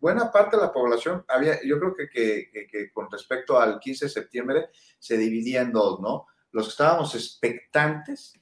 buena 0.00 0.32
parte 0.32 0.56
de 0.56 0.62
la 0.62 0.72
población, 0.72 1.24
había, 1.28 1.62
yo 1.64 1.78
creo 1.78 1.94
que, 1.94 2.10
que, 2.10 2.90
con 2.92 3.08
respecto 3.08 3.60
al 3.60 3.78
15 3.78 4.06
de 4.06 4.10
septiembre 4.10 4.70
se 4.98 5.16
dividía 5.16 5.60
en 5.60 5.70
dos, 5.70 6.00
¿no? 6.00 6.26
Los 6.50 6.64
que 6.64 6.70
estábamos 6.70 7.14
expectantes, 7.14 8.32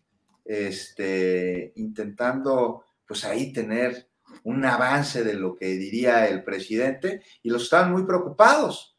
este, 0.47 1.75
intentando 1.77 2.87
pues 3.07 3.23
ahí 3.27 3.53
tener 3.53 4.09
un 4.45 4.65
avance 4.65 5.23
de 5.23 5.35
lo 5.35 5.55
que 5.55 5.67
diría 5.67 6.27
el 6.27 6.43
presidente 6.43 7.23
y 7.43 7.51
los 7.51 7.65
estaban 7.65 7.93
muy 7.93 8.07
preocupados. 8.07 8.97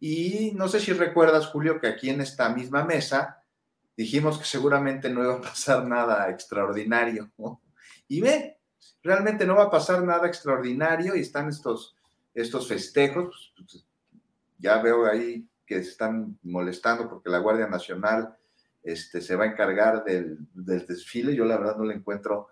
Y 0.00 0.52
no 0.54 0.68
sé 0.68 0.80
si 0.80 0.94
recuerdas, 0.94 1.48
Julio, 1.48 1.78
que 1.82 1.88
aquí 1.88 2.08
en 2.08 2.22
esta 2.22 2.48
misma 2.48 2.82
mesa 2.82 3.44
dijimos 3.94 4.38
que 4.38 4.46
seguramente 4.46 5.10
no 5.10 5.22
iba 5.22 5.34
a 5.34 5.42
pasar 5.42 5.84
nada 5.84 6.30
extraordinario. 6.30 7.30
Y 8.08 8.20
ve, 8.20 8.58
realmente 9.02 9.46
no 9.46 9.56
va 9.56 9.64
a 9.64 9.70
pasar 9.70 10.02
nada 10.02 10.26
extraordinario 10.26 11.16
y 11.16 11.20
están 11.20 11.48
estos, 11.48 11.96
estos 12.34 12.68
festejos. 12.68 13.52
Pues, 13.56 13.84
ya 14.58 14.80
veo 14.80 15.06
ahí 15.06 15.46
que 15.66 15.76
están 15.76 16.38
molestando 16.42 17.08
porque 17.08 17.30
la 17.30 17.38
Guardia 17.38 17.66
Nacional 17.66 18.36
este, 18.82 19.20
se 19.20 19.36
va 19.36 19.44
a 19.44 19.48
encargar 19.48 20.04
del, 20.04 20.38
desfile. 20.52 21.34
Yo 21.34 21.44
la 21.44 21.58
verdad 21.58 21.76
no 21.76 21.84
le 21.84 21.94
encuentro 21.94 22.48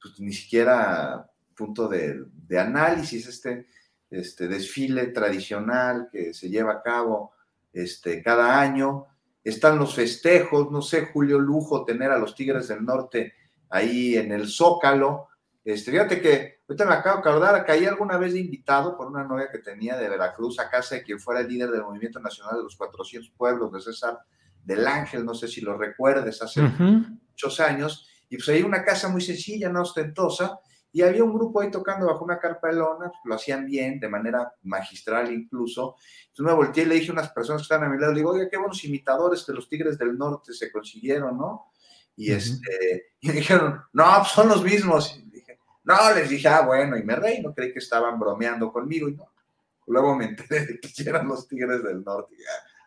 pues, 0.00 0.18
ni 0.20 0.32
siquiera 0.32 1.28
punto 1.54 1.88
de, 1.88 2.24
de 2.46 2.58
análisis 2.58 3.26
este, 3.26 3.66
este 4.10 4.48
desfile 4.48 5.08
tradicional 5.08 6.08
que 6.10 6.34
se 6.34 6.48
lleva 6.48 6.72
a 6.72 6.82
cabo 6.82 7.32
este, 7.72 8.22
cada 8.22 8.60
año 8.60 9.06
están 9.42 9.78
los 9.78 9.94
festejos, 9.94 10.70
no 10.70 10.82
sé, 10.82 11.06
Julio 11.06 11.38
Lujo, 11.38 11.84
tener 11.84 12.10
a 12.10 12.18
los 12.18 12.34
Tigres 12.34 12.68
del 12.68 12.84
Norte 12.84 13.34
ahí 13.70 14.16
en 14.16 14.32
el 14.32 14.48
Zócalo. 14.48 15.28
Este, 15.64 15.90
fíjate 15.90 16.20
que 16.20 16.60
ahorita 16.68 16.84
me 16.84 16.94
acabo 16.94 17.22
de 17.22 17.30
acordar, 17.30 17.64
caí 17.64 17.86
alguna 17.86 18.18
vez 18.18 18.32
de 18.32 18.40
invitado 18.40 18.96
por 18.96 19.06
una 19.06 19.24
novia 19.24 19.48
que 19.50 19.58
tenía 19.58 19.96
de 19.96 20.08
Veracruz 20.08 20.58
a 20.58 20.68
casa 20.68 20.96
de 20.96 21.02
quien 21.02 21.18
fuera 21.18 21.40
el 21.40 21.48
líder 21.48 21.70
del 21.70 21.82
Movimiento 21.82 22.20
Nacional 22.20 22.56
de 22.56 22.64
los 22.64 22.76
400 22.76 23.30
Pueblos, 23.36 23.72
de 23.72 23.80
César 23.80 24.18
del 24.64 24.86
Ángel, 24.86 25.24
no 25.24 25.34
sé 25.34 25.48
si 25.48 25.60
lo 25.60 25.76
recuerdes, 25.76 26.42
hace 26.42 26.62
muchos 26.62 27.60
años, 27.60 28.06
y 28.28 28.36
pues 28.36 28.48
ahí 28.50 28.62
una 28.62 28.84
casa 28.84 29.08
muy 29.08 29.20
sencilla, 29.20 29.70
no 29.70 29.82
ostentosa, 29.82 30.60
y 30.92 31.02
había 31.02 31.24
un 31.24 31.32
grupo 31.32 31.60
ahí 31.60 31.70
tocando 31.70 32.06
bajo 32.06 32.24
una 32.24 32.38
carpa 32.38 32.68
de 32.68 32.74
lona, 32.74 33.12
lo 33.24 33.34
hacían 33.34 33.64
bien, 33.64 34.00
de 34.00 34.08
manera 34.08 34.52
magistral 34.62 35.32
incluso. 35.32 35.96
Entonces 36.28 36.44
me 36.44 36.52
volteé 36.52 36.82
y 36.82 36.86
le 36.86 36.94
dije 36.96 37.10
a 37.10 37.12
unas 37.12 37.30
personas 37.30 37.62
que 37.62 37.64
estaban 37.64 37.88
a 37.88 37.94
mi 37.94 38.00
lado, 38.00 38.12
le 38.12 38.18
digo, 38.18 38.32
oye, 38.32 38.48
qué 38.50 38.56
buenos 38.56 38.84
imitadores 38.84 39.46
de 39.46 39.54
los 39.54 39.68
Tigres 39.68 39.96
del 39.98 40.18
Norte 40.18 40.52
se 40.52 40.70
consiguieron, 40.70 41.38
¿no? 41.38 41.70
Y, 42.16 42.32
este, 42.32 43.14
y 43.20 43.28
me 43.28 43.34
dijeron, 43.34 43.82
no, 43.92 44.04
pues 44.18 44.28
son 44.28 44.48
los 44.48 44.62
mismos. 44.62 45.16
Y 45.16 45.30
dije, 45.30 45.58
no, 45.84 46.14
les 46.14 46.28
dije, 46.28 46.48
ah, 46.48 46.62
bueno, 46.62 46.96
y 46.96 47.02
me 47.02 47.16
reí, 47.16 47.40
no 47.40 47.54
creí 47.54 47.72
que 47.72 47.78
estaban 47.78 48.18
bromeando 48.18 48.72
conmigo, 48.72 49.08
y 49.08 49.14
no. 49.14 49.30
Luego 49.86 50.14
me 50.14 50.26
enteré 50.26 50.66
de 50.66 50.80
que 50.80 50.90
eran 51.08 51.26
los 51.26 51.48
Tigres 51.48 51.82
del 51.82 52.04
Norte. 52.04 52.36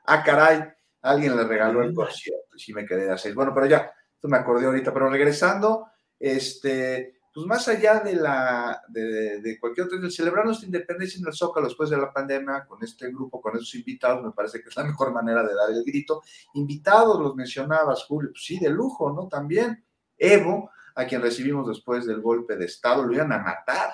ah, 0.05 0.23
caray, 0.23 0.63
alguien 1.01 1.35
le 1.35 1.43
regaló 1.43 1.83
el 1.83 1.93
concierto, 1.93 2.55
y 2.55 2.59
sí 2.59 2.73
me 2.73 2.85
quedé 2.85 3.11
así. 3.11 3.31
Bueno, 3.33 3.53
pero 3.53 3.65
ya, 3.65 3.91
esto 4.15 4.27
me 4.27 4.37
acordé 4.37 4.65
ahorita, 4.65 4.93
pero 4.93 5.09
regresando, 5.09 5.87
este, 6.19 7.19
pues 7.33 7.47
más 7.47 7.67
allá 7.67 7.99
de, 7.99 8.15
la, 8.15 8.83
de, 8.89 9.57
cualquier 9.59 9.87
otro, 9.87 10.09
celebrar 10.11 10.45
nuestra 10.45 10.67
independencia 10.67 11.19
en 11.19 11.25
el 11.25 11.33
Zócalo 11.33 11.67
después 11.67 11.89
de 11.89 11.97
la 11.97 12.13
pandemia, 12.13 12.65
con 12.65 12.83
este 12.83 13.07
grupo, 13.09 13.41
con 13.41 13.55
esos 13.55 13.73
invitados, 13.73 14.23
me 14.23 14.31
parece 14.31 14.61
que 14.61 14.69
es 14.69 14.75
la 14.75 14.83
mejor 14.83 15.11
manera 15.11 15.41
de 15.41 15.55
dar 15.55 15.71
el 15.71 15.83
grito. 15.83 16.21
Invitados, 16.53 17.19
los 17.19 17.35
mencionabas, 17.35 18.03
Julio, 18.03 18.29
pues 18.31 18.45
sí, 18.45 18.59
de 18.59 18.69
lujo, 18.69 19.11
¿no? 19.11 19.27
También 19.27 19.83
Evo, 20.15 20.69
a 20.93 21.05
quien 21.05 21.23
recibimos 21.23 21.67
después 21.67 22.05
del 22.05 22.21
golpe 22.21 22.55
de 22.55 22.65
Estado, 22.65 23.03
lo 23.03 23.13
iban 23.13 23.31
a 23.31 23.39
matar. 23.39 23.91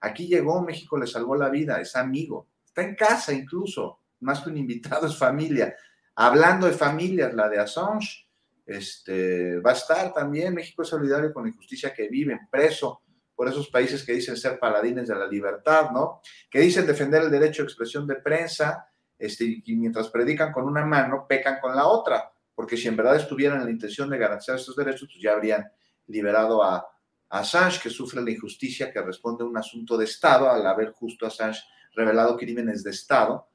Aquí 0.00 0.26
llegó, 0.26 0.62
México 0.62 0.96
le 0.96 1.06
salvó 1.06 1.36
la 1.36 1.50
vida, 1.50 1.80
es 1.82 1.94
amigo, 1.94 2.48
está 2.64 2.82
en 2.82 2.94
casa 2.94 3.34
incluso, 3.34 4.00
más 4.20 4.40
que 4.40 4.48
un 4.48 4.56
invitado, 4.56 5.06
es 5.06 5.16
familia. 5.16 5.76
Hablando 6.14 6.66
de 6.66 6.72
familias, 6.72 7.34
la 7.34 7.50
de 7.50 7.58
Assange, 7.58 8.27
este, 8.68 9.60
va 9.60 9.70
a 9.70 9.74
estar 9.74 10.12
también 10.12 10.54
México 10.54 10.82
es 10.82 10.88
solidario 10.88 11.32
con 11.32 11.44
la 11.44 11.48
injusticia 11.48 11.94
que 11.94 12.06
viven, 12.08 12.38
preso 12.50 13.00
por 13.34 13.48
esos 13.48 13.68
países 13.68 14.04
que 14.04 14.12
dicen 14.12 14.36
ser 14.36 14.58
paladines 14.58 15.08
de 15.08 15.14
la 15.14 15.26
libertad, 15.26 15.90
¿no? 15.90 16.20
Que 16.50 16.60
dicen 16.60 16.86
defender 16.86 17.22
el 17.22 17.30
derecho 17.30 17.62
de 17.62 17.68
expresión 17.68 18.06
de 18.06 18.16
prensa, 18.16 18.86
este, 19.18 19.62
y 19.64 19.76
mientras 19.76 20.08
predican 20.10 20.52
con 20.52 20.66
una 20.66 20.84
mano, 20.84 21.24
pecan 21.26 21.58
con 21.60 21.74
la 21.74 21.86
otra, 21.86 22.30
porque 22.54 22.76
si 22.76 22.88
en 22.88 22.96
verdad 22.96 23.16
estuvieran 23.16 23.60
en 23.60 23.64
la 23.64 23.70
intención 23.70 24.10
de 24.10 24.18
garantizar 24.18 24.56
estos 24.56 24.76
derechos, 24.76 25.08
pues 25.10 25.22
ya 25.22 25.32
habrían 25.32 25.64
liberado 26.06 26.62
a, 26.62 26.76
a 26.76 27.38
Assange, 27.38 27.80
que 27.80 27.90
sufre 27.90 28.20
la 28.20 28.30
injusticia 28.30 28.92
que 28.92 29.00
responde 29.00 29.44
a 29.44 29.46
un 29.46 29.56
asunto 29.56 29.96
de 29.96 30.04
Estado, 30.04 30.50
al 30.50 30.66
haber 30.66 30.92
justo 30.92 31.24
Assange 31.24 31.62
revelado 31.94 32.36
crímenes 32.36 32.84
de 32.84 32.90
Estado, 32.90 33.47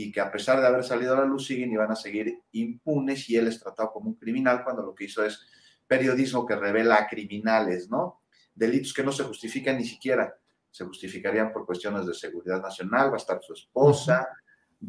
y 0.00 0.12
que 0.12 0.20
a 0.20 0.30
pesar 0.30 0.60
de 0.60 0.66
haber 0.68 0.84
salido 0.84 1.12
a 1.12 1.18
la 1.18 1.24
luz 1.24 1.48
siguen 1.48 1.72
y 1.72 1.76
van 1.76 1.90
a 1.90 1.96
seguir 1.96 2.40
impunes 2.52 3.28
y 3.28 3.36
él 3.36 3.48
es 3.48 3.58
tratado 3.58 3.90
como 3.90 4.10
un 4.10 4.14
criminal 4.14 4.62
cuando 4.62 4.80
lo 4.80 4.94
que 4.94 5.06
hizo 5.06 5.24
es 5.24 5.44
periodismo 5.88 6.46
que 6.46 6.54
revela 6.54 7.04
criminales, 7.08 7.90
¿no? 7.90 8.22
Delitos 8.54 8.94
que 8.94 9.02
no 9.02 9.10
se 9.10 9.24
justifican 9.24 9.76
ni 9.76 9.84
siquiera, 9.84 10.32
se 10.70 10.84
justificarían 10.84 11.52
por 11.52 11.66
cuestiones 11.66 12.06
de 12.06 12.14
seguridad 12.14 12.62
nacional, 12.62 13.10
va 13.10 13.14
a 13.14 13.16
estar 13.16 13.42
su 13.42 13.54
esposa, 13.54 14.28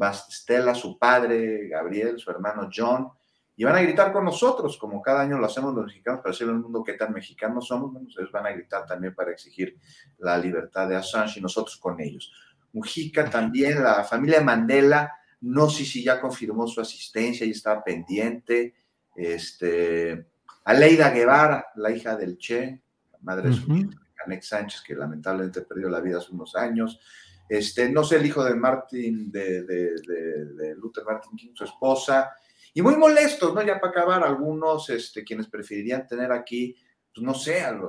va 0.00 0.10
a 0.10 0.12
Estela, 0.12 0.76
su 0.76 0.96
padre, 0.96 1.66
Gabriel, 1.66 2.20
su 2.20 2.30
hermano 2.30 2.70
John, 2.72 3.10
y 3.56 3.64
van 3.64 3.74
a 3.74 3.82
gritar 3.82 4.12
con 4.12 4.24
nosotros, 4.24 4.78
como 4.78 5.02
cada 5.02 5.22
año 5.22 5.38
lo 5.38 5.46
hacemos 5.46 5.74
los 5.74 5.86
mexicanos 5.86 6.20
para 6.20 6.30
decirle 6.30 6.52
al 6.52 6.60
mundo 6.60 6.84
qué 6.84 6.92
tan 6.92 7.12
mexicanos 7.12 7.66
somos, 7.66 7.92
bueno, 7.92 8.06
ustedes 8.06 8.30
van 8.30 8.46
a 8.46 8.52
gritar 8.52 8.86
también 8.86 9.12
para 9.12 9.32
exigir 9.32 9.76
la 10.18 10.38
libertad 10.38 10.88
de 10.88 10.94
Assange 10.94 11.40
y 11.40 11.42
nosotros 11.42 11.76
con 11.78 12.00
ellos. 12.00 12.32
Mujica 12.72 13.28
también, 13.28 13.82
la 13.82 14.04
familia 14.04 14.40
Mandela, 14.40 15.12
no 15.40 15.70
sé 15.70 15.84
si 15.84 16.04
ya 16.04 16.20
confirmó 16.20 16.66
su 16.66 16.80
asistencia 16.80 17.46
y 17.46 17.50
está 17.50 17.82
pendiente. 17.82 18.74
Este, 19.16 20.26
Aleida 20.64 21.10
Guevara, 21.10 21.66
la 21.76 21.90
hija 21.90 22.16
del 22.16 22.36
Che, 22.38 22.82
la 23.12 23.18
madre 23.22 23.48
de 23.48 23.54
su 23.54 23.74
hijo, 23.74 23.90
Canex 24.14 24.48
Sánchez, 24.48 24.82
que 24.82 24.94
lamentablemente 24.94 25.62
perdió 25.62 25.88
la 25.88 26.00
vida 26.00 26.18
hace 26.18 26.32
unos 26.32 26.54
años. 26.54 27.00
Este, 27.48 27.88
no 27.88 28.04
sé, 28.04 28.16
el 28.16 28.26
hijo 28.26 28.44
de 28.44 28.54
Martin, 28.54 29.30
de, 29.32 29.64
de, 29.64 30.74
Luther 30.76 31.04
Martin 31.04 31.36
King, 31.36 31.52
su 31.54 31.64
esposa. 31.64 32.30
Y 32.72 32.82
muy 32.82 32.96
molestos, 32.96 33.52
¿no? 33.52 33.62
Ya 33.62 33.80
para 33.80 33.90
acabar, 33.90 34.22
algunos, 34.22 34.88
este, 34.90 35.24
quienes 35.24 35.48
preferirían 35.48 36.06
tener 36.06 36.30
aquí, 36.30 36.76
pues 37.12 37.26
no 37.26 37.34
sé, 37.34 37.62
al, 37.62 37.80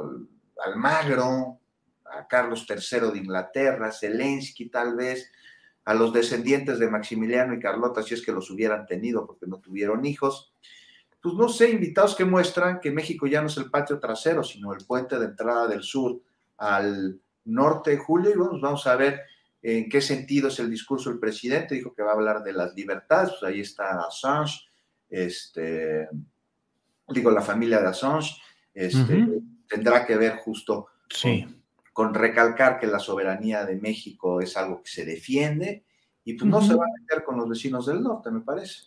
al 0.65 0.75
magro, 0.77 1.61
a 2.12 2.28
Carlos 2.28 2.66
III 2.70 3.12
de 3.12 3.20
Inglaterra, 3.20 3.91
Zelensky 3.91 4.70
tal 4.70 4.95
vez, 4.95 5.32
a 5.86 5.93
los 5.93 6.14
descendientes 6.14 6.80
de 6.80 6.89
Maximiliano 6.89 7.53
y 7.53 7.59
Carlota, 7.59 8.03
si 8.03 8.14
es 8.14 8.24
que 8.24 8.32
los 8.32 8.49
hubieran 8.51 8.86
tenido 8.86 9.26
porque 9.26 9.47
no 9.47 9.59
tuvieron 9.59 10.05
hijos. 10.05 10.53
Pues 11.22 11.36
no 11.36 11.49
sé, 11.49 11.70
invitados 11.70 12.16
que 12.16 12.26
muestran 12.26 12.80
que 12.80 12.91
México 12.91 13.28
ya 13.28 13.41
no 13.41 13.47
es 13.47 13.57
el 13.57 13.70
patio 13.70 13.99
trasero, 13.99 14.43
sino 14.43 14.74
el 14.74 14.86
puente 14.86 15.18
de 15.18 15.26
entrada 15.26 15.68
del 15.68 15.84
sur 15.84 16.22
al 16.57 17.20
norte 17.45 17.91
de 17.91 17.97
Julio. 17.97 18.32
Y 18.32 18.36
bueno, 18.36 18.51
pues 18.51 18.62
vamos 18.62 18.88
a 18.88 18.95
ver 18.95 19.22
en 19.62 19.88
qué 19.89 20.01
sentido 20.01 20.47
es 20.47 20.59
el 20.59 20.70
discurso 20.70 21.09
del 21.09 21.20
presidente. 21.20 21.76
Dijo 21.76 21.93
que 21.93 22.03
va 22.03 22.12
a 22.12 22.16
hablar 22.16 22.43
de 22.43 22.53
las 22.53 22.74
libertades, 22.76 23.34
pues 23.39 23.51
ahí 23.51 23.62
está 23.62 24.01
Assange, 24.01 24.62
este, 25.09 26.07
digo, 27.07 27.30
la 27.30 27.41
familia 27.41 27.82
de 27.82 27.88
Assange, 27.88 28.36
este, 28.74 29.28
tendrá 29.68 30.05
que 30.05 30.16
ver 30.16 30.38
justo 30.38 30.88
sí 31.09 31.45
con 31.94 32.14
recalcar 32.14 32.80
que 32.80 32.88
la 32.88 33.00
soberanía 33.00 33.66
de 33.66 33.76
México 33.76 34.42
es 34.42 34.56
algo 34.58 34.82
que 34.82 34.89
se 34.89 35.06
defiende 35.06 35.86
y 36.24 36.34
pues 36.34 36.50
no 36.50 36.62
se 36.62 36.76
va 36.76 36.86
a 36.86 37.02
meter 37.02 37.24
con 37.24 37.38
los 37.38 37.50
vecinos 37.50 37.86
del 37.86 38.02
norte, 38.02 38.32
me 38.32 38.42
parece. 38.42 38.84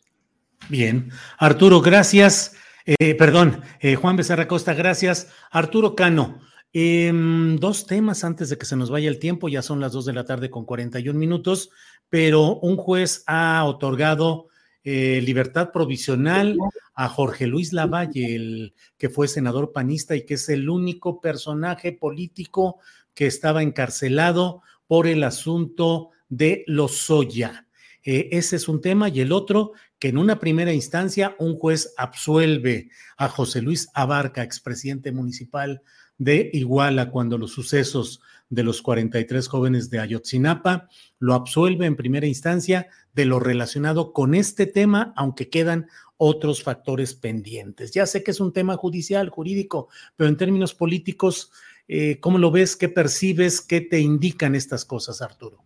Bien, 0.68 1.10
Arturo, 1.38 1.80
gracias. 1.80 2.56
Eh, 2.86 3.14
perdón, 3.14 3.62
eh, 3.80 3.96
Juan 3.96 4.16
Becerra 4.16 4.46
Costa, 4.46 4.74
gracias. 4.74 5.32
Arturo 5.50 5.94
Cano, 5.94 6.40
em, 6.72 7.56
dos 7.56 7.86
temas 7.86 8.24
antes 8.24 8.50
de 8.50 8.58
que 8.58 8.66
se 8.66 8.76
nos 8.76 8.90
vaya 8.90 9.08
el 9.08 9.18
tiempo, 9.18 9.48
ya 9.48 9.62
son 9.62 9.80
las 9.80 9.92
dos 9.92 10.04
de 10.04 10.12
la 10.12 10.24
tarde 10.24 10.50
con 10.50 10.64
41 10.64 11.18
minutos, 11.18 11.70
pero 12.08 12.56
un 12.56 12.76
juez 12.76 13.24
ha 13.26 13.64
otorgado 13.64 14.48
eh, 14.84 15.22
libertad 15.22 15.72
provisional 15.72 16.58
a 16.94 17.08
Jorge 17.08 17.46
Luis 17.46 17.72
Lavalle, 17.72 18.36
el 18.36 18.74
que 18.98 19.08
fue 19.08 19.28
senador 19.28 19.72
panista 19.72 20.14
y 20.14 20.26
que 20.26 20.34
es 20.34 20.48
el 20.50 20.68
único 20.68 21.22
personaje 21.22 21.92
político 21.92 22.78
que 23.14 23.26
estaba 23.26 23.62
encarcelado 23.62 24.62
por 24.86 25.06
el 25.06 25.24
asunto 25.24 26.10
de 26.28 26.64
Lozoya. 26.66 27.66
Eh, 28.02 28.28
ese 28.32 28.56
es 28.56 28.68
un 28.68 28.82
tema 28.82 29.08
y 29.08 29.20
el 29.20 29.32
otro, 29.32 29.72
que 29.98 30.08
en 30.08 30.18
una 30.18 30.38
primera 30.38 30.74
instancia 30.74 31.34
un 31.38 31.58
juez 31.58 31.94
absuelve 31.96 32.90
a 33.16 33.28
José 33.28 33.62
Luis 33.62 33.88
Abarca, 33.94 34.42
expresidente 34.42 35.12
municipal 35.12 35.80
de 36.18 36.50
Iguala, 36.52 37.10
cuando 37.10 37.38
los 37.38 37.52
sucesos 37.52 38.20
de 38.50 38.62
los 38.62 38.82
43 38.82 39.48
jóvenes 39.48 39.90
de 39.90 40.00
Ayotzinapa 40.00 40.88
lo 41.18 41.34
absuelve 41.34 41.86
en 41.86 41.96
primera 41.96 42.26
instancia 42.26 42.88
de 43.12 43.24
lo 43.24 43.40
relacionado 43.40 44.12
con 44.12 44.34
este 44.34 44.66
tema, 44.66 45.12
aunque 45.16 45.48
quedan 45.48 45.88
otros 46.16 46.62
factores 46.62 47.14
pendientes. 47.14 47.92
Ya 47.92 48.06
sé 48.06 48.22
que 48.22 48.30
es 48.30 48.40
un 48.40 48.52
tema 48.52 48.76
judicial, 48.76 49.28
jurídico, 49.28 49.88
pero 50.16 50.28
en 50.28 50.36
términos 50.36 50.74
políticos, 50.74 51.50
eh, 51.88 52.20
¿cómo 52.20 52.38
lo 52.38 52.50
ves? 52.50 52.76
¿Qué 52.76 52.88
percibes? 52.88 53.60
¿Qué 53.60 53.80
te 53.80 53.98
indican 54.00 54.54
estas 54.54 54.84
cosas, 54.84 55.22
Arturo? 55.22 55.64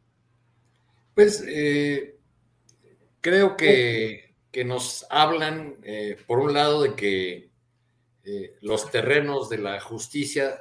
Pues 1.14 1.44
eh, 1.46 2.16
creo 3.20 3.56
que, 3.56 4.26
nos 4.64 5.06
hablan, 5.08 5.76
eh, 5.84 6.16
por 6.26 6.40
un 6.40 6.52
lado, 6.52 6.82
de 6.82 6.94
que 6.94 7.48
los 8.60 8.90
terrenos 8.90 9.48
de 9.48 9.56
la 9.56 9.80
justicia 9.80 10.58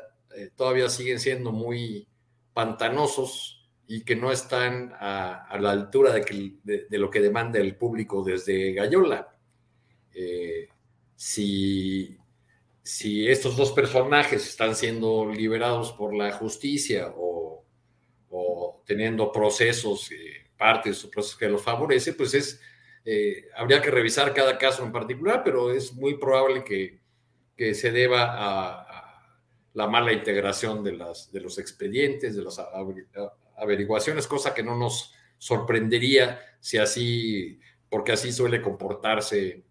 todavía 0.55 0.89
siguen 0.89 1.19
siendo 1.19 1.51
muy 1.51 2.07
pantanosos 2.53 3.57
y 3.87 4.03
que 4.03 4.15
no 4.15 4.31
están 4.31 4.93
a, 4.99 5.57
la 5.59 5.71
altura 5.71 6.11
de, 6.13 6.85
lo 6.91 7.09
que 7.09 7.21
demanda 7.21 7.59
el 7.59 7.75
público 7.75 8.23
desde 8.23 8.73
Gallola. 8.73 9.33
Eh, 10.13 10.67
si, 11.15 12.17
si, 12.83 13.27
estos 13.29 13.55
dos 13.55 13.71
personajes 13.71 14.45
están 14.45 14.75
siendo 14.75 15.31
liberados 15.31 15.93
por 15.93 16.13
la 16.13 16.31
justicia 16.33 17.13
o, 17.15 17.63
teniendo 18.85 19.31
procesos, 19.31 20.11
eh, 20.11 20.49
parte 20.57 20.89
de 20.89 20.95
su 20.95 21.09
proceso 21.09 21.37
que 21.37 21.49
los 21.49 21.61
favorece, 21.61 22.13
pues 22.13 22.33
es, 22.33 22.61
eh, 23.03 23.45
habría 23.55 23.81
que 23.81 23.91
revisar 23.91 24.33
cada 24.33 24.57
caso 24.57 24.83
en 24.83 24.91
particular, 24.91 25.41
pero 25.43 25.71
es 25.71 25.93
muy 25.93 26.17
probable 26.17 26.63
que, 26.63 26.99
que 27.57 27.73
se 27.73 27.91
deba 27.91 28.33
a, 28.37 28.86
la 29.77 29.85
mala 29.85 30.11
integración 30.11 30.83
de, 30.83 30.93
las, 30.93 31.31
de 31.31 31.39
los 31.39 31.59
expedientes, 31.59 32.35
de 32.35 32.43
las 32.43 32.59
averiguaciones, 33.57 34.25
cosa 34.25 34.55
que 34.55 34.63
no 34.63 34.75
nos 34.75 35.13
sorprendería 35.37 36.39
si 36.59 36.79
así, 36.79 37.59
porque 37.87 38.13
así 38.13 38.31
suele 38.31 38.59
comportarse 38.59 39.63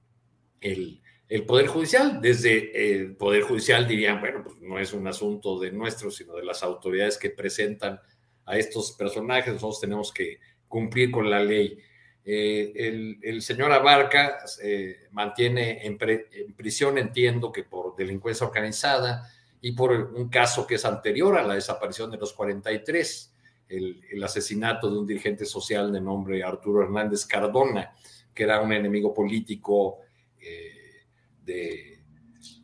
el, 0.61 1.03
Poder 1.45 1.67
Judicial. 1.67 2.21
Desde 2.23 2.93
el 2.93 3.17
Poder 3.17 3.43
Judicial 3.43 3.89
dirían, 3.89 4.21
bueno, 4.21 4.45
pues 4.45 4.61
no 4.61 4.79
es 4.79 4.93
un 4.93 5.09
asunto 5.09 5.59
de 5.59 5.73
nuestro, 5.73 6.13
sino 6.13 6.37
de 6.37 6.45
las 6.45 6.63
autoridades 6.63 7.19
que 7.19 7.31
presentan 7.31 7.99
a 8.45 8.57
estos 8.57 8.93
personajes, 8.93 9.55
nosotros 9.55 9.81
tenemos 9.81 10.13
que 10.13 10.39
cumplir 10.69 11.11
con 11.11 11.29
la 11.29 11.43
ley. 11.43 11.81
Eh, 12.25 13.19
el, 13.25 13.43
señor 13.43 13.73
Abarca 13.73 14.39
eh, 14.63 15.09
mantiene 15.11 15.85
en, 15.85 15.99
en, 16.01 16.55
prisión, 16.55 16.97
entiendo 16.97 17.51
que 17.51 17.65
por 17.65 17.97
delincuencia 17.97 18.47
organizada 18.47 19.33
y 19.61 19.73
por 19.73 19.93
un 19.93 20.29
caso 20.29 20.67
que 20.67 20.77
es 20.77 20.85
anterior 20.85 21.37
a 21.39 21.47
la 21.47 21.55
desaparición 21.55 22.11
de 22.11 22.19
los 22.19 22.33
43 22.33 23.33
el, 23.69 24.23
asesinato 24.23 24.91
de 24.91 24.99
un 24.99 25.07
dirigente 25.07 25.45
social 25.45 25.93
de 25.93 26.01
nombre 26.01 26.43
Arturo 26.43 26.83
Hernández 26.83 27.25
Cardona, 27.25 27.93
que 28.35 28.45
era 28.45 28.61
un 28.61 28.73
enemigo 28.73 29.13
político 29.13 29.99
eh, 30.41 31.05
de, 31.45 32.01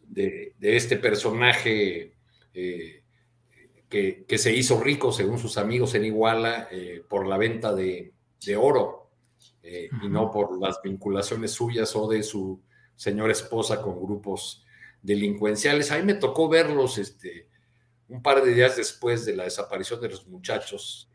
de, 0.09 0.55
este 0.61 0.97
personaje 0.99 2.15
eh, 2.55 3.03
que, 3.89 4.39
se 4.39 4.55
hizo 4.55 4.81
rico, 4.81 5.13
según 5.13 5.39
sus 5.39 5.59
amigos 5.59 5.95
en 5.95 6.05
Iguala, 6.05 6.69
eh, 6.71 7.03
por 7.09 7.27
la 7.27 7.37
venta 7.37 7.75
de, 7.75 8.13
oro 8.57 9.11
y 9.63 10.09
no 10.09 10.31
por 10.31 10.61
las 10.61 10.81
vinculaciones 10.83 11.53
suyas 11.53 11.95
o 11.95 12.09
de 12.09 12.25
su 12.25 12.61
señora 12.97 13.31
esposa 13.33 13.81
con 13.81 14.03
grupos 14.03 14.65
delincuenciales. 15.03 15.91
A 15.91 15.99
mí 15.99 16.05
me 16.05 16.15
tocó 16.15 16.49
verlos 16.49 16.99
este, 16.99 17.49
un 18.09 18.23
par 18.23 18.43
de 18.43 18.55
días 18.55 18.77
después 18.77 19.27
de 19.27 19.37
la 19.37 19.45
desaparición 19.45 20.01
de 20.01 20.09
los 20.09 20.27
muchachos, 20.27 21.11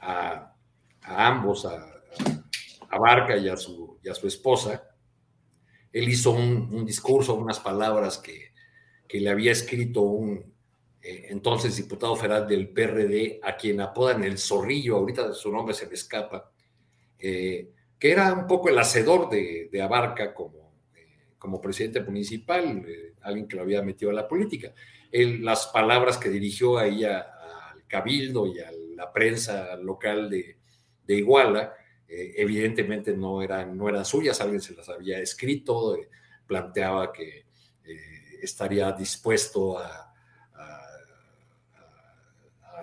a, 0.00 0.54
ambos, 1.02 1.66
a, 1.66 1.90
Barca 2.98 3.36
y 3.36 3.48
a 3.48 3.56
su, 3.56 3.98
a 4.08 4.14
su 4.14 4.28
esposa, 4.28 4.94
él 5.94 6.08
hizo 6.08 6.32
un, 6.32 6.84
discurso, 6.84 7.34
unas 7.34 7.60
palabras 7.60 8.18
que, 8.18 8.52
le 9.08 9.30
había 9.30 9.52
escrito 9.52 10.00
un 10.00 10.52
eh, 11.00 11.26
entonces 11.30 11.76
diputado 11.76 12.16
federal 12.16 12.48
del 12.48 12.68
PRD, 12.70 13.38
a 13.44 13.56
quien 13.56 13.80
apodan 13.80 14.24
el 14.24 14.38
zorrillo, 14.38 14.96
ahorita 14.96 15.32
su 15.34 15.52
nombre 15.52 15.72
se 15.72 15.86
me 15.86 15.94
escapa, 15.94 16.50
eh, 17.16 17.70
que 17.96 18.10
era 18.10 18.32
un 18.32 18.48
poco 18.48 18.70
el 18.70 18.78
hacedor 18.78 19.30
de, 19.30 19.70
Abarca 19.80 20.34
como, 20.34 20.63
eh, 20.63 20.63
como 21.44 21.60
presidente 21.60 22.00
municipal, 22.00 22.82
alguien 23.20 23.46
que 23.46 23.56
lo 23.56 23.60
había 23.60 23.82
metido 23.82 24.10
a 24.10 24.14
la 24.14 24.26
política. 24.26 24.72
las 25.12 25.66
palabras 25.66 26.16
que 26.16 26.30
dirigió 26.30 26.78
ahí 26.78 27.04
al 27.04 27.84
cabildo 27.86 28.46
y 28.46 28.60
a 28.60 28.72
la 28.96 29.12
prensa 29.12 29.76
local 29.76 30.30
de, 30.30 30.56
de 31.06 31.14
Iguala, 31.16 31.74
eh, 32.08 32.32
evidentemente 32.38 33.14
no 33.14 33.42
eran, 33.42 33.76
no 33.76 33.90
eran 33.90 34.06
suyas, 34.06 34.40
alguien 34.40 34.62
se 34.62 34.74
las 34.74 34.88
había 34.88 35.18
escrito, 35.18 35.96
eh, 35.96 36.08
planteaba 36.46 37.12
que 37.12 37.44
eh, 37.84 38.38
estaría 38.40 38.90
dispuesto 38.92 39.78
a, 39.78 40.00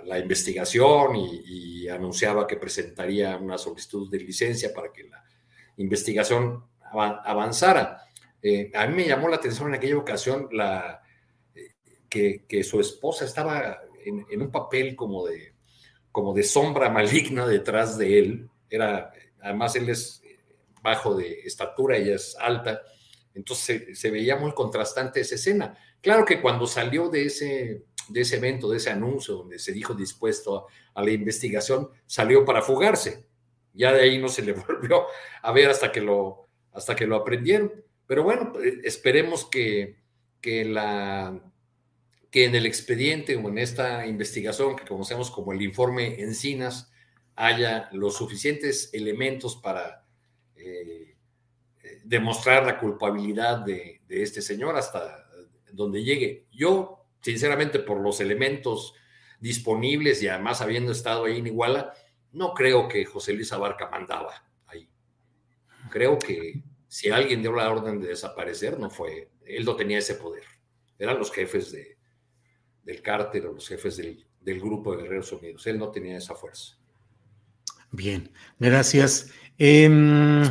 la 0.03 0.17
investigación 0.19 1.15
y, 1.15 1.87
anunciaba 1.87 2.47
que 2.47 2.55
presentaría 2.55 3.37
una 3.37 3.57
solicitud 3.57 4.09
de 4.09 4.19
licencia 4.19 4.73
para 4.73 4.91
que 4.91 5.03
la 5.03 5.23
investigación 5.77 6.63
avanzara. 6.91 8.01
A 8.73 8.87
mí 8.87 8.95
me 8.95 9.07
llamó 9.07 9.27
la 9.27 9.37
atención 9.37 9.69
en 9.69 9.75
aquella 9.75 9.97
ocasión 9.97 10.47
la, 10.51 11.01
que, 12.11 12.63
su 12.63 12.79
esposa 12.79 13.25
estaba 13.25 13.79
en, 14.03 14.41
un 14.41 14.51
papel 14.51 14.95
como 14.95 15.25
de, 15.25 15.53
como 16.11 16.33
de 16.33 16.43
sombra 16.43 16.89
maligna 16.89 17.47
detrás 17.47 17.97
de 17.97 18.19
él, 18.19 18.49
era, 18.69 19.11
además 19.41 19.75
él 19.75 19.89
es 19.89 20.21
bajo 20.81 21.15
de 21.15 21.41
estatura, 21.41 21.97
ella 21.97 22.15
es 22.15 22.35
alta, 22.39 22.81
entonces 23.33 23.97
se, 23.97 24.11
veía 24.11 24.35
muy 24.35 24.53
contrastante 24.53 25.21
esa 25.21 25.35
escena. 25.35 25.77
Claro 26.01 26.25
que 26.25 26.41
cuando 26.41 26.67
salió 26.67 27.09
de 27.09 27.25
ese, 27.25 27.85
de 28.09 28.21
ese 28.21 28.37
evento, 28.37 28.69
de 28.69 28.77
ese 28.77 28.89
anuncio 28.89 29.35
donde 29.35 29.59
se 29.59 29.71
dijo 29.71 29.93
dispuesto 29.93 30.67
a, 30.93 31.03
la 31.03 31.11
investigación, 31.11 31.89
salió 32.05 32.43
para 32.43 32.61
fugarse. 32.61 33.25
Ya 33.73 33.93
de 33.93 34.01
ahí 34.01 34.17
no 34.17 34.27
se 34.27 34.41
le 34.41 34.53
volvió 34.67 35.05
a 35.41 35.51
ver 35.53 35.69
hasta 35.69 35.91
que 35.91 36.01
lo, 36.01 36.49
hasta 36.73 36.95
que 36.95 37.07
lo 37.07 37.15
aprendieron. 37.15 37.71
Pero 38.11 38.23
bueno, 38.23 38.51
esperemos 38.83 39.45
que, 39.45 39.95
que, 40.41 40.65
la, 40.65 41.41
que 42.29 42.43
en 42.43 42.55
el 42.55 42.65
expediente 42.65 43.37
o 43.37 43.47
en 43.47 43.57
esta 43.57 44.05
investigación 44.05 44.75
que 44.75 44.83
conocemos 44.83 45.31
como 45.31 45.53
el 45.53 45.61
informe 45.61 46.21
Encinas, 46.21 46.91
haya 47.37 47.87
los 47.93 48.17
suficientes 48.17 48.89
elementos 48.91 49.55
para 49.55 50.05
eh, 50.57 51.15
demostrar 52.03 52.65
la 52.65 52.79
culpabilidad 52.79 53.59
de, 53.59 54.01
este 54.09 54.41
señor 54.41 54.75
hasta 54.75 55.25
donde 55.71 56.03
llegue. 56.03 56.47
Yo, 56.51 57.05
sinceramente, 57.21 57.79
por 57.79 58.01
los 58.01 58.19
elementos 58.19 58.93
disponibles 59.39 60.21
y 60.21 60.27
además 60.27 60.59
habiendo 60.59 60.91
estado 60.91 61.23
ahí 61.23 61.39
en 61.39 61.47
Iguala, 61.47 61.93
no 62.33 62.53
creo 62.55 62.89
que 62.89 63.05
José 63.05 63.31
Luis 63.31 63.53
Abarca 63.53 63.89
mandaba 63.89 64.33
ahí. 64.67 64.89
Creo 65.89 66.19
que 66.19 66.61
si 66.91 67.09
alguien 67.09 67.41
dio 67.41 67.53
la 67.53 67.71
orden 67.71 68.01
de 68.01 68.09
desaparecer, 68.09 68.77
no 68.77 68.89
fue, 68.89 69.29
él 69.45 69.63
no 69.63 69.77
tenía 69.77 69.99
ese 69.99 70.15
poder. 70.15 70.43
Eran 70.99 71.17
los 71.19 71.31
jefes 71.31 71.71
de, 71.71 71.97
del 72.83 73.01
cártel 73.01 73.45
o 73.45 73.53
los 73.53 73.65
jefes 73.65 73.95
del, 73.95 74.27
del 74.41 74.59
grupo 74.59 74.93
de 74.93 75.03
Guerreros 75.03 75.31
Unidos. 75.31 75.65
Él 75.67 75.79
no 75.79 75.89
tenía 75.89 76.17
esa 76.17 76.35
fuerza. 76.35 76.77
Bien, 77.91 78.29
gracias. 78.59 79.31
Em, 79.57 80.43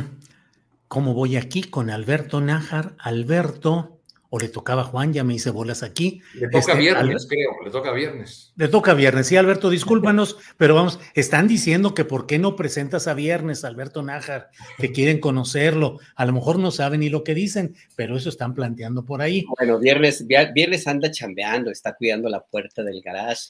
¿Cómo 0.87 1.13
voy 1.13 1.37
aquí 1.37 1.61
con 1.61 1.91
Alberto 1.91 2.41
Nájar? 2.41 2.95
Alberto, 2.97 4.00
o 4.33 4.39
le 4.39 4.47
tocaba 4.47 4.83
a 4.83 4.85
Juan, 4.85 5.11
ya 5.11 5.25
me 5.25 5.33
hice 5.33 5.49
bolas 5.49 5.83
aquí. 5.83 6.21
Le 6.35 6.47
toca 6.47 6.59
este, 6.59 6.77
viernes, 6.77 7.27
creo, 7.27 7.51
le 7.65 7.69
toca 7.69 7.91
viernes. 7.91 8.53
Le 8.55 8.69
toca 8.69 8.93
viernes, 8.93 9.27
sí, 9.27 9.35
Alberto, 9.35 9.69
discúlpanos, 9.69 10.37
pero 10.55 10.73
vamos, 10.73 11.01
están 11.15 11.49
diciendo 11.49 11.93
que 11.93 12.05
por 12.05 12.27
qué 12.27 12.39
no 12.39 12.55
presentas 12.55 13.09
a 13.09 13.13
viernes, 13.13 13.65
Alberto 13.65 14.01
Nájar, 14.03 14.49
que 14.77 14.93
quieren 14.93 15.19
conocerlo. 15.19 15.99
A 16.15 16.25
lo 16.25 16.31
mejor 16.31 16.59
no 16.59 16.71
saben 16.71 17.01
ni 17.01 17.09
lo 17.09 17.25
que 17.25 17.35
dicen, 17.35 17.75
pero 17.97 18.15
eso 18.15 18.29
están 18.29 18.55
planteando 18.55 19.03
por 19.03 19.21
ahí. 19.21 19.43
Bueno, 19.57 19.77
viernes, 19.79 20.25
viernes 20.25 20.87
anda 20.87 21.11
chambeando, 21.11 21.69
está 21.69 21.93
cuidando 21.93 22.29
la 22.29 22.39
puerta 22.39 22.83
del 22.83 23.01
garage. 23.01 23.49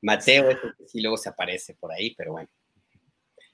Mateo, 0.00 0.48
sí, 0.86 1.02
luego 1.02 1.18
se 1.18 1.28
aparece 1.28 1.74
por 1.74 1.92
ahí, 1.92 2.14
pero 2.16 2.32
bueno. 2.32 2.48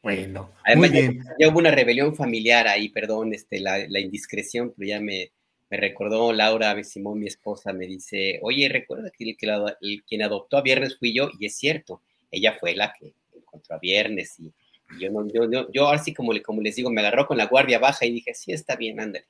Bueno, 0.02 0.52
muy 0.76 0.88
bien. 0.88 1.24
Ya, 1.38 1.48
hubo 1.48 1.58
una 1.58 1.72
rebelión 1.72 2.14
familiar 2.14 2.68
ahí, 2.68 2.90
perdón, 2.90 3.34
este, 3.34 3.58
la, 3.58 4.00
indiscreción, 4.00 4.72
pero 4.76 4.88
ya 4.88 5.00
me, 5.00 5.32
me 5.70 5.76
recordó 5.76 6.32
Laura 6.32 6.82
Simón, 6.82 7.20
mi 7.20 7.28
esposa, 7.28 7.72
me 7.72 7.86
dice, 7.86 8.40
oye, 8.42 8.68
recuerda 8.68 9.10
que, 9.16 9.36
el, 9.80 10.04
quien 10.04 10.22
adoptó 10.22 10.56
a 10.56 10.62
Viernes 10.62 10.98
fui 10.98 11.14
yo, 11.14 11.30
y 11.38 11.46
es 11.46 11.56
cierto, 11.56 12.02
ella 12.30 12.56
fue 12.58 12.74
la 12.74 12.92
que 12.92 13.14
encontró 13.34 13.76
a 13.76 13.78
Viernes, 13.78 14.38
y, 14.40 14.52
yo, 14.98 15.10
no, 15.10 15.26
yo, 15.28 15.70
yo, 15.72 15.92
sí, 16.02 16.12
como, 16.12 16.32
como 16.44 16.60
les 16.60 16.74
digo, 16.74 16.90
me 16.90 17.00
agarró 17.00 17.26
con 17.26 17.38
la 17.38 17.46
guardia 17.46 17.78
baja 17.78 18.04
y 18.04 18.12
dije, 18.12 18.34
sí, 18.34 18.50
está 18.52 18.74
bien, 18.74 18.98
ándale. 18.98 19.24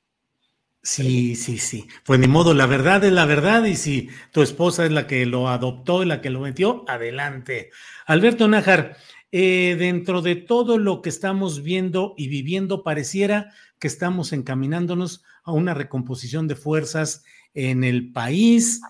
Sí, 0.83 1.37
sí, 1.37 1.59
sí. 1.59 1.87
Pues 2.07 2.19
ni 2.19 2.27
modo, 2.27 2.55
la 2.55 2.65
verdad 2.65 3.05
es 3.05 3.13
la 3.13 3.27
verdad 3.27 3.65
y 3.65 3.77
si 3.77 4.09
tu 4.33 4.41
esposa 4.41 4.87
es 4.87 4.91
la 4.91 5.07
que 5.07 5.27
lo 5.27 5.49
adoptó 5.49 6.03
y 6.03 6.07
la 6.07 6.23
que 6.23 6.31
lo 6.31 6.41
metió, 6.41 6.87
adelante. 6.89 7.71
Alberto 8.07 8.49
Nájar, 8.49 8.97
eh, 9.31 9.77
dentro 9.79 10.23
de 10.23 10.37
todo 10.37 10.79
lo 10.79 11.03
que 11.03 11.11
estamos 11.11 11.63
viendo 11.63 12.15
y 12.17 12.29
viviendo, 12.29 12.83
pareciera 12.83 13.53
que 13.79 13.89
estamos 13.89 14.33
encaminándonos 14.33 15.23
a 15.45 15.53
una 15.53 15.75
recomposición 15.75 16.49
de 16.49 16.57
fuerzas 16.57 17.25
en 17.55 17.85
el 17.85 18.13
país 18.13 18.81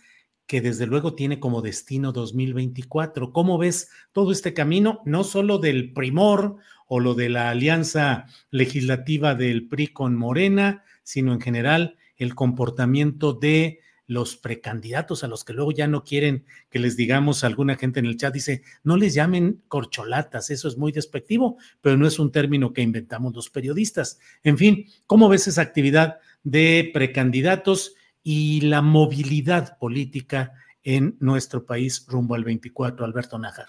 que 0.47 0.61
desde 0.61 0.87
luego 0.87 1.15
tiene 1.15 1.39
como 1.39 1.63
destino 1.63 2.11
2024. 2.11 3.33
¿Cómo 3.33 3.57
ves 3.57 3.89
todo 4.13 4.33
este 4.33 4.53
camino, 4.53 5.01
no 5.05 5.23
solo 5.23 5.59
del 5.59 5.93
primor 5.93 6.57
o 6.89 6.99
lo 6.99 7.15
de 7.15 7.29
la 7.29 7.51
alianza 7.51 8.27
legislativa 8.51 9.37
del 9.37 9.69
PRI 9.69 9.89
con 9.89 10.17
Morena, 10.17 10.83
sino 11.05 11.33
en 11.33 11.41
general 11.41 11.99
el 12.17 12.35
comportamiento 12.35 13.33
de 13.33 13.79
los 14.11 14.37
precandidatos 14.37 15.23
a 15.23 15.29
los 15.29 15.45
que 15.45 15.53
luego 15.53 15.71
ya 15.71 15.87
no 15.87 16.03
quieren 16.03 16.45
que 16.69 16.81
les 16.81 16.97
digamos, 16.97 17.45
alguna 17.45 17.77
gente 17.77 18.01
en 18.01 18.07
el 18.07 18.17
chat 18.17 18.35
dice, 18.35 18.65
no 18.83 18.97
les 18.97 19.15
llamen 19.15 19.63
corcholatas, 19.69 20.51
eso 20.51 20.67
es 20.67 20.77
muy 20.77 20.91
despectivo, 20.91 21.59
pero 21.81 21.97
no 21.97 22.09
es 22.09 22.19
un 22.19 22.33
término 22.33 22.73
que 22.73 22.83
inventamos 22.83 23.37
los 23.37 23.51
periodistas. 23.51 24.19
En 24.43 24.59
fin, 24.59 24.87
¿cómo 25.07 25.29
ves 25.29 25.47
esa 25.47 25.63
actividad 25.63 26.19
de 26.43 26.91
precandidatos 26.93 27.95
y 28.23 28.63
la 28.63 28.83
movilidad 28.83 29.79
política 29.79 30.53
en 30.83 31.17
nuestro 31.21 31.65
país 31.65 32.07
rumbo 32.09 32.35
al 32.35 32.45
24, 32.45 33.05
Alberto 33.05 33.39
Nájar? 33.39 33.67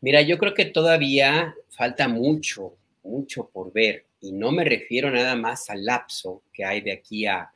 Mira, 0.00 0.22
yo 0.22 0.38
creo 0.38 0.54
que 0.54 0.66
todavía 0.66 1.54
falta 1.68 2.08
mucho, 2.08 2.76
mucho 3.02 3.50
por 3.52 3.72
ver, 3.72 4.06
y 4.20 4.32
no 4.32 4.52
me 4.52 4.64
refiero 4.64 5.10
nada 5.10 5.36
más 5.36 5.70
al 5.70 5.84
lapso 5.84 6.42
que 6.52 6.64
hay 6.64 6.80
de 6.80 6.92
aquí 6.92 7.26
a 7.26 7.50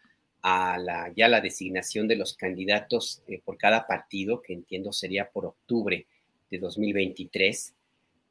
a 0.45 0.77
la, 0.77 1.11
ya 1.17 1.27
la 1.27 1.41
designación 1.41 2.07
de 2.07 2.17
los 2.17 2.35
candidatos 2.35 3.23
eh, 3.27 3.41
por 3.43 3.57
cada 3.57 3.87
partido, 3.87 4.43
que 4.43 4.53
entiendo 4.53 4.93
sería 4.93 5.31
por 5.31 5.47
octubre 5.47 6.07
de 6.51 6.59
2023, 6.59 7.73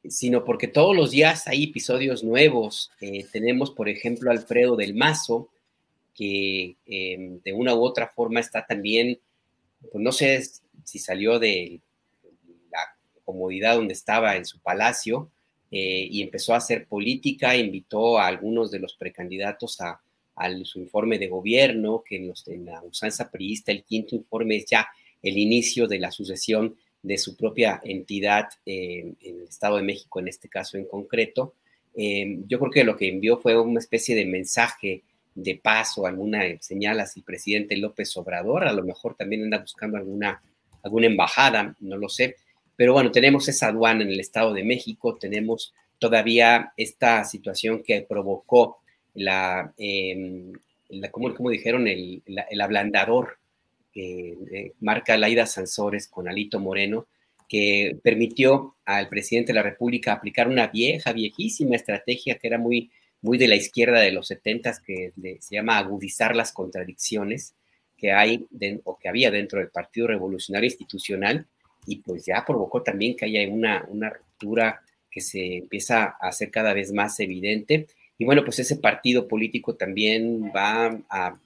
sino 0.04 0.44
porque 0.44 0.68
todos 0.68 0.94
los 0.94 1.10
días 1.10 1.48
hay 1.48 1.64
episodios 1.64 2.22
nuevos. 2.22 2.92
Eh, 3.00 3.26
tenemos, 3.32 3.72
por 3.72 3.88
ejemplo, 3.88 4.30
Alfredo 4.30 4.76
del 4.76 4.94
Mazo, 4.94 5.48
que 6.14 6.76
em, 6.86 7.40
de 7.42 7.52
una 7.52 7.74
u 7.74 7.82
otra 7.82 8.08
forma 8.08 8.40
está 8.40 8.64
también, 8.64 9.18
pues 9.90 10.02
no 10.02 10.12
sé 10.12 10.42
si 10.84 10.98
salió 10.98 11.38
de 11.38 11.80
la 12.70 12.96
comodidad 13.24 13.76
donde 13.76 13.94
estaba 13.94 14.36
en 14.36 14.44
su 14.44 14.60
palacio 14.60 15.30
eh, 15.70 16.06
y 16.08 16.22
empezó 16.22 16.54
a 16.54 16.58
hacer 16.58 16.86
política, 16.86 17.56
invitó 17.56 18.18
a 18.18 18.28
algunos 18.28 18.70
de 18.70 18.78
los 18.78 18.94
precandidatos 18.94 19.80
a, 19.80 20.00
su 20.64 20.80
informe 20.80 21.18
de 21.18 21.28
gobierno, 21.28 22.02
que 22.04 22.16
en, 22.16 22.64
la 22.64 22.82
usanza 22.82 23.30
priista 23.30 23.70
el 23.70 23.84
quinto 23.84 24.16
informe 24.16 24.56
es 24.56 24.66
ya 24.66 24.88
el 25.22 25.38
inicio 25.38 25.86
de 25.86 26.00
la 26.00 26.10
sucesión 26.10 26.76
de 27.02 27.18
su 27.18 27.36
propia 27.36 27.80
entidad 27.84 28.48
eh, 28.66 29.14
en 29.20 29.36
el 29.40 29.48
Estado 29.48 29.76
de 29.76 29.84
México, 29.84 30.18
en 30.18 30.28
este 30.28 30.48
caso 30.48 30.76
en 30.76 30.86
concreto. 30.86 31.54
Eh, 31.96 32.38
yo 32.48 32.58
creo 32.58 32.70
que 32.70 32.84
lo 32.84 32.96
que 32.96 33.08
envió 33.08 33.38
fue 33.38 33.60
una 33.60 33.78
especie 33.78 34.16
de 34.16 34.26
mensaje 34.26 35.02
de 35.34 35.56
paz 35.56 35.98
o 35.98 36.06
alguna 36.06 36.42
señal 36.60 37.00
hacia 37.00 37.20
el 37.20 37.24
presidente 37.24 37.76
López 37.76 38.16
Obrador, 38.16 38.66
a 38.66 38.72
lo 38.72 38.84
mejor 38.84 39.16
también 39.16 39.44
anda 39.44 39.58
buscando 39.58 39.96
alguna, 39.96 40.42
alguna 40.82 41.06
embajada, 41.06 41.74
no 41.80 41.96
lo 41.96 42.08
sé, 42.08 42.36
pero 42.76 42.92
bueno, 42.92 43.10
tenemos 43.10 43.48
esa 43.48 43.68
aduana 43.68 44.02
en 44.02 44.10
el 44.10 44.20
Estado 44.20 44.52
de 44.52 44.64
México, 44.64 45.16
tenemos 45.16 45.72
todavía 45.98 46.72
esta 46.76 47.24
situación 47.24 47.82
que 47.82 48.02
provocó 48.02 48.78
la, 49.14 49.72
eh, 49.78 50.52
la 50.88 51.10
como, 51.10 51.50
dijeron, 51.50 51.86
el, 51.88 52.22
el, 52.26 52.60
ablandador 52.60 53.38
que 53.92 54.72
marca 54.80 55.16
Laida 55.16 55.46
Sansores 55.46 56.08
con 56.08 56.28
Alito 56.28 56.58
Moreno, 56.58 57.06
que 57.48 57.96
permitió 58.02 58.74
al 58.84 59.08
presidente 59.08 59.52
de 59.52 59.56
la 59.56 59.62
República 59.62 60.12
aplicar 60.12 60.48
una 60.48 60.66
vieja, 60.66 61.12
viejísima 61.12 61.76
estrategia 61.76 62.38
que 62.38 62.46
era 62.48 62.58
muy, 62.58 62.90
muy 63.24 63.38
de 63.38 63.48
la 63.48 63.56
izquierda 63.56 64.00
de 64.00 64.12
los 64.12 64.26
70 64.26 64.82
que 64.86 65.12
se 65.40 65.54
llama 65.54 65.78
agudizar 65.78 66.36
las 66.36 66.52
contradicciones 66.52 67.54
que 67.96 68.12
hay 68.12 68.46
o 68.84 68.98
que 68.98 69.08
había 69.08 69.30
dentro 69.30 69.60
del 69.60 69.70
Partido 69.70 70.08
Revolucionario 70.08 70.66
Institucional 70.66 71.46
y 71.86 71.96
pues 71.96 72.26
ya 72.26 72.44
provocó 72.46 72.82
también 72.82 73.16
que 73.16 73.24
haya 73.24 73.48
una, 73.50 73.86
una 73.88 74.10
ruptura 74.10 74.82
que 75.10 75.22
se 75.22 75.56
empieza 75.56 76.16
a 76.20 76.28
hacer 76.28 76.50
cada 76.50 76.74
vez 76.74 76.92
más 76.92 77.18
evidente. 77.18 77.86
Y 78.18 78.26
bueno, 78.26 78.44
pues 78.44 78.58
ese 78.58 78.76
partido 78.76 79.26
político 79.26 79.74
también 79.74 80.52
va 80.54 80.88
a, 81.08 81.28
a 81.28 81.38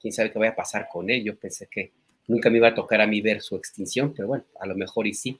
quién 0.00 0.12
sabe 0.12 0.32
qué 0.32 0.40
vaya 0.40 0.50
a 0.50 0.56
pasar 0.56 0.88
con 0.90 1.10
él. 1.10 1.22
Yo 1.22 1.36
pensé 1.36 1.68
que 1.70 1.92
nunca 2.26 2.50
me 2.50 2.56
iba 2.56 2.68
a 2.68 2.74
tocar 2.74 3.00
a 3.00 3.06
mí 3.06 3.20
ver 3.20 3.40
su 3.40 3.54
extinción, 3.54 4.12
pero 4.16 4.26
bueno, 4.26 4.44
a 4.58 4.66
lo 4.66 4.74
mejor 4.74 5.06
sí. 5.14 5.38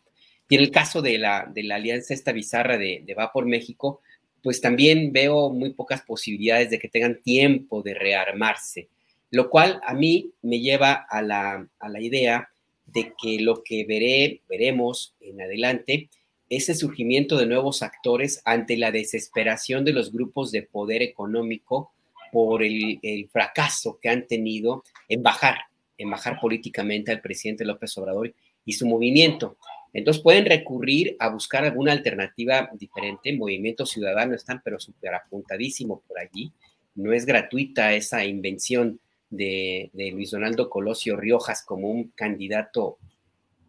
Y 0.49 0.55
en 0.55 0.61
el 0.61 0.71
caso 0.71 1.03
de 1.03 1.19
la, 1.19 1.51
de 1.53 1.65
la 1.65 1.77
alianza 1.77 2.15
esta 2.15 2.31
bizarra 2.31 2.79
de, 2.79 3.03
de 3.05 3.15
Va 3.15 3.33
por 3.33 3.47
México, 3.47 4.03
pues 4.45 4.61
también 4.61 5.13
veo 5.13 5.51
muy 5.51 5.73
pocas 5.73 6.03
posibilidades 6.03 6.71
de 6.71 6.79
que 6.79 6.89
tengan 6.89 7.21
tiempo 7.21 7.83
de 7.83 7.95
rearmarse, 7.95 8.89
lo 9.31 9.51
cual 9.51 9.81
a 9.85 9.95
mí 9.95 10.31
me 10.43 10.61
lleva 10.61 11.07
a 11.11 11.21
la, 11.23 11.67
a 11.81 11.89
la 11.89 12.01
idea 12.01 12.49
de 12.87 13.13
que 13.21 13.41
lo 13.41 13.65
que 13.65 13.85
veré, 13.85 14.43
veremos 14.49 15.17
en 15.21 15.41
adelante 15.41 16.09
es 16.49 16.69
el 16.69 16.77
surgimiento 16.77 17.37
de 17.37 17.47
nuevos 17.47 17.83
actores 17.83 18.41
ante 18.45 18.77
la 18.77 18.93
desesperación 18.93 19.85
de 19.85 19.93
los 19.93 20.13
grupos 20.13 20.53
de 20.53 20.63
poder 20.63 21.03
económico 21.03 21.93
por 22.35 22.63
el, 22.65 23.29
fracaso 23.33 23.99
que 24.03 24.09
han 24.09 24.27
tenido 24.27 24.83
en 25.09 25.23
bajar, 25.23 25.59
en 25.97 26.11
bajar 26.11 26.41
políticamente 26.41 27.13
al 27.13 27.21
presidente 27.21 27.65
López 27.65 27.97
Obrador 27.97 28.35
y 28.65 28.73
su 28.73 28.87
movimiento. 28.87 29.57
Entonces 29.95 30.23
pueden 30.23 30.45
recurrir 30.45 31.17
a 31.21 31.29
buscar 31.29 31.65
alguna 31.65 31.93
alternativa 31.93 32.69
diferente. 32.75 33.33
Movimiento 33.33 33.87
Ciudadano 33.87 34.35
están, 34.35 34.61
pero 34.63 34.79
súper 34.81 35.15
apuntadísimo 35.15 36.03
por 36.07 36.19
allí. 36.19 36.53
No 36.97 37.13
es 37.13 37.25
gratuita 37.25 37.95
esa 37.95 38.25
invención 38.25 38.99
de, 39.31 39.91
de 39.93 40.11
Luis 40.11 40.33
Donaldo 40.33 40.69
Colosio 40.69 41.17
Riojas 41.17 41.63
como 41.65 41.89
un 41.89 42.09
candidato, 42.09 42.99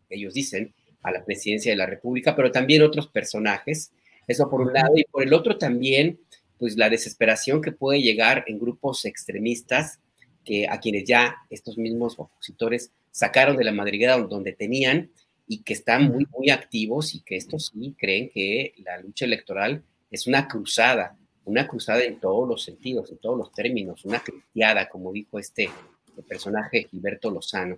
ellos 0.09 0.34
dicen, 0.34 0.73
a 1.03 1.11
la 1.11 1.23
presidencia 1.23 1.71
de 1.71 1.78
la 1.78 1.86
República, 1.86 2.36
pero 2.36 2.51
también 2.51 2.82
otros 2.82 3.07
personajes. 3.07 3.91
Eso 4.28 4.49
por 4.49 4.61
un 4.61 4.73
lado. 4.73 4.97
Y 4.97 5.03
por 5.03 5.21
el 5.21 5.34
otro 5.34 5.59
también, 5.59 6.19
pues 6.57 6.76
la 6.76 6.89
desesperación 6.89 7.61
que 7.61 7.71
puede 7.71 8.01
llegar 8.01 8.43
en 8.47 8.57
grupos 8.57 9.05
extremistas 9.05 9.99
que 10.43 10.67
a 10.67 10.80
quienes 10.80 11.05
ya 11.05 11.36
estos 11.51 11.78
mismos 11.78 12.15
opositores 12.17 12.91
sacaron 13.11 13.55
de 13.57 13.63
la 13.63 13.71
madriguera 13.71 14.17
donde 14.17 14.53
tenían 14.53 15.11
y 15.48 15.60
que 15.60 15.74
están 15.74 16.12
muy, 16.12 16.28
muy 16.32 16.50
activos 16.50 17.14
y 17.16 17.22
que 17.22 17.36
estos 17.36 17.72
sí 17.74 17.96
creen 17.98 18.30
que 18.34 18.74
la 18.78 19.00
lucha 19.00 19.26
electoral 19.26 19.84
es 20.10 20.28
una 20.28 20.48
cruzada, 20.48 21.18
una 21.46 21.68
cruzada 21.68 22.04
en 22.04 22.20
todos 22.20 22.48
los 22.48 22.64
sentidos, 22.64 23.12
en 23.12 23.18
todos 23.18 23.38
los 23.38 23.52
términos, 23.52 24.06
una 24.06 24.20
cristiada, 24.20 24.89
como 24.89 25.12
dijo 25.12 25.38
este, 25.38 25.70
este 26.08 26.24
personaje 26.24 26.88
Gilberto 26.89 27.30
Lozano. 27.30 27.78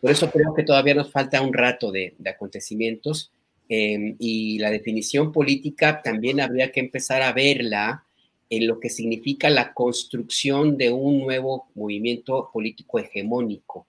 Por 0.00 0.10
eso 0.10 0.30
creo 0.30 0.54
que 0.54 0.62
todavía 0.62 0.94
nos 0.94 1.10
falta 1.10 1.40
un 1.42 1.52
rato 1.52 1.90
de, 1.92 2.14
acontecimientos 2.26 3.30
em, 3.68 4.16
y 4.18 4.58
la 4.58 4.70
definición 4.70 5.32
política 5.32 6.02
también 6.02 6.40
habría 6.40 6.70
que 6.72 6.80
empezar 6.80 7.22
a 7.22 7.32
verla 7.32 8.04
en 8.48 8.66
lo 8.66 8.78
que 8.78 8.90
significa 8.90 9.50
la 9.50 9.74
construcción 9.74 10.76
de 10.76 10.92
un 10.92 11.20
nuevo 11.20 11.68
movimiento 11.74 12.50
político 12.52 12.98
hegemónico, 12.98 13.86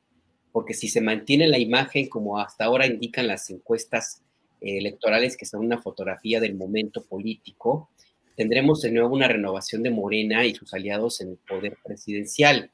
porque 0.58 0.74
si 0.74 0.88
se 0.88 1.02
mantiene 1.02 1.48
la 1.48 1.60
imagen 1.60 2.10
como 2.10 2.40
hasta 2.40 2.66
ahora 2.66 2.88
indican 2.88 3.28
las 3.28 3.48
encuestas 3.52 4.24
eh, 4.60 4.80
electorales, 4.80 5.38
que 5.38 5.46
son 5.46 5.64
una 5.64 5.80
fotografía 5.80 6.40
del 6.40 6.56
momento 6.56 7.04
político, 7.04 7.92
tendremos 8.36 8.82
de 8.82 8.92
nuevo 8.92 9.14
una 9.14 9.28
renovación 9.28 9.84
de 9.84 9.92
Morena 9.92 10.48
y 10.48 10.56
sus 10.56 10.74
aliados 10.74 11.22
en 11.22 11.30
el 11.30 11.38
poder 11.38 11.78
presidencial, 11.86 12.72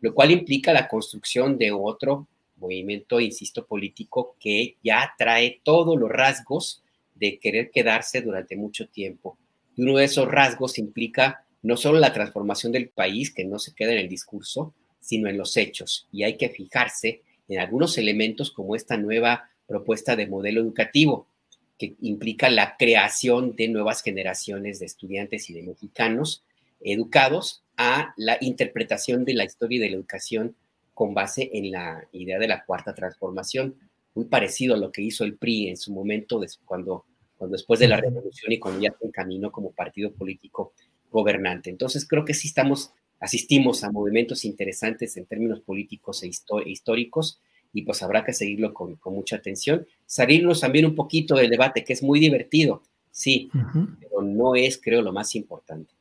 lo 0.00 0.14
cual 0.14 0.30
implica 0.30 0.72
la 0.72 0.86
construcción 0.86 1.58
de 1.58 1.72
otro 1.72 2.28
movimiento, 2.54 3.18
insisto, 3.18 3.66
político 3.66 4.36
que 4.38 4.76
ya 4.84 5.12
trae 5.18 5.60
todos 5.64 5.98
los 5.98 6.10
rasgos 6.10 6.84
de 7.16 7.40
querer 7.40 7.72
quedarse 7.72 8.20
durante 8.20 8.54
mucho 8.54 8.86
tiempo. 8.86 9.38
Y 9.74 9.82
uno 9.82 9.96
de 9.96 10.04
esos 10.04 10.28
rasgos 10.28 10.78
implica 10.78 11.44
no 11.62 11.76
solo 11.76 11.98
la 11.98 12.12
transformación 12.12 12.70
del 12.70 12.90
país, 12.90 13.34
que 13.34 13.44
no 13.44 13.58
se 13.58 13.74
queda 13.74 13.90
en 13.90 13.98
el 13.98 14.08
discurso, 14.08 14.72
sino 15.04 15.28
en 15.28 15.36
los 15.36 15.56
hechos. 15.56 16.08
Y 16.10 16.22
hay 16.22 16.36
que 16.36 16.48
fijarse 16.48 17.22
en 17.46 17.58
algunos 17.60 17.98
elementos 17.98 18.50
como 18.50 18.74
esta 18.74 18.96
nueva 18.96 19.50
propuesta 19.66 20.16
de 20.16 20.26
modelo 20.26 20.62
educativo, 20.62 21.28
que 21.78 21.94
implica 22.00 22.48
la 22.48 22.76
creación 22.78 23.54
de 23.54 23.68
nuevas 23.68 24.02
generaciones 24.02 24.78
de 24.78 24.86
estudiantes 24.86 25.50
y 25.50 25.54
de 25.54 25.62
mexicanos 25.62 26.42
educados 26.80 27.62
a 27.76 28.14
la 28.16 28.38
interpretación 28.40 29.24
de 29.24 29.34
la 29.34 29.44
historia 29.44 29.76
y 29.76 29.80
de 29.80 29.90
la 29.90 29.96
educación 29.96 30.56
con 30.94 31.12
base 31.12 31.50
en 31.52 31.70
la 31.70 32.06
idea 32.12 32.38
de 32.38 32.48
la 32.48 32.64
cuarta 32.64 32.94
transformación, 32.94 33.74
muy 34.14 34.26
parecido 34.26 34.74
a 34.74 34.78
lo 34.78 34.92
que 34.92 35.02
hizo 35.02 35.24
el 35.24 35.36
PRI 35.36 35.68
en 35.68 35.76
su 35.76 35.92
momento, 35.92 36.40
cuando, 36.64 37.04
cuando 37.36 37.56
después 37.56 37.80
de 37.80 37.88
la 37.88 37.96
revolución 37.96 38.52
y 38.52 38.58
cuando 38.58 38.80
ya 38.80 38.94
se 38.98 39.06
encaminó 39.06 39.50
como 39.50 39.72
partido 39.72 40.12
político 40.12 40.72
gobernante. 41.10 41.68
Entonces 41.68 42.06
creo 42.06 42.24
que 42.24 42.32
sí 42.32 42.48
estamos, 42.48 42.92
asistimos 43.24 43.82
a 43.84 43.90
movimientos 43.90 44.44
interesantes 44.44 45.16
en 45.16 45.24
términos 45.24 45.60
políticos 45.60 46.22
e, 46.22 46.30
históricos 46.66 47.40
y 47.72 47.82
pues 47.82 48.02
habrá 48.02 48.24
que 48.24 48.32
seguirlo 48.32 48.72
con, 48.74 48.98
mucha 49.06 49.36
atención. 49.36 49.86
Salirnos 50.06 50.60
también 50.60 50.84
un 50.84 50.94
poquito 50.94 51.34
del 51.34 51.50
debate, 51.50 51.84
que 51.84 51.94
es 51.94 52.02
muy 52.02 52.20
divertido, 52.20 52.82
sí, 53.10 53.50
pero 54.00 54.22
no 54.22 54.54
es, 54.54 54.80
creo, 54.80 55.02
lo 55.02 55.12
más 55.12 55.34
importante. 55.34 55.92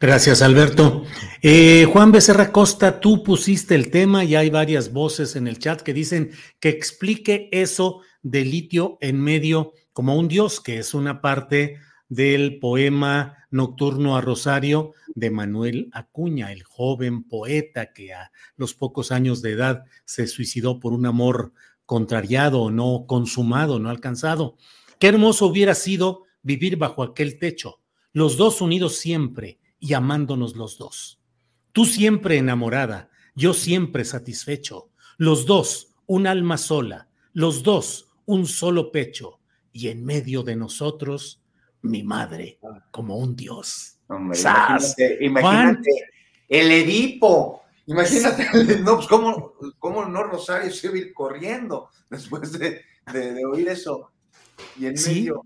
Gracias, 0.00 0.40
Alberto. 0.40 1.04
Eh, 1.42 1.84
Juan 1.92 2.12
Becerra 2.12 2.52
Costa, 2.52 3.00
tú 3.00 3.22
pusiste 3.22 3.74
el 3.74 3.90
tema 3.90 4.24
y 4.24 4.36
hay 4.36 4.50
varias 4.50 4.92
voces 4.92 5.36
en 5.36 5.46
el 5.46 5.58
chat 5.58 5.82
que 5.82 5.92
dicen 5.92 6.30
que 6.60 6.68
explique 6.68 7.48
eso 7.52 8.00
de 8.22 8.44
litio 8.44 8.98
en 9.00 9.20
medio 9.20 9.72
como 9.92 10.16
un 10.16 10.28
dios, 10.28 10.60
que 10.60 10.78
es 10.78 10.94
una 10.94 11.20
parte 11.20 11.78
del 12.08 12.58
poema 12.58 13.43
Nocturno 13.54 14.16
a 14.16 14.20
Rosario 14.20 14.94
de 15.14 15.30
Manuel 15.30 15.88
Acuña, 15.92 16.50
el 16.50 16.64
joven 16.64 17.22
poeta 17.22 17.92
que 17.92 18.12
a 18.12 18.32
los 18.56 18.74
pocos 18.74 19.12
años 19.12 19.42
de 19.42 19.52
edad 19.52 19.84
se 20.04 20.26
suicidó 20.26 20.80
por 20.80 20.92
un 20.92 21.06
amor 21.06 21.52
contrariado 21.86 22.72
no 22.72 23.04
consumado, 23.06 23.78
no 23.78 23.90
alcanzado. 23.90 24.56
Qué 24.98 25.06
hermoso 25.06 25.46
hubiera 25.46 25.76
sido 25.76 26.24
vivir 26.42 26.76
bajo 26.76 27.04
aquel 27.04 27.38
techo, 27.38 27.80
los 28.12 28.36
dos 28.36 28.60
unidos 28.60 28.96
siempre, 28.96 29.60
y 29.78 29.92
amándonos 29.92 30.56
los 30.56 30.76
dos. 30.76 31.20
Tú 31.70 31.84
siempre 31.84 32.38
enamorada, 32.38 33.08
yo 33.36 33.54
siempre 33.54 34.04
satisfecho, 34.04 34.90
los 35.16 35.46
dos 35.46 35.94
un 36.06 36.26
alma 36.26 36.58
sola, 36.58 37.08
los 37.32 37.62
dos 37.62 38.08
un 38.26 38.46
solo 38.46 38.90
pecho, 38.90 39.38
y 39.70 39.88
en 39.88 40.04
medio 40.04 40.42
de 40.42 40.56
nosotros 40.56 41.43
mi 41.84 42.02
madre 42.02 42.58
como 42.90 43.16
un 43.16 43.34
dios. 43.36 43.98
imagínate, 45.20 46.10
el 46.48 46.70
Edipo. 46.70 47.62
Imagínate, 47.86 48.48
no, 48.82 48.96
pues 48.96 49.06
cómo, 49.06 49.54
cómo 49.78 50.04
no 50.06 50.22
Rosario 50.24 50.70
se 50.70 50.88
va 50.88 50.96
ir 50.96 51.12
corriendo 51.12 51.90
después 52.10 52.52
de, 52.52 52.80
oír 53.46 53.68
eso. 53.68 54.10
Y 54.78 54.86
en 54.86 54.94
medio 54.94 55.44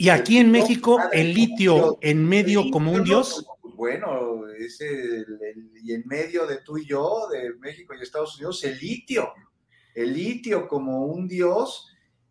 y 0.00 0.08
aquí 0.08 0.38
en 0.38 0.50
México, 0.50 0.98
el 1.12 1.34
litio 1.34 1.98
en 2.00 2.26
medio 2.26 2.70
como 2.70 2.90
un 2.90 3.04
dios. 3.04 3.44
Bueno, 3.74 4.48
es 4.48 4.80
y 4.80 5.92
en 5.92 6.04
medio 6.06 6.46
de 6.46 6.62
tú 6.62 6.78
y 6.78 6.86
yo, 6.86 7.28
de 7.30 7.52
México 7.58 7.92
y 7.94 8.02
Estados 8.02 8.36
Unidos, 8.36 8.64
el 8.64 8.78
litio. 8.78 9.30
El 9.94 10.14
litio 10.14 10.66
como 10.68 11.04
un 11.04 11.28
dios. 11.28 11.89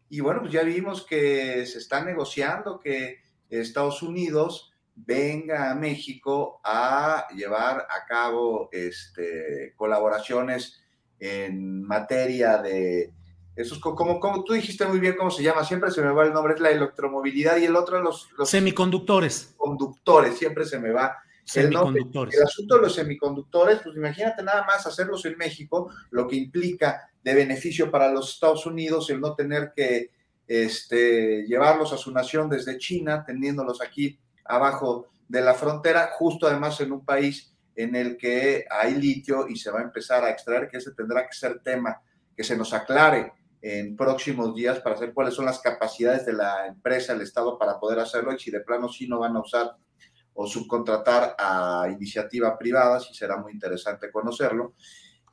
Y 0.10 0.22
bueno, 0.22 0.42
pues 0.42 0.52
ya 0.52 0.64
vimos 0.64 1.06
que 1.06 1.66
se 1.66 1.78
está 1.78 2.04
negociando 2.04 2.80
que 2.80 3.20
Estados 3.50 4.02
Unidos 4.02 4.74
venga 4.96 5.72
a 5.72 5.76
México 5.76 6.60
a 6.64 7.28
llevar 7.36 7.88
a 7.90 8.06
cabo 8.08 8.70
este, 8.72 9.74
colaboraciones 9.76 10.82
en 11.20 11.84
materia 11.84 12.58
de 12.58 13.14
eso 13.60 13.76
es 13.76 13.82
como, 13.82 14.22
como 14.22 14.46
tú 14.46 14.54
dijiste 14.54 14.86
muy 14.86 15.02
bien 15.02 15.18
cómo 15.18 15.30
se 15.30 15.44
llama, 15.44 15.66
siempre 15.66 15.92
se 15.92 16.02
me 16.02 16.14
va 16.14 16.24
el 16.24 16.32
nombre, 16.32 16.54
es 16.54 16.62
la 16.62 16.70
electromovilidad 16.70 17.58
y 17.58 17.66
el 17.66 17.76
otro 17.76 18.02
los, 18.02 18.30
los 18.38 18.50
semiconductores. 18.50 19.54
Conductores, 19.58 20.38
siempre 20.38 20.64
se 20.64 20.80
me 20.80 20.92
va. 20.92 21.18
Semiconductores. 21.50 22.36
El, 22.36 22.44
asunto 22.44 22.76
de 22.76 22.82
los 22.82 22.94
semiconductores, 22.94 23.80
pues 23.84 23.96
imagínate 23.96 24.44
nada 24.44 24.64
más 24.66 24.86
hacerlos 24.86 25.26
en 25.26 25.36
México, 25.36 25.92
lo 26.12 26.28
que 26.28 26.36
implica 26.36 27.10
de 27.24 27.34
beneficio 27.34 27.90
para 27.90 28.12
los 28.12 28.34
Estados 28.34 28.68
Unidos 28.68 29.10
el 29.10 29.20
no 29.20 29.34
tener 29.34 29.74
que 29.76 30.12
este, 30.48 31.46
llevarlos 31.48 31.92
a 31.92 31.98
su 31.98 32.12
nación 32.12 32.50
desde 32.50 32.78
China, 32.78 33.24
teniéndolos 33.26 33.82
aquí 33.82 34.20
abajo 34.46 35.08
de 35.28 35.42
la 35.42 35.56
frontera, 35.56 36.12
justo 36.14 36.46
además 36.46 36.80
en 36.82 36.92
un 36.92 37.04
país 37.04 37.52
en 37.76 37.96
el 37.96 38.16
que 38.18 38.66
hay 38.70 38.94
litio 38.94 39.48
y 39.48 39.56
se 39.56 39.72
va 39.72 39.80
a 39.80 39.84
empezar 39.84 40.24
a 40.24 40.30
extraer, 40.30 40.70
que 40.70 40.78
ese 40.78 40.92
tendrá 40.92 41.26
que 41.26 41.34
ser 41.34 41.62
tema 41.62 42.00
que 42.36 42.44
se 42.44 42.56
nos 42.56 42.74
aclare 42.74 43.34
en 43.62 43.96
próximos 43.96 44.54
días 44.54 44.80
para 44.82 44.96
saber 44.96 45.14
cuáles 45.14 45.34
son 45.34 45.46
las 45.46 45.60
capacidades 45.60 46.26
de 46.26 46.34
la 46.34 46.68
empresa, 46.68 47.14
el 47.14 47.22
Estado 47.22 47.58
para 47.58 47.80
poder 47.80 48.00
hacerlo 48.00 48.34
y 48.34 48.40
si 48.40 48.52
de 48.52 48.60
plano 48.60 48.88
sí 48.88 49.08
no 49.08 49.20
van 49.20 49.36
a 49.36 49.42
usar 49.42 49.76
o 50.42 50.48
subcontratar 50.48 51.36
a 51.38 51.90
iniciativa 51.92 52.58
privada, 52.58 53.02
sí 53.02 53.14
será 53.14 53.36
muy 53.36 53.52
interesante 53.52 54.10
conocerlo. 54.10 54.74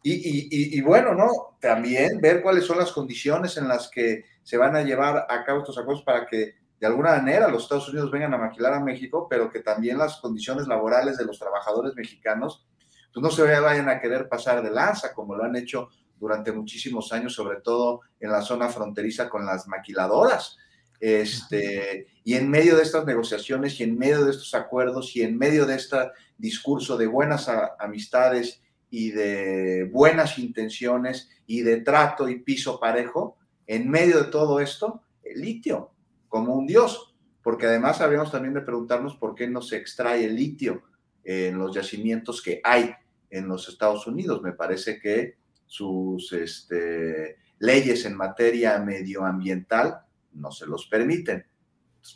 Y, 0.03 0.77
y, 0.77 0.81
bueno, 0.83 1.15
¿no? 1.15 1.59
También 1.61 2.21
ver 2.21 2.43
cuáles 2.43 2.65
son 2.65 2.79
las 2.79 2.91
condiciones 2.91 3.57
en 3.57 3.69
las 3.69 3.89
que 3.89 4.25
se 4.43 4.57
van 4.57 4.75
a 4.75 4.83
llevar 4.83 5.27
a 5.29 5.45
cabo 5.45 5.61
estos 5.61 5.79
acuerdos 5.79 6.03
para 6.03 6.27
que 6.27 6.55
de 6.81 6.87
alguna 6.87 7.11
manera 7.11 7.47
los 7.47 7.63
Estados 7.63 7.89
Unidos 7.89 8.11
vengan 8.11 8.35
a 8.35 8.39
maquilar 8.39 8.73
a 8.73 8.81
México, 8.81 9.29
pero 9.31 9.49
que 9.49 9.61
también 9.61 9.97
las 9.97 10.17
condiciones 10.17 10.67
laborales 10.67 11.17
de 11.17 11.25
los 11.25 11.39
trabajadores 11.39 11.95
mexicanos 11.95 12.67
pues 13.13 13.23
no 13.23 13.31
se 13.31 13.43
vayan 13.61 13.89
a 13.89 14.01
querer 14.01 14.29
pasar 14.29 14.61
de 14.61 14.73
lanza 14.73 15.15
como 15.15 15.37
lo 15.37 15.45
han 15.45 15.55
hecho 15.55 15.89
durante 16.19 16.51
muchísimos 16.51 17.13
años, 17.13 17.33
sobre 17.33 17.61
todo 17.61 18.01
en 18.19 18.33
la 18.33 18.43
zona 18.43 18.69
fronteriza 18.69 19.29
con 19.29 19.47
las 19.47 19.69
maquiladoras. 19.69 20.59
Este, 21.01 22.07
y 22.25 22.35
en 22.35 22.49
medio 22.49 22.77
de 22.77 22.83
estas 22.83 23.05
negociaciones 23.05 23.79
y 23.81 23.85
en 23.85 23.99
medio 23.99 24.25
de 24.25 24.31
estos 24.31 24.55
acuerdos 24.55 25.15
y 25.15 25.23
en 25.23 25.37
medio 25.37 25.67
de 25.67 25.77
este 25.77 25.97
discurso 26.39 26.97
de 26.97 27.07
buenas 27.07 27.51
amistades 27.79 28.63
y 28.91 29.11
de 29.11 29.89
buenas 29.93 30.39
intenciones 30.39 31.29
y 31.47 31.63
de 31.63 31.79
trato 31.83 32.29
y 32.29 32.41
piso 32.41 32.81
parejo, 32.81 33.37
en 33.67 33.91
medio 33.91 34.23
de 34.23 34.31
todo 34.31 34.61
esto, 34.61 35.03
el 35.23 35.41
litio 35.41 35.91
como 36.29 36.55
un 36.55 36.67
dios, 36.67 37.15
porque 37.43 37.67
además 37.67 38.01
habríamos 38.01 38.31
también 38.31 38.55
de 38.55 38.61
preguntarnos 38.61 39.17
por 39.17 39.35
qué 39.35 39.49
no 39.49 39.63
se 39.63 39.77
extrae 39.77 40.25
el 40.25 40.35
litio 40.35 40.83
en 41.25 41.59
los 41.59 41.75
yacimientos 41.75 42.43
que 42.43 42.61
hay 42.63 42.95
en 43.31 43.49
los 43.49 43.69
Estados 43.69 44.07
Unidos. 44.07 44.43
Me 44.43 44.53
parece 44.53 44.99
que 45.01 45.37
sus 45.67 46.33
este, 46.33 47.37
leyes 47.59 48.05
en 48.05 48.17
materia 48.17 48.79
medioambiental 48.79 50.06
no 50.37 50.51
se 50.51 50.67
los 50.67 50.87
permiten. 50.87 51.45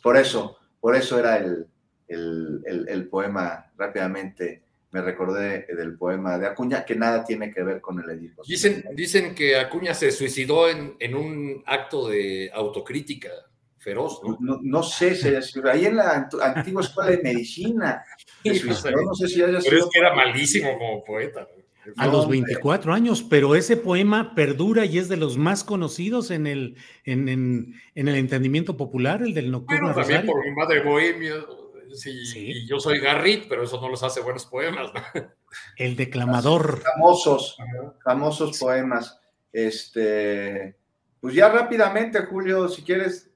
por 0.01 0.17
eso, 0.17 0.57
por 0.79 0.95
eso 0.95 1.19
era 1.19 1.37
el, 1.37 1.67
el, 2.07 3.07
poema 3.09 3.71
rápidamente 3.77 4.63
me 4.91 5.01
recordé 5.01 5.67
del 5.73 5.97
poema 5.97 6.37
de 6.37 6.47
Acuña, 6.47 6.83
que 6.83 6.95
nada 6.95 7.23
tiene 7.23 7.49
que 7.49 7.63
ver 7.63 7.79
con 7.79 7.99
el 8.01 8.09
Edipo. 8.09 8.43
Dicen, 8.45 8.83
dicen 8.93 9.33
que 9.33 9.57
Acuña 9.57 9.93
se 9.93 10.11
suicidó 10.11 10.67
en, 10.69 10.97
en 10.99 11.15
un 11.15 11.63
acto 11.65 12.09
de 12.09 12.51
autocrítica 12.53 13.29
feroz, 13.81 14.21
¿no? 14.23 14.59
No, 14.61 14.83
sé, 14.83 15.17
ahí 15.71 15.85
en 15.85 15.95
la 15.95 16.29
antigua 16.41 16.83
escuela 16.83 17.11
de 17.11 17.23
medicina. 17.23 18.03
no 18.43 19.15
sé 19.15 19.27
si 19.27 19.41
haya 19.41 19.59
Pero 19.59 19.77
es 19.77 19.89
que 19.91 19.99
era 19.99 20.13
malísimo 20.13 20.77
como 20.77 21.03
poeta. 21.03 21.47
A 21.97 22.07
los 22.07 22.27
24 22.27 22.93
años, 22.93 23.23
pero 23.23 23.55
ese 23.55 23.77
poema 23.77 24.35
perdura 24.35 24.85
y 24.85 24.97
es 24.97 25.09
de 25.09 25.17
los 25.17 25.37
más 25.37 25.63
conocidos 25.63 26.31
en 26.31 26.47
el, 26.47 26.77
en, 27.05 27.27
en, 27.29 27.75
el 27.95 28.15
entendimiento 28.15 28.77
popular, 28.77 29.21
el 29.21 29.33
del 29.33 29.51
nocturno. 29.51 29.93
Bueno, 29.93 29.99
también 29.99 30.25
por 30.25 30.45
mi 30.45 30.51
madre 30.51 30.83
bohemia, 30.83 31.35
sí, 31.93 32.11
y 32.33 32.67
yo 32.67 32.79
soy 32.79 32.99
Garrit, 32.99 33.45
pero 33.47 33.63
eso 33.63 33.79
no 33.81 33.89
los 33.89 34.03
hace 34.03 34.21
buenos 34.21 34.45
poemas. 34.45 34.91
El 35.75 35.95
declamador. 35.95 36.81
Famosos, 36.81 37.57
famosos 38.03 38.57
poemas. 38.57 39.19
Este, 39.51 40.75
pues 41.19 41.35
ya 41.35 41.49
rápidamente, 41.49 42.19
Julio, 42.25 42.69
si 42.69 42.83
quieres, 42.83 43.30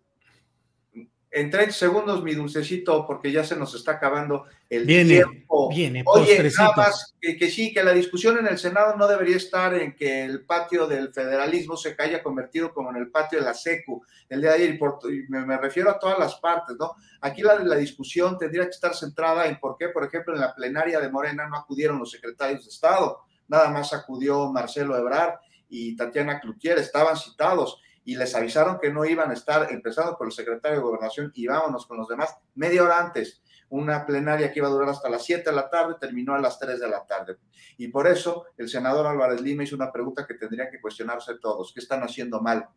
en 1.35 1.51
30 1.51 1.73
segundos, 1.73 2.23
mi 2.23 2.33
dulcecito, 2.33 3.05
porque 3.05 3.29
ya 3.29 3.43
se 3.43 3.57
nos 3.57 3.75
está 3.75 3.91
acabando 3.91 4.45
el 4.69 4.87
tiempo. 4.87 5.67
Viene, 5.67 6.01
Oye, 6.05 6.49
nada 6.57 6.73
más 6.77 7.13
que, 7.19 7.51
sí, 7.51 7.73
que 7.73 7.83
la 7.83 7.91
discusión 7.91 8.37
en 8.37 8.47
el 8.47 8.57
Senado 8.57 8.95
no 8.95 9.05
debería 9.05 9.35
estar 9.35 9.73
en 9.73 9.97
que 9.97 10.23
el 10.23 10.45
patio 10.45 10.87
del 10.87 11.11
federalismo 11.11 11.75
se 11.75 11.93
haya 11.99 12.23
convertido 12.23 12.73
como 12.73 12.89
en 12.91 12.95
el 12.95 13.11
patio 13.11 13.39
de 13.39 13.45
la 13.45 13.53
SECU 13.53 14.01
el 14.29 14.39
día 14.39 14.51
de 14.51 14.55
ayer, 14.55 14.79
y 14.79 15.29
me, 15.29 15.57
refiero 15.57 15.89
a 15.89 15.99
todas 15.99 16.17
las 16.17 16.35
partes, 16.35 16.77
¿no? 16.79 16.93
Aquí 17.19 17.41
la, 17.41 17.55
la 17.55 17.75
discusión 17.75 18.37
tendría 18.37 18.63
que 18.63 18.69
estar 18.69 18.95
centrada 18.95 19.45
en 19.45 19.59
por 19.59 19.75
qué, 19.77 19.89
por 19.89 20.05
ejemplo, 20.05 20.33
en 20.33 20.39
la 20.39 20.55
plenaria 20.55 21.01
de 21.01 21.09
Morena 21.09 21.49
no 21.49 21.57
acudieron 21.57 21.99
los 21.99 22.11
secretarios 22.11 22.63
de 22.63 22.69
Estado, 22.69 23.19
nada 23.49 23.69
más 23.71 23.91
acudió 23.91 24.49
Marcelo 24.53 24.97
Ebrard 24.97 25.33
y 25.67 25.97
Tatiana 25.97 26.39
Cloutier, 26.39 26.77
estaban 26.77 27.17
citados 27.17 27.81
y 28.05 28.15
les 28.15 28.35
avisaron 28.35 28.79
que 28.79 28.91
no 28.91 29.03
iban 29.03 29.31
a 29.31 29.33
estar, 29.33 29.71
empezando 29.71 30.15
por 30.15 30.27
el 30.27 30.31
secretario 30.31 30.77
de 30.77 30.83
Gobernación 30.83 31.31
y 31.33 31.47
vámonos 31.47 31.87
con 31.87 31.97
los 31.97 32.07
demás, 32.07 32.37
media 32.53 32.83
hora 32.83 32.99
antes. 32.99 33.41
Una 33.67 34.05
plenaria 34.05 34.53
que 34.53 34.59
iba 34.59 34.67
a 34.67 34.71
durar 34.71 34.89
hasta 34.89 35.09
las 35.09 35.25
7 35.25 35.49
de 35.49 35.55
la 35.55 35.69
tarde 35.71 35.95
terminó 35.99 36.35
a 36.35 36.39
las 36.39 36.59
3 36.59 36.79
de 36.79 36.87
la 36.87 37.03
tarde. 37.03 37.37
Y 37.77 37.87
por 37.87 38.07
eso 38.07 38.45
el 38.57 38.69
senador 38.69 39.07
Álvarez 39.07 39.41
Lima 39.41 39.63
hizo 39.63 39.75
una 39.75 39.91
pregunta 39.91 40.27
que 40.27 40.35
tendrían 40.35 40.69
que 40.69 40.79
cuestionarse 40.79 41.39
todos. 41.41 41.73
¿Qué 41.73 41.79
están 41.79 42.03
haciendo 42.03 42.41
mal 42.41 42.69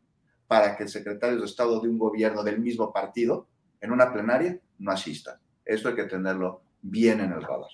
para 0.46 0.76
que 0.76 0.84
el 0.84 0.88
secretario 0.88 1.38
de 1.38 1.44
Estado 1.44 1.78
de 1.78 1.88
un 1.88 1.98
gobierno 1.98 2.42
del 2.42 2.58
mismo 2.58 2.90
partido 2.90 3.46
en 3.82 3.92
una 3.92 4.10
plenaria 4.10 4.58
no 4.78 4.90
asista? 4.90 5.38
Esto 5.62 5.90
hay 5.90 5.94
que 5.94 6.04
tenerlo 6.04 6.62
bien 6.80 7.20
en 7.20 7.32
el 7.32 7.42
radar. 7.42 7.68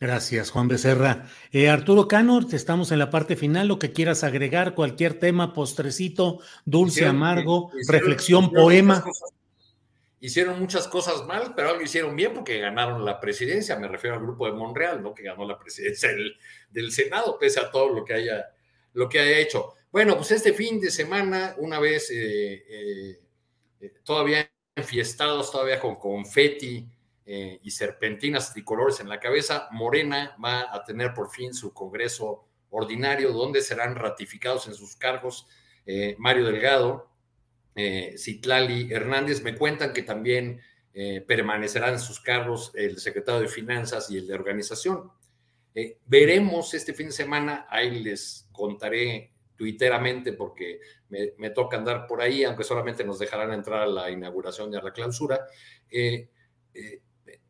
Gracias, 0.00 0.50
Juan 0.50 0.66
Becerra. 0.66 1.26
Eh, 1.52 1.68
Arturo 1.68 2.08
Cano, 2.08 2.40
estamos 2.50 2.90
en 2.90 2.98
la 2.98 3.10
parte 3.10 3.36
final. 3.36 3.68
Lo 3.68 3.78
que 3.78 3.92
quieras 3.92 4.24
agregar, 4.24 4.74
cualquier 4.74 5.18
tema, 5.18 5.52
postrecito, 5.52 6.40
dulce, 6.64 7.04
amargo, 7.04 7.70
reflexión, 7.86 8.50
poema. 8.50 9.04
hicieron 10.18 10.58
muchas 10.58 10.88
cosas 10.88 11.26
mal, 11.26 11.52
pero 11.54 11.68
algo 11.68 11.82
hicieron 11.82 12.16
bien 12.16 12.32
porque 12.32 12.58
ganaron 12.58 13.04
la 13.04 13.20
presidencia. 13.20 13.78
Me 13.78 13.88
refiero 13.88 14.16
al 14.16 14.22
grupo 14.22 14.46
de 14.46 14.52
Monreal, 14.52 15.02
¿no? 15.02 15.14
Que 15.14 15.24
ganó 15.24 15.46
la 15.46 15.58
presidencia 15.58 16.08
del, 16.70 16.92
Senado, 16.92 17.38
pese 17.38 17.60
a 17.60 17.70
todo 17.70 17.90
lo 17.90 18.02
que 18.02 18.14
haya, 18.14 18.46
lo 18.94 19.06
que 19.06 19.20
haya 19.20 19.38
hecho. 19.38 19.74
Bueno, 19.92 20.16
pues 20.16 20.30
este 20.30 20.54
fin 20.54 20.80
de 20.80 20.90
semana, 20.90 21.54
una 21.58 21.78
vez 21.78 22.10
eh, 22.10 23.20
eh, 23.80 23.92
todavía 24.02 24.50
enfiestados, 24.74 25.52
todavía 25.52 25.78
con 25.78 25.96
confeti 25.96 26.88
eh, 27.32 27.60
y 27.62 27.70
serpentinas 27.70 28.52
tricolores 28.52 28.98
en 28.98 29.08
la 29.08 29.20
cabeza, 29.20 29.68
Morena 29.70 30.36
va 30.44 30.74
a 30.74 30.82
tener 30.82 31.14
por 31.14 31.30
fin 31.30 31.54
su 31.54 31.72
Congreso 31.72 32.48
ordinario, 32.70 33.30
donde 33.30 33.60
serán 33.60 33.94
ratificados 33.94 34.66
en 34.66 34.74
sus 34.74 34.96
cargos 34.96 35.46
eh, 35.86 36.16
Mario 36.18 36.46
Delgado, 36.46 37.08
eh, 37.76 38.16
Citlali 38.18 38.92
Hernández. 38.92 39.44
Me 39.44 39.54
cuentan 39.54 39.92
que 39.92 40.02
también 40.02 40.60
permanecerán 41.28 41.92
en 41.92 42.00
sus 42.00 42.18
cargos 42.18 42.72
el 42.74 42.98
secretario 42.98 43.42
de 43.42 43.48
Finanzas 43.48 44.10
y 44.10 44.18
el 44.18 44.26
de 44.26 44.34
Organización. 44.34 45.12
veremos 46.04 46.74
este 46.74 46.92
fin 46.94 47.06
de 47.06 47.12
semana, 47.12 47.64
ahí 47.70 48.02
les 48.02 48.48
contaré 48.50 49.30
tuiteramente 49.54 50.32
porque 50.32 50.80
me, 51.08 51.50
toca 51.50 51.76
andar 51.76 52.08
por 52.08 52.20
ahí, 52.20 52.42
aunque 52.42 52.64
solamente 52.64 53.04
nos 53.04 53.20
dejarán 53.20 53.52
entrar 53.52 53.82
a 53.82 53.86
la 53.86 54.10
inauguración 54.10 54.74
y 54.74 54.76
a 54.76 54.82
la 54.82 54.92
clausura 54.92 55.46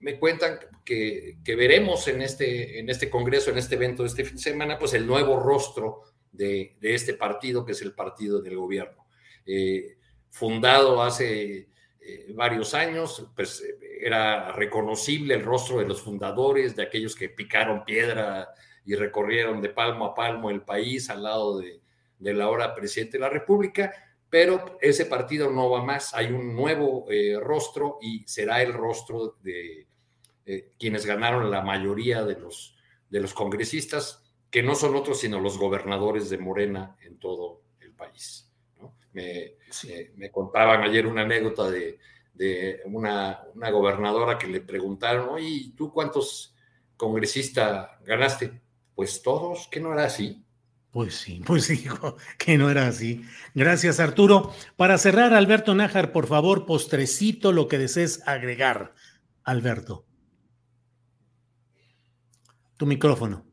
me 0.01 0.19
cuentan 0.19 0.59
que, 0.85 1.39
veremos 1.47 2.09
en 2.09 2.23
este, 2.23 2.79
en 2.79 2.89
este 2.89 3.09
congreso, 3.09 3.51
en 3.51 3.59
este 3.59 3.75
evento 3.77 4.03
de 4.03 4.09
este 4.09 4.25
fin 4.25 4.37
de 4.37 4.43
semana, 4.43 4.79
pues 4.79 4.95
el 4.95 5.07
nuevo 5.07 5.39
rostro 5.39 6.03
de, 6.33 6.77
este 6.81 7.15
partido, 7.15 7.65
que 7.65 7.73
es 7.73 7.83
el 7.83 7.93
partido 7.93 8.41
del 8.41 8.57
gobierno. 8.57 9.07
Eh, 9.47 9.97
fundado 10.31 11.03
hace 11.03 11.69
eh, 12.01 12.33
varios 12.35 12.75
años, 12.75 13.27
pues 13.35 13.63
era 14.01 14.53
reconocible 14.53 15.35
el 15.35 15.45
rostro 15.45 15.79
de 15.79 15.87
los 15.87 16.03
fundadores, 16.03 16.77
de 16.77 16.83
aquellos 16.83 17.15
que 17.15 17.29
picaron 17.29 17.85
piedra 17.85 18.49
y 18.85 18.95
recorrieron 18.95 19.61
de 19.61 19.69
palmo 19.69 20.07
a 20.07 20.15
palmo 20.15 20.51
el 20.51 20.63
país 20.63 21.11
al 21.11 21.23
lado 21.23 21.59
de, 21.59 21.81
de 22.19 22.33
la 22.35 22.45
ahora 22.45 22.75
presidente 22.75 23.19
de 23.19 23.23
la 23.23 23.29
República 23.29 23.93
pero 24.31 24.79
ese 24.81 25.07
partido 25.07 25.51
no 25.51 25.69
va 25.69 25.83
más, 25.83 26.15
hay 26.15 26.27
un 26.27 26.55
nuevo 26.55 27.05
eh, 27.11 27.37
rostro 27.39 27.99
y 28.01 28.23
será 28.27 28.63
el 28.63 28.73
rostro 28.73 29.37
de 29.43 29.89
eh, 30.53 30.73
quienes 30.81 31.07
ganaron 31.07 31.49
la 31.49 31.63
mayoría 31.63 32.25
de 32.25 32.35
los, 32.35 32.77
de 33.09 33.21
los 33.21 33.33
congresistas, 33.33 34.25
que 34.51 34.65
no 34.65 34.75
son 34.75 34.97
otros 34.97 35.21
sino 35.21 35.39
los 35.39 35.57
gobernadores 35.57 36.29
de 36.29 36.39
Morena 36.39 36.97
en 37.03 37.21
todo 37.21 37.63
el 37.79 37.93
país. 37.93 38.51
Me, 39.13 39.55
me, 40.17 40.29
contaban 40.33 40.83
ayer 40.83 41.07
una 41.07 41.23
anécdota 41.23 41.71
de, 41.71 42.01
de 42.35 42.81
una, 42.87 43.43
una, 43.55 43.71
gobernadora 43.71 44.39
que 44.39 44.49
le 44.49 44.61
preguntaron, 44.61 45.29
oye, 45.29 45.73
¿tú 45.77 45.93
cuántos 45.93 46.57
congresistas 46.97 47.89
ganaste? 48.05 48.61
Pues 48.97 49.23
todos, 49.23 49.69
que 49.69 49.79
no 49.79 49.93
era 49.93 50.07
así. 50.07 50.45
Pues 50.91 51.15
sí, 51.15 51.43
pues 51.47 51.69
dijo 51.83 52.17
que 52.39 52.59
no 52.59 52.71
era 52.71 52.89
así. 52.89 53.25
Gracias, 53.55 54.01
Arturo. 54.01 54.53
Para 54.77 54.99
cerrar, 54.99 55.33
Alberto 55.33 55.77
Nájar, 55.77 56.11
por 56.11 56.27
favor, 56.27 56.67
postrecito 56.67 57.53
lo 57.53 57.69
que 57.69 57.79
desees 57.79 58.27
agregar. 58.27 58.95
Alberto. 59.45 60.10
Tu 62.81 62.87
micrófono. 62.87 63.45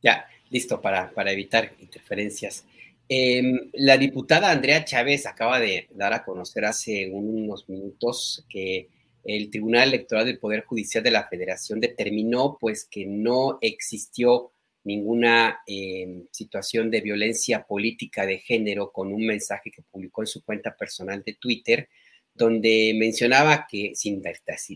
Ya, 0.00 0.24
listo 0.48 0.80
para, 0.80 1.10
para 1.10 1.32
evitar 1.32 1.74
interferencias. 1.80 2.64
Em, 3.06 3.70
la 3.74 3.98
diputada 3.98 4.50
Andrea 4.50 4.82
Chávez 4.86 5.26
acaba 5.26 5.60
de 5.60 5.88
dar 5.90 6.14
a 6.14 6.24
conocer 6.24 6.64
hace 6.64 7.10
unos 7.10 7.68
minutos 7.68 8.46
que 8.48 8.88
el 9.22 9.50
Tribunal 9.50 9.88
Electoral 9.88 10.24
del 10.24 10.38
Poder 10.38 10.64
Judicial 10.64 11.04
de 11.04 11.10
la 11.10 11.28
Federación 11.28 11.78
determinó 11.78 12.56
pues 12.58 12.86
que 12.90 13.04
no 13.04 13.58
existió 13.60 14.50
ninguna 14.84 15.60
eh, 15.66 16.24
situación 16.30 16.90
de 16.90 17.02
violencia 17.02 17.66
política 17.66 18.24
de 18.24 18.38
género 18.38 18.92
con 18.92 19.12
un 19.12 19.26
mensaje 19.26 19.70
que 19.70 19.82
publicó 19.82 20.22
en 20.22 20.28
su 20.28 20.42
cuenta 20.42 20.74
personal 20.74 21.22
de 21.22 21.34
Twitter, 21.34 21.90
donde 22.34 22.92
mencionaba 22.96 23.66
que, 23.70 23.92
sin 23.94 24.22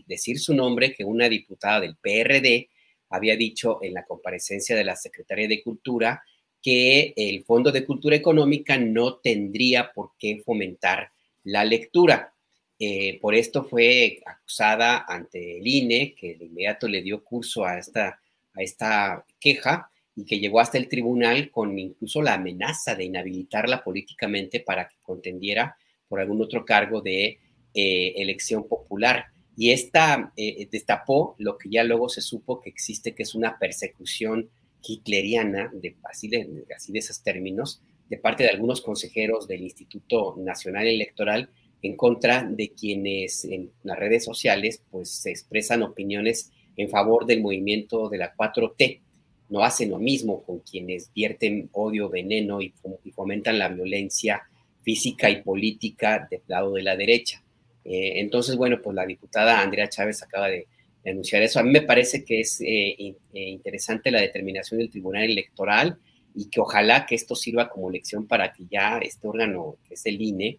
decir 0.07 0.39
su 0.39 0.53
nombre, 0.53 0.93
que 0.93 1.03
una 1.03 1.29
diputada 1.29 1.81
del 1.81 1.97
PRD 1.97 2.69
había 3.09 3.35
dicho 3.35 3.79
en 3.81 3.93
la 3.93 4.05
comparecencia 4.05 4.75
de 4.75 4.83
la 4.83 4.95
Secretaría 4.95 5.47
de 5.47 5.63
Cultura 5.63 6.23
que 6.61 7.13
el 7.15 7.43
Fondo 7.43 7.71
de 7.71 7.85
Cultura 7.85 8.15
Económica 8.15 8.77
no 8.77 9.17
tendría 9.17 9.91
por 9.93 10.13
qué 10.17 10.41
fomentar 10.43 11.11
la 11.43 11.63
lectura. 11.63 12.33
Eh, 12.79 13.19
por 13.21 13.35
esto 13.35 13.63
fue 13.63 14.19
acusada 14.25 15.05
ante 15.07 15.59
el 15.59 15.67
INE, 15.67 16.15
que 16.15 16.35
de 16.35 16.45
inmediato 16.45 16.87
le 16.87 17.03
dio 17.03 17.23
curso 17.23 17.65
a 17.65 17.77
esta, 17.77 18.19
a 18.53 18.63
esta 18.63 19.25
queja 19.39 19.91
y 20.15 20.25
que 20.25 20.39
llegó 20.39 20.59
hasta 20.59 20.77
el 20.79 20.89
tribunal 20.89 21.51
con 21.51 21.77
incluso 21.77 22.21
la 22.21 22.33
amenaza 22.33 22.95
de 22.95 23.05
inhabilitarla 23.05 23.83
políticamente 23.83 24.59
para 24.59 24.87
que 24.87 24.95
contendiera 25.03 25.77
por 26.07 26.19
algún 26.19 26.41
otro 26.41 26.65
cargo 26.65 27.01
de 27.01 27.39
eh, 27.75 28.13
elección 28.17 28.67
popular. 28.67 29.25
Y 29.57 29.71
esta 29.71 30.33
eh, 30.35 30.67
destapó 30.71 31.35
lo 31.37 31.57
que 31.57 31.69
ya 31.69 31.83
luego 31.83 32.09
se 32.09 32.21
supo 32.21 32.59
que 32.59 32.69
existe, 32.69 33.13
que 33.13 33.23
es 33.23 33.35
una 33.35 33.59
persecución 33.59 34.49
hitleriana, 34.81 35.71
de, 35.73 35.95
así, 36.03 36.27
de, 36.27 36.65
así 36.75 36.91
de 36.91 36.99
esos 36.99 37.21
términos, 37.21 37.81
de 38.09 38.17
parte 38.17 38.43
de 38.43 38.49
algunos 38.49 38.81
consejeros 38.81 39.47
del 39.47 39.61
Instituto 39.61 40.35
Nacional 40.37 40.87
Electoral 40.87 41.49
en 41.81 41.95
contra 41.95 42.43
de 42.43 42.69
quienes 42.71 43.45
en 43.45 43.71
las 43.83 43.97
redes 43.99 44.23
sociales 44.23 44.81
pues 44.89 45.09
se 45.09 45.29
expresan 45.29 45.83
opiniones 45.83 46.51
en 46.77 46.89
favor 46.89 47.25
del 47.25 47.41
movimiento 47.41 48.09
de 48.09 48.17
la 48.17 48.35
4T. 48.35 49.01
No 49.49 49.63
hacen 49.63 49.91
lo 49.91 49.99
mismo 49.99 50.43
con 50.43 50.59
quienes 50.59 51.11
vierten 51.13 51.69
odio, 51.73 52.09
veneno 52.09 52.61
y, 52.61 52.73
fomentan 53.13 53.59
la 53.59 53.69
violencia 53.69 54.43
física 54.81 55.29
y 55.29 55.41
política 55.41 56.27
del 56.29 56.41
lado 56.47 56.73
de 56.73 56.81
la 56.81 56.95
derecha. 56.95 57.43
Eh, 57.85 58.19
entonces, 58.19 58.55
bueno, 58.55 58.81
pues 58.81 58.95
la 58.95 59.05
diputada 59.05 59.61
Andrea 59.61 59.87
Chávez 59.87 60.21
acaba 60.23 60.47
de, 60.47 60.67
anunciar 61.05 61.43
eso. 61.43 61.59
A 61.59 61.63
mí 61.63 61.69
me 61.69 61.83
parece 61.83 62.25
que 62.25 62.39
es 62.39 62.59
eh, 62.61 62.95
eh, 62.97 63.15
interesante 63.33 64.09
la 64.09 64.21
determinación 64.21 64.79
del 64.79 64.89
Tribunal 64.89 65.25
Electoral 65.25 65.99
y 66.33 66.49
que 66.49 66.59
ojalá 66.59 67.05
que 67.05 67.13
esto 67.13 67.35
sirva 67.35 67.69
como 67.69 67.91
lección 67.91 68.25
para 68.25 68.51
que 68.51 68.65
ya 68.69 68.97
este 68.97 69.27
órgano, 69.27 69.77
que 69.87 69.93
es 69.93 70.05
el 70.07 70.19
INE, 70.19 70.57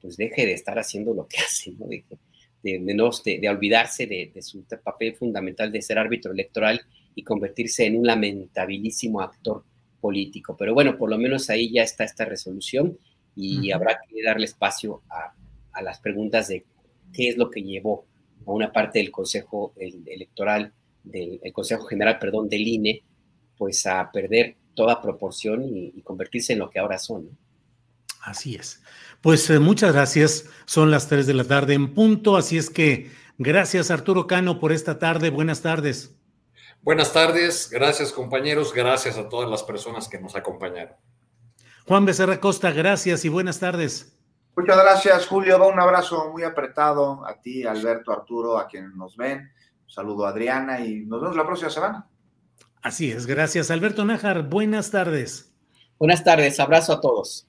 pues 0.00 0.16
deje 0.16 0.46
de 0.46 0.52
estar 0.52 0.78
haciendo 0.78 1.12
lo 1.14 1.26
que 1.26 1.38
hace, 1.44 1.72
¿no? 1.72 1.86
De, 1.86 2.04
de, 2.62 3.38
de, 3.40 3.48
olvidarse 3.48 4.06
de, 4.06 4.40
su 4.40 4.62
papel 4.84 5.16
fundamental 5.16 5.72
de 5.72 5.82
ser 5.82 5.98
árbitro 5.98 6.30
electoral 6.30 6.80
y 7.16 7.24
convertirse 7.24 7.84
en 7.86 7.96
un 7.96 8.06
lamentabilísimo 8.06 9.20
actor 9.20 9.64
político. 10.00 10.56
Pero 10.56 10.74
bueno, 10.74 10.96
por 10.96 11.10
lo 11.10 11.18
menos 11.18 11.50
ahí 11.50 11.72
ya 11.72 11.82
está 11.82 12.04
esta 12.04 12.24
resolución 12.24 12.96
y 13.34 13.70
habrá 13.70 14.00
que 14.08 14.22
darle 14.22 14.46
espacio 14.46 15.02
a, 15.08 15.32
a 15.78 15.82
las 15.82 16.00
preguntas 16.00 16.48
de 16.48 16.66
qué 17.12 17.28
es 17.28 17.36
lo 17.36 17.50
que 17.50 17.62
llevó 17.62 18.04
a 18.46 18.50
una 18.52 18.72
parte 18.72 18.98
del 18.98 19.10
Consejo 19.10 19.72
Electoral, 19.76 20.72
del 21.04 21.40
Consejo 21.52 21.84
General, 21.84 22.18
perdón, 22.18 22.48
del 22.48 22.66
INE, 22.66 23.02
pues 23.56 23.86
a 23.86 24.10
perder 24.12 24.56
toda 24.74 25.00
proporción 25.00 25.64
y, 25.64 26.02
convertirse 26.02 26.52
en 26.52 26.60
lo 26.60 26.70
que 26.70 26.78
ahora 26.78 26.98
son. 26.98 27.36
Así 28.22 28.56
es. 28.56 28.82
Pues 29.20 29.48
eh, 29.50 29.58
muchas 29.58 29.92
gracias. 29.92 30.46
Son 30.66 30.90
las 30.90 31.08
3 31.08 31.26
de 31.26 31.34
la 31.34 31.44
tarde 31.44 31.74
en 31.74 31.94
punto, 31.94 32.36
así 32.36 32.58
es 32.58 32.70
que 32.70 33.10
gracias 33.38 33.90
Arturo 33.90 34.26
Cano 34.26 34.58
por 34.58 34.72
esta 34.72 34.98
tarde. 34.98 35.30
Buenas 35.30 35.62
tardes. 35.62 36.14
Buenas 36.82 37.12
tardes, 37.12 37.68
gracias 37.70 38.12
compañeros, 38.12 38.72
gracias 38.72 39.18
a 39.18 39.28
todas 39.28 39.50
las 39.50 39.64
personas 39.64 40.08
que 40.08 40.20
nos 40.20 40.36
acompañaron. 40.36 40.94
Juan 41.86 42.04
Becerra 42.04 42.38
Costa, 42.38 42.70
gracias 42.70 43.24
y 43.24 43.28
buenas 43.28 43.58
tardes. 43.58 44.17
Muchas 44.58 44.76
gracias, 44.76 45.26
Julio. 45.28 45.68
Un 45.68 45.78
abrazo 45.78 46.32
muy 46.32 46.42
apretado 46.42 47.24
a 47.24 47.40
ti, 47.40 47.64
Alberto, 47.64 48.10
Arturo, 48.10 48.58
a 48.58 48.66
quienes 48.66 48.92
nos 48.96 49.16
ven. 49.16 49.52
Un 49.84 49.88
saludo 49.88 50.26
a 50.26 50.30
Adriana 50.30 50.80
y 50.80 51.06
nos 51.06 51.20
vemos 51.20 51.36
la 51.36 51.46
próxima 51.46 51.70
semana. 51.70 52.08
Así 52.82 53.12
es, 53.12 53.24
gracias. 53.24 53.70
Alberto 53.70 54.04
Nájar, 54.04 54.48
buenas 54.48 54.90
tardes. 54.90 55.54
Buenas 56.00 56.24
tardes, 56.24 56.58
abrazo 56.58 56.94
a 56.94 57.00
todos. 57.00 57.46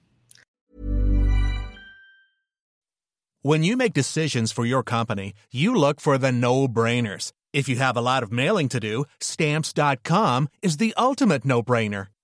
When 3.42 3.64
you 3.64 3.76
make 3.76 3.94
decisions 3.94 4.52
for 4.52 4.68
your 4.68 4.84
company, 4.84 5.34
you 5.52 5.74
look 5.74 6.00
for 6.00 6.20
the 6.20 6.32
no-brainers. 6.32 7.32
If 7.52 7.68
you 7.68 7.78
have 7.78 7.98
a 7.98 8.02
lot 8.02 8.22
of 8.22 8.32
mailing 8.32 8.70
to 8.70 8.80
do, 8.80 9.06
stamps.com 9.20 10.50
is 10.62 10.78
the 10.78 10.94
ultimate 10.96 11.44
no-brainer. 11.44 12.10